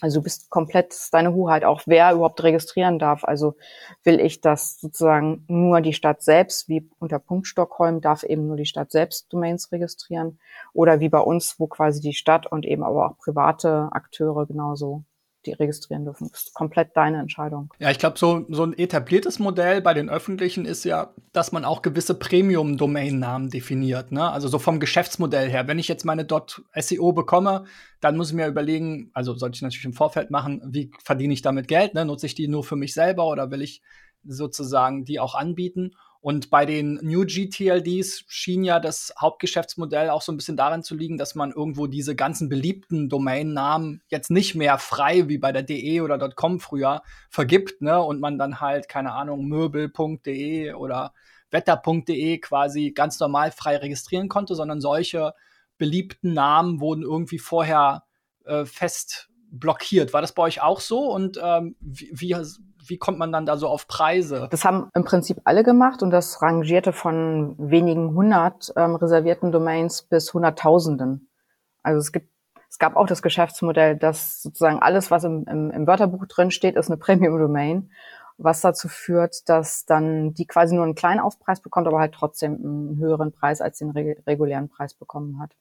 Also 0.01 0.21
du 0.21 0.23
bist 0.23 0.49
komplett 0.49 0.95
deine 1.11 1.35
Hoheit, 1.35 1.65
auch 1.65 1.83
wer 1.87 2.13
überhaupt 2.13 2.45
registrieren 2.45 3.01
darf. 3.01 3.25
Also 3.25 3.57
will 4.05 4.21
ich, 4.21 4.41
dass 4.41 4.79
sozusagen 4.79 5.45
nur 5.49 5.81
die 5.81 5.95
Stadt 5.95 6.23
selbst, 6.23 6.69
wie 6.69 6.89
unter 7.01 7.19
Punkt 7.19 7.49
Stockholm, 7.49 8.01
darf 8.01 8.23
eben 8.23 8.47
nur 8.47 8.57
die 8.57 8.67
Stadt 8.67 8.93
selbst 8.93 9.33
Domains 9.33 9.73
registrieren. 9.73 10.39
Oder 10.73 11.01
wie 11.01 11.09
bei 11.09 11.19
uns, 11.19 11.59
wo 11.59 11.67
quasi 11.67 12.01
die 12.01 12.15
Stadt 12.15 12.47
und 12.47 12.65
eben 12.65 12.85
aber 12.85 13.11
auch 13.11 13.19
private 13.19 13.89
Akteure 13.91 14.47
genauso 14.47 15.03
die 15.47 15.53
registrieren 15.53 16.05
dürfen. 16.05 16.29
Das 16.31 16.45
ist 16.45 16.55
komplett 16.55 16.97
deine 16.97 17.19
Entscheidung. 17.19 17.73
Ja, 17.79 17.91
ich 17.91 17.99
glaube, 17.99 18.19
so, 18.19 18.45
so 18.49 18.65
ein 18.65 18.77
etabliertes 18.77 19.39
Modell 19.39 19.81
bei 19.81 19.95
den 19.95 20.09
öffentlichen 20.09 20.65
ist 20.65 20.85
ja, 20.85 21.15
dass 21.33 21.53
man 21.53 21.65
auch 21.65 21.83
gewisse 21.83 22.15
Premium-Domain-Namen 22.15 23.51
definiert. 23.51 24.13
Ne? 24.13 24.31
Also 24.31 24.49
so 24.49 24.59
vom 24.59 24.81
Geschäftsmodell 24.81 25.49
her. 25.49 25.69
Wenn 25.69 25.79
ich 25.79 25.89
jetzt 25.89 26.05
meine 26.05 26.27
.seo 26.75 27.13
bekomme, 27.13 27.65
dann 28.01 28.17
muss 28.17 28.31
ich 28.31 28.37
mir 28.37 28.47
überlegen, 28.47 29.11
also 29.15 29.35
sollte 29.35 29.57
ich 29.57 29.63
natürlich 29.63 29.85
im 29.85 29.93
Vorfeld 29.93 30.31
machen, 30.31 30.63
wie 30.67 30.91
verdiene 31.03 31.33
ich 31.33 31.43
damit 31.43 31.69
Geld? 31.69 31.95
Ne? 31.95 32.05
Nutze 32.05 32.27
ich 32.27 32.35
die 32.35 32.49
nur 32.49 32.65
für 32.65 32.77
mich 32.77 32.95
selber 32.95 33.27
oder 33.27 33.51
will 33.51 33.63
ich 33.63 33.83
sozusagen 34.25 35.05
die 35.05 35.21
auch 35.21 35.35
anbieten? 35.35 35.93
Und 36.21 36.51
bei 36.51 36.67
den 36.67 36.95
New 37.03 37.25
GTLDs 37.25 38.25
schien 38.29 38.65
ja 38.65 38.81
das 38.81 39.15
Hauptgeschäftsmodell 39.21 40.11
auch 40.11 40.23
so 40.23 40.33
ein 40.33 40.37
bisschen 40.37 40.57
darin 40.57 40.83
zu 40.83 40.95
liegen, 40.95 41.19
dass 41.19 41.35
man 41.35 41.53
irgendwo 41.53 41.87
diese 41.87 42.17
ganzen 42.17 42.49
beliebten 42.49 43.09
Domainnamen 43.09 44.03
jetzt 44.09 44.31
nicht 44.31 44.55
mehr 44.55 44.79
frei 44.79 45.29
wie 45.29 45.39
bei 45.39 45.53
der 45.53 45.63
DE 45.63 46.01
oder 46.01 46.19
.com 46.31 46.61
früher 46.61 47.03
vergibt, 47.31 47.81
ne? 47.81 48.01
Und 48.01 48.21
man 48.21 48.39
dann 48.39 48.61
halt, 48.61 48.89
keine 48.89 49.13
Ahnung, 49.13 49.47
möbel.de 49.47 50.73
oder 50.73 51.13
wetter.de 51.51 52.39
quasi 52.39 52.93
ganz 52.93 53.21
normal 53.21 53.53
frei 53.53 53.77
registrieren 53.77 54.29
konnte, 54.29 54.55
sondern 54.55 54.81
solche 54.81 55.33
beliebten 55.79 56.33
Namen 56.33 56.81
wurden 56.81 57.03
irgendwie 57.03 57.39
vorher 57.39 58.05
äh, 58.45 58.65
fest 58.65 59.29
blockiert. 59.51 60.13
War 60.13 60.23
das 60.23 60.35
bei 60.35 60.43
euch 60.43 60.63
auch 60.63 60.81
so? 60.81 61.11
Und 61.11 61.39
ähm, 61.43 61.77
wie, 61.81 62.11
wie 62.13 62.35
wie 62.89 62.99
kommt 62.99 63.19
man 63.19 63.33
dann 63.33 63.47
da 63.47 63.57
so 63.57 63.69
auf 63.69 63.89
Preise? 63.89 64.49
Das 64.51 64.65
haben 64.65 64.91
im 64.95 65.05
Prinzip 65.05 65.41
alle 65.45 65.65
gemacht 65.65 66.03
und 66.03 66.11
das 66.11 66.43
rangierte 66.43 66.93
von 66.93 67.55
wenigen 67.59 68.15
hundert 68.15 68.73
ähm, 68.77 68.95
reservierten 68.95 69.53
Domains 69.53 70.03
bis 70.03 70.33
Hunderttausenden. 70.33 71.29
Also 71.83 71.99
es 71.99 72.13
gibt 72.13 72.31
es 72.69 72.79
gab 72.79 72.97
auch 72.97 73.07
das 73.07 73.23
Geschäftsmodell, 73.23 73.97
dass 73.97 74.43
sozusagen 74.43 74.81
alles, 74.81 75.11
was 75.11 75.25
im, 75.25 75.47
im, 75.47 75.71
im 75.71 75.87
Wörterbuch 75.87 76.27
drin 76.27 76.51
steht, 76.51 76.77
ist 76.77 76.89
eine 76.89 76.97
Premium-Domain 76.99 77.91
was 78.39 78.61
dazu 78.61 78.89
führt, 78.89 79.49
dass 79.49 79.87
dann 79.87 80.35
die 80.35 80.47
quasi 80.47 80.75
nur 80.75 80.85
einen 80.85 80.95
kleinen 80.95 81.21
Aufpreis 81.21 81.61
bekommt, 81.61 81.87
aber 81.87 82.01
halt 82.01 82.15
trotzdem 82.15 82.55
einen 82.55 82.99
höheren 82.99 83.33
Preis 83.33 83.61
als 83.61 83.79
den 83.79 83.91
regulären 83.91 84.69
Preis 84.69 84.93
bekommen 84.95 85.41
hat. 85.41 85.53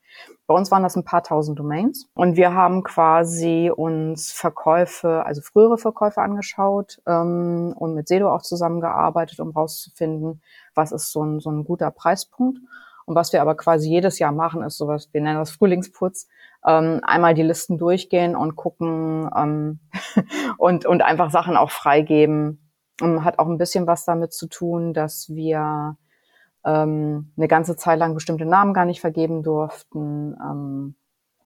Bei 0.46 0.54
uns 0.54 0.72
waren 0.72 0.84
das 0.84 0.96
ein 0.96 1.06
paar 1.06 1.24
tausend 1.24 1.58
Domains 1.58 2.10
und 2.14 2.36
wir 2.36 2.54
haben 2.54 2.84
quasi 2.84 3.72
uns 3.74 4.32
Verkäufe, 4.32 5.26
also 5.26 5.42
frühere 5.42 5.78
Verkäufe 5.78 6.22
angeschaut 6.22 7.02
ähm, 7.08 7.74
und 7.78 7.96
mit 7.96 8.08
Sedo 8.10 8.34
auch 8.34 8.42
zusammengearbeitet, 8.42 9.40
um 9.40 9.52
rauszufinden, 9.52 10.42
was 10.74 10.92
ist 10.92 11.12
so 11.12 11.24
ein, 11.24 11.40
so 11.40 11.50
ein 11.52 11.64
guter 11.64 11.92
Preispunkt. 11.92 12.60
Und 13.06 13.16
was 13.16 13.32
wir 13.34 13.42
aber 13.42 13.56
quasi 13.56 13.88
jedes 13.88 14.18
Jahr 14.18 14.32
machen, 14.32 14.64
ist 14.64 14.78
sowas, 14.78 15.10
wir 15.12 15.22
nennen 15.22 15.38
das 15.38 15.52
Frühlingsputz, 15.52 16.28
ähm, 16.66 17.02
einmal 17.04 17.36
die 17.36 17.44
Listen 17.44 17.78
durchgehen 17.78 18.36
und 18.36 18.56
gucken 18.56 19.30
ähm, 19.36 19.80
und, 20.58 20.86
und 20.88 21.04
einfach 21.04 21.30
Sachen 21.30 21.56
auch 21.56 21.70
freigeben, 21.70 22.65
hat 23.02 23.40
auch 23.40 23.48
ein 23.48 23.58
bisschen 23.58 23.88
was 23.88 24.06
damit 24.06 24.34
zu 24.34 24.48
tun, 24.48 24.94
dass 24.94 25.30
wir 25.30 25.98
ähm, 26.66 27.32
eine 27.38 27.48
ganze 27.48 27.76
Zeit 27.76 28.00
lang 28.00 28.14
bestimmte 28.14 28.46
Namen 28.46 28.74
gar 28.74 28.86
nicht 28.86 29.02
vergeben 29.02 29.44
durften. 29.44 30.36
Ähm, 30.42 30.96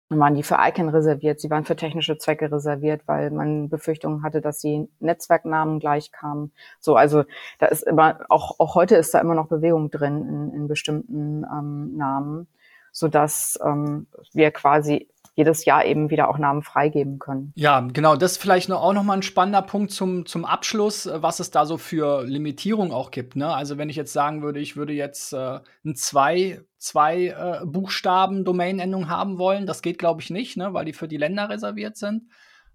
waren 0.10 0.34
die 0.34 0.44
für 0.44 0.58
ICANN 0.60 0.90
reserviert, 0.90 1.40
sie 1.40 1.52
waren 1.52 1.66
für 1.66 1.76
technische 1.76 2.18
Zwecke 2.18 2.52
reserviert, 2.52 3.04
weil 3.06 3.30
man 3.30 3.70
Befürchtungen 3.70 4.24
hatte, 4.24 4.42
dass 4.42 4.60
sie 4.60 4.90
Netzwerknamen 5.00 5.80
gleich 5.80 6.12
kamen. 6.12 6.52
So, 6.80 6.96
also 6.96 7.26
da 7.60 7.68
ist 7.68 7.84
immer, 7.84 8.20
auch, 8.28 8.60
auch 8.60 8.74
heute 8.74 8.96
ist 8.96 9.14
da 9.14 9.20
immer 9.20 9.36
noch 9.36 9.48
Bewegung 9.48 9.92
drin 9.92 10.28
in, 10.28 10.54
in 10.54 10.68
bestimmten 10.68 11.44
ähm, 11.44 11.96
Namen, 11.96 12.48
so 12.92 13.08
dass 13.08 13.60
ähm, 13.64 14.08
wir 14.34 14.50
quasi 14.50 15.10
jedes 15.40 15.64
Jahr 15.64 15.86
eben 15.86 16.10
wieder 16.10 16.30
auch 16.30 16.38
Namen 16.38 16.62
freigeben 16.62 17.18
können. 17.18 17.54
Ja, 17.56 17.80
genau. 17.80 18.18
Das 18.18 18.34
ist 18.34 18.42
vielleicht 18.42 18.70
auch 18.70 18.94
nochmal 18.94 19.18
ein 19.18 19.24
spannender 19.24 19.62
Punkt 19.62 19.92
zum, 19.92 20.26
zum 20.26 20.44
Abschluss, 20.44 21.06
äh, 21.06 21.24
was 21.24 21.40
es 21.40 21.50
da 21.50 21.66
so 21.66 21.78
für 21.78 22.26
Limitierung 22.26 22.92
auch 22.92 23.10
gibt. 23.10 23.38
Ne? 23.38 23.48
Also 23.48 23.78
wenn 23.78 23.90
ich 23.90 23.96
jetzt 23.96 24.12
sagen 24.12 24.44
würde, 24.44 24.60
ich 24.60 24.76
würde 24.76 24.92
jetzt 24.92 25.32
äh, 25.32 25.60
ein 25.86 25.96
zwei, 25.96 26.62
zwei 26.78 27.28
äh, 27.28 27.66
Buchstaben 27.66 28.44
Domain-Endung 28.44 29.08
haben 29.08 29.38
wollen, 29.38 29.66
das 29.66 29.82
geht, 29.82 29.98
glaube 29.98 30.22
ich, 30.22 30.30
nicht, 30.30 30.58
ne? 30.58 30.74
weil 30.74 30.84
die 30.84 30.94
für 30.94 31.08
die 31.08 31.18
Länder 31.18 31.50
reserviert 31.50 31.96
sind. 31.96 32.24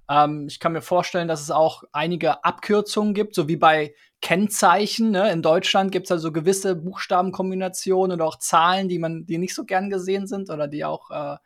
Ähm, 0.09 0.47
ich 0.49 0.59
kann 0.59 0.73
mir 0.73 0.83
vorstellen, 0.83 1.29
dass 1.29 1.43
es 1.43 1.51
auch 1.51 1.85
einige 1.93 2.45
Abkürzungen 2.45 3.13
gibt, 3.13 3.35
so 3.35 3.47
wie 3.47 3.57
bei 3.57 3.95
Kennzeichen. 4.23 5.11
Ne? 5.11 5.31
In 5.33 5.43
Deutschland 5.43 5.93
gibt 5.93 6.07
es 6.07 6.13
also 6.13 6.33
gewisse 6.33 6.77
Buchstabenkombinationen 6.77 8.17
oder 8.17 8.25
auch 8.25 8.39
Zahlen, 8.39 8.89
die 8.89 8.99
man, 8.99 9.27
die 9.27 9.37
nicht 9.37 9.55
so 9.55 9.67
gern 9.67 9.91
gesehen 9.91 10.27
sind 10.27 10.49
oder 10.49 10.67
die 10.67 10.87
auch 10.87 11.11
äh, 11.11 11.37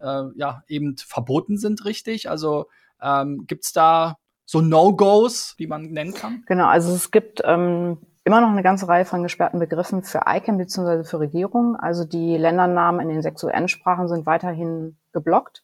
äh, 0.00 0.24
ja 0.36 0.62
eben 0.68 0.96
verboten 0.96 1.58
sind, 1.58 1.84
richtig? 1.84 2.28
Also 2.30 2.66
ähm, 3.00 3.46
gibt 3.46 3.64
es 3.64 3.72
da 3.72 4.18
so 4.44 4.60
No-Gos, 4.60 5.56
die 5.58 5.66
man 5.66 5.90
nennen 5.90 6.14
kann? 6.14 6.44
Genau, 6.46 6.66
also 6.66 6.94
es 6.94 7.10
gibt 7.10 7.42
ähm, 7.44 7.98
immer 8.24 8.40
noch 8.40 8.50
eine 8.50 8.62
ganze 8.62 8.88
Reihe 8.88 9.04
von 9.04 9.22
gesperrten 9.22 9.58
Begriffen 9.58 10.02
für 10.02 10.22
ICANN 10.26 10.58
bzw. 10.58 11.04
für 11.04 11.20
Regierungen. 11.20 11.76
Also 11.76 12.04
die 12.04 12.36
Ländernamen 12.36 13.00
in 13.00 13.08
den 13.08 13.22
sechs 13.22 13.42
UN-Sprachen 13.42 14.08
sind 14.08 14.26
weiterhin 14.26 14.96
geblockt. 15.12 15.62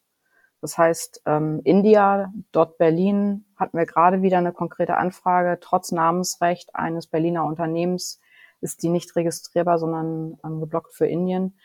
Das 0.60 0.78
heißt, 0.78 1.22
ähm, 1.26 1.60
India, 1.64 2.32
dort 2.52 2.78
Berlin, 2.78 3.44
hatten 3.56 3.76
wir 3.76 3.84
gerade 3.84 4.22
wieder 4.22 4.38
eine 4.38 4.52
konkrete 4.52 4.96
Anfrage. 4.96 5.58
Trotz 5.60 5.90
Namensrecht 5.90 6.74
eines 6.76 7.08
Berliner 7.08 7.44
Unternehmens 7.44 8.20
ist 8.60 8.84
die 8.84 8.88
nicht 8.88 9.16
registrierbar, 9.16 9.80
sondern 9.80 10.38
ähm, 10.44 10.60
geblockt 10.60 10.94
für 10.94 11.06
Indien. 11.06 11.58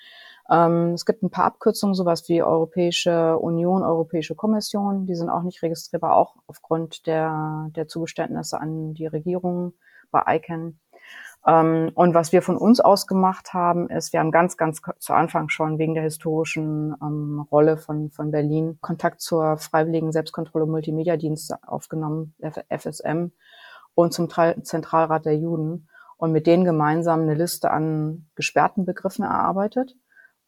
Ähm, 0.50 0.93
es 0.93 1.06
gibt 1.06 1.24
ein 1.24 1.30
paar 1.30 1.45
Abkürzungen, 1.45 1.93
sowas 1.93 2.28
wie 2.30 2.41
Europäische 2.41 3.38
Union, 3.38 3.84
Europäische 3.84 4.36
Kommission. 4.36 5.06
Die 5.06 5.16
sind 5.16 5.30
auch 5.30 5.43
nicht 5.43 5.62
registrierbar, 5.62 6.16
auch 6.16 6.36
aufgrund 6.48 7.06
der, 7.06 7.70
der 7.76 7.88
Zugeständnisse 7.88 8.60
an 8.60 8.93
die 8.93 9.08
Regierung 9.08 9.74
bei 10.12 10.24
ICANN. 10.28 10.80
Ähm, 11.45 11.91
und 11.95 12.14
was 12.14 12.32
wir 12.32 12.41
von 12.41 12.58
uns 12.58 12.80
aus 12.80 13.08
gemacht 13.08 13.54
haben, 13.54 13.89
ist, 13.89 14.14
wir 14.14 14.22
haben 14.22 14.32
ganz, 14.32 14.58
ganz 14.58 14.82
zu 15.00 15.14
Anfang 15.14 15.50
schon 15.50 15.78
wegen 15.80 15.93
der 15.93 16.04
historischen 16.04 16.95
ähm, 17.02 17.45
Rolle 17.52 17.78
von, 17.78 18.10
von 18.10 18.32
Berlin 18.32 18.78
Kontakt 18.82 19.22
zur 19.22 19.58
Freiwilligen 19.58 20.12
Selbstkontrolle 20.12 20.66
Multimedia-Dienste 20.66 21.60
aufgenommen, 21.66 22.34
FSM, 22.70 23.32
und 23.95 24.14
zum 24.14 24.30
Zentralrat 24.30 25.26
der 25.26 25.38
Juden 25.38 25.88
und 26.18 26.32
mit 26.32 26.48
denen 26.48 26.66
gemeinsam 26.66 27.22
eine 27.22 27.34
Liste 27.34 27.72
an 27.72 28.28
gesperrten 28.36 28.86
Begriffen 28.86 29.24
erarbeitet 29.24 29.95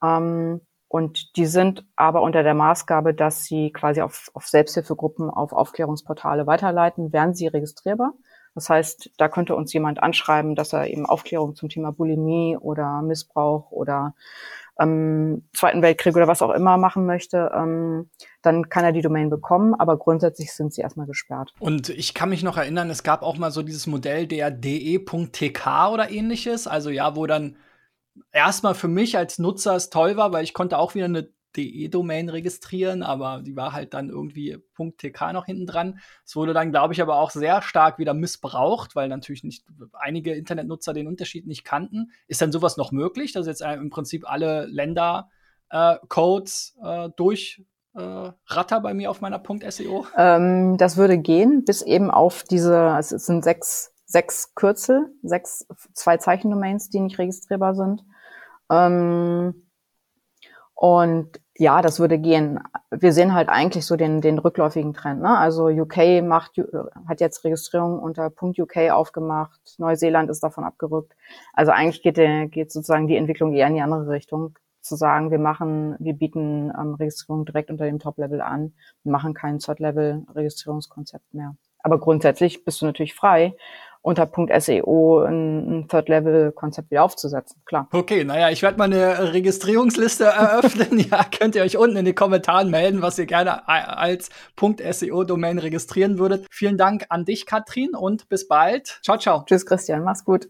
ähm, 0.03 0.61
und 0.87 1.37
die 1.37 1.45
sind 1.45 1.85
aber 1.95 2.23
unter 2.23 2.41
der 2.41 2.55
Maßgabe, 2.55 3.13
dass 3.13 3.43
sie 3.43 3.71
quasi 3.71 4.01
auf, 4.01 4.31
auf 4.33 4.47
Selbsthilfegruppen, 4.47 5.29
auf 5.29 5.53
Aufklärungsportale 5.53 6.47
weiterleiten, 6.47 7.13
werden 7.13 7.35
sie 7.35 7.47
registrierbar. 7.47 8.13
Das 8.55 8.69
heißt, 8.69 9.11
da 9.17 9.29
könnte 9.29 9.55
uns 9.55 9.71
jemand 9.71 10.01
anschreiben, 10.01 10.55
dass 10.55 10.73
er 10.73 10.87
eben 10.87 11.05
Aufklärung 11.05 11.55
zum 11.55 11.69
Thema 11.69 11.91
Bulimie 11.91 12.57
oder 12.57 13.03
Missbrauch 13.03 13.71
oder 13.71 14.15
ähm, 14.79 15.47
Zweiten 15.53 15.81
Weltkrieg 15.81 16.15
oder 16.15 16.27
was 16.27 16.41
auch 16.41 16.51
immer 16.51 16.77
machen 16.77 17.05
möchte, 17.05 17.51
ähm, 17.53 18.09
dann 18.41 18.69
kann 18.69 18.85
er 18.85 18.91
die 18.91 19.01
Domain 19.01 19.29
bekommen, 19.29 19.75
aber 19.75 19.97
grundsätzlich 19.97 20.53
sind 20.53 20.73
sie 20.73 20.81
erstmal 20.81 21.05
gesperrt. 21.05 21.53
Und 21.59 21.89
ich 21.89 22.13
kann 22.13 22.29
mich 22.29 22.43
noch 22.43 22.57
erinnern, 22.57 22.89
es 22.89 23.03
gab 23.03 23.21
auch 23.21 23.37
mal 23.37 23.51
so 23.51 23.61
dieses 23.61 23.87
Modell 23.87 24.25
der 24.25 24.51
de.tk 24.51 25.89
oder 25.91 26.09
ähnliches, 26.09 26.65
also 26.65 26.89
ja, 26.89 27.15
wo 27.15 27.27
dann 27.27 27.57
erstmal 28.31 28.75
für 28.75 28.87
mich 28.87 29.17
als 29.17 29.39
Nutzer 29.39 29.75
es 29.75 29.89
toll 29.89 30.17
war, 30.17 30.31
weil 30.31 30.43
ich 30.43 30.53
konnte 30.53 30.77
auch 30.77 30.95
wieder 30.95 31.05
eine 31.05 31.29
DE-Domain 31.55 32.29
registrieren, 32.29 33.03
aber 33.03 33.41
die 33.43 33.55
war 33.55 33.73
halt 33.73 33.93
dann 33.93 34.09
irgendwie 34.09 34.57
.tk 34.97 35.33
noch 35.33 35.45
hinten 35.45 35.65
dran. 35.65 35.99
Es 36.25 36.35
wurde 36.35 36.53
dann, 36.53 36.71
glaube 36.71 36.93
ich, 36.93 37.01
aber 37.01 37.15
auch 37.15 37.31
sehr 37.31 37.61
stark 37.61 37.99
wieder 37.99 38.13
missbraucht, 38.13 38.95
weil 38.95 39.09
natürlich 39.09 39.43
nicht 39.43 39.65
einige 39.93 40.33
Internetnutzer 40.33 40.93
den 40.93 41.07
Unterschied 41.07 41.47
nicht 41.47 41.63
kannten. 41.63 42.11
Ist 42.27 42.41
dann 42.41 42.51
sowas 42.51 42.77
noch 42.77 42.91
möglich, 42.91 43.31
dass 43.31 43.47
jetzt 43.47 43.61
im 43.61 43.89
Prinzip 43.89 44.29
alle 44.29 44.65
Länder-Codes 44.67 46.77
äh, 46.83 47.05
äh, 47.05 47.09
durch 47.15 47.63
äh, 47.95 48.31
Ratter 48.47 48.81
bei 48.81 48.93
mir 48.93 49.09
auf 49.09 49.21
meiner 49.21 49.41
.seo? 49.69 50.05
Ähm, 50.15 50.77
das 50.77 50.97
würde 50.97 51.17
gehen, 51.17 51.65
bis 51.65 51.81
eben 51.81 52.11
auf 52.11 52.43
diese, 52.43 52.95
es 52.99 53.09
sind 53.09 53.43
sechs 53.43 53.91
sechs 54.09 54.55
Kürzel, 54.55 55.13
sechs 55.21 55.67
zwei 55.93 56.17
Zeichendomains, 56.17 56.89
die 56.89 56.99
nicht 56.99 57.19
registrierbar 57.19 57.75
sind. 57.75 58.03
Ähm, 58.71 59.67
und 60.73 61.39
ja, 61.55 61.81
das 61.81 61.99
würde 61.99 62.17
gehen. 62.17 62.59
Wir 62.89 63.13
sehen 63.13 63.33
halt 63.33 63.49
eigentlich 63.49 63.85
so 63.85 63.97
den, 63.97 64.21
den 64.21 64.39
rückläufigen 64.39 64.93
Trend. 64.93 65.21
Ne? 65.21 65.37
Also 65.37 65.67
UK 65.67 66.23
macht, 66.23 66.53
hat 67.07 67.19
jetzt 67.21 67.43
Registrierung 67.43 67.99
unter 67.99 68.31
.uk 68.41 68.77
aufgemacht. 68.77 69.59
Neuseeland 69.77 70.29
ist 70.29 70.41
davon 70.41 70.63
abgerückt. 70.63 71.15
Also 71.53 71.71
eigentlich 71.71 72.01
geht, 72.01 72.15
geht 72.51 72.71
sozusagen 72.71 73.07
die 73.07 73.17
Entwicklung 73.17 73.53
eher 73.53 73.67
in 73.67 73.75
die 73.75 73.81
andere 73.81 74.07
Richtung. 74.09 74.57
Zu 74.81 74.95
sagen, 74.95 75.29
wir 75.29 75.39
machen, 75.39 75.97
wir 75.99 76.13
bieten 76.13 76.71
ähm, 76.75 76.95
Registrierung 76.95 77.45
direkt 77.45 77.69
unter 77.69 77.85
dem 77.85 77.99
Top-Level 77.99 78.41
an, 78.41 78.73
machen 79.03 79.33
kein 79.33 79.59
Third-Level-Registrierungskonzept 79.59 81.33
mehr. 81.33 81.55
Aber 81.83 81.99
grundsätzlich 81.99 82.63
bist 82.65 82.81
du 82.81 82.85
natürlich 82.85 83.13
frei, 83.13 83.55
unter 84.01 84.29
.seo 84.59 85.23
ein, 85.23 85.87
Third-Level-Konzept 85.89 86.91
wieder 86.91 87.03
aufzusetzen, 87.03 87.61
klar. 87.65 87.87
Okay, 87.91 88.23
naja, 88.23 88.49
ich 88.49 88.61
werde 88.61 88.77
mal 88.77 88.85
eine 88.85 89.33
Registrierungsliste 89.33 90.25
eröffnen. 90.25 90.99
ja, 91.11 91.23
könnt 91.23 91.55
ihr 91.55 91.63
euch 91.63 91.77
unten 91.77 91.97
in 91.97 92.05
den 92.05 92.15
Kommentaren 92.15 92.69
melden, 92.69 93.01
was 93.01 93.19
ihr 93.19 93.25
gerne 93.25 93.67
als 93.67 94.29
.seo-Domain 94.57 95.59
registrieren 95.59 96.17
würdet. 96.17 96.47
Vielen 96.51 96.77
Dank 96.77 97.05
an 97.09 97.25
dich, 97.25 97.45
Katrin, 97.45 97.95
und 97.95 98.29
bis 98.29 98.47
bald. 98.47 98.99
Ciao, 99.03 99.17
ciao. 99.17 99.43
Tschüss, 99.45 99.65
Christian. 99.65 100.03
Mach's 100.03 100.23
gut. 100.23 100.49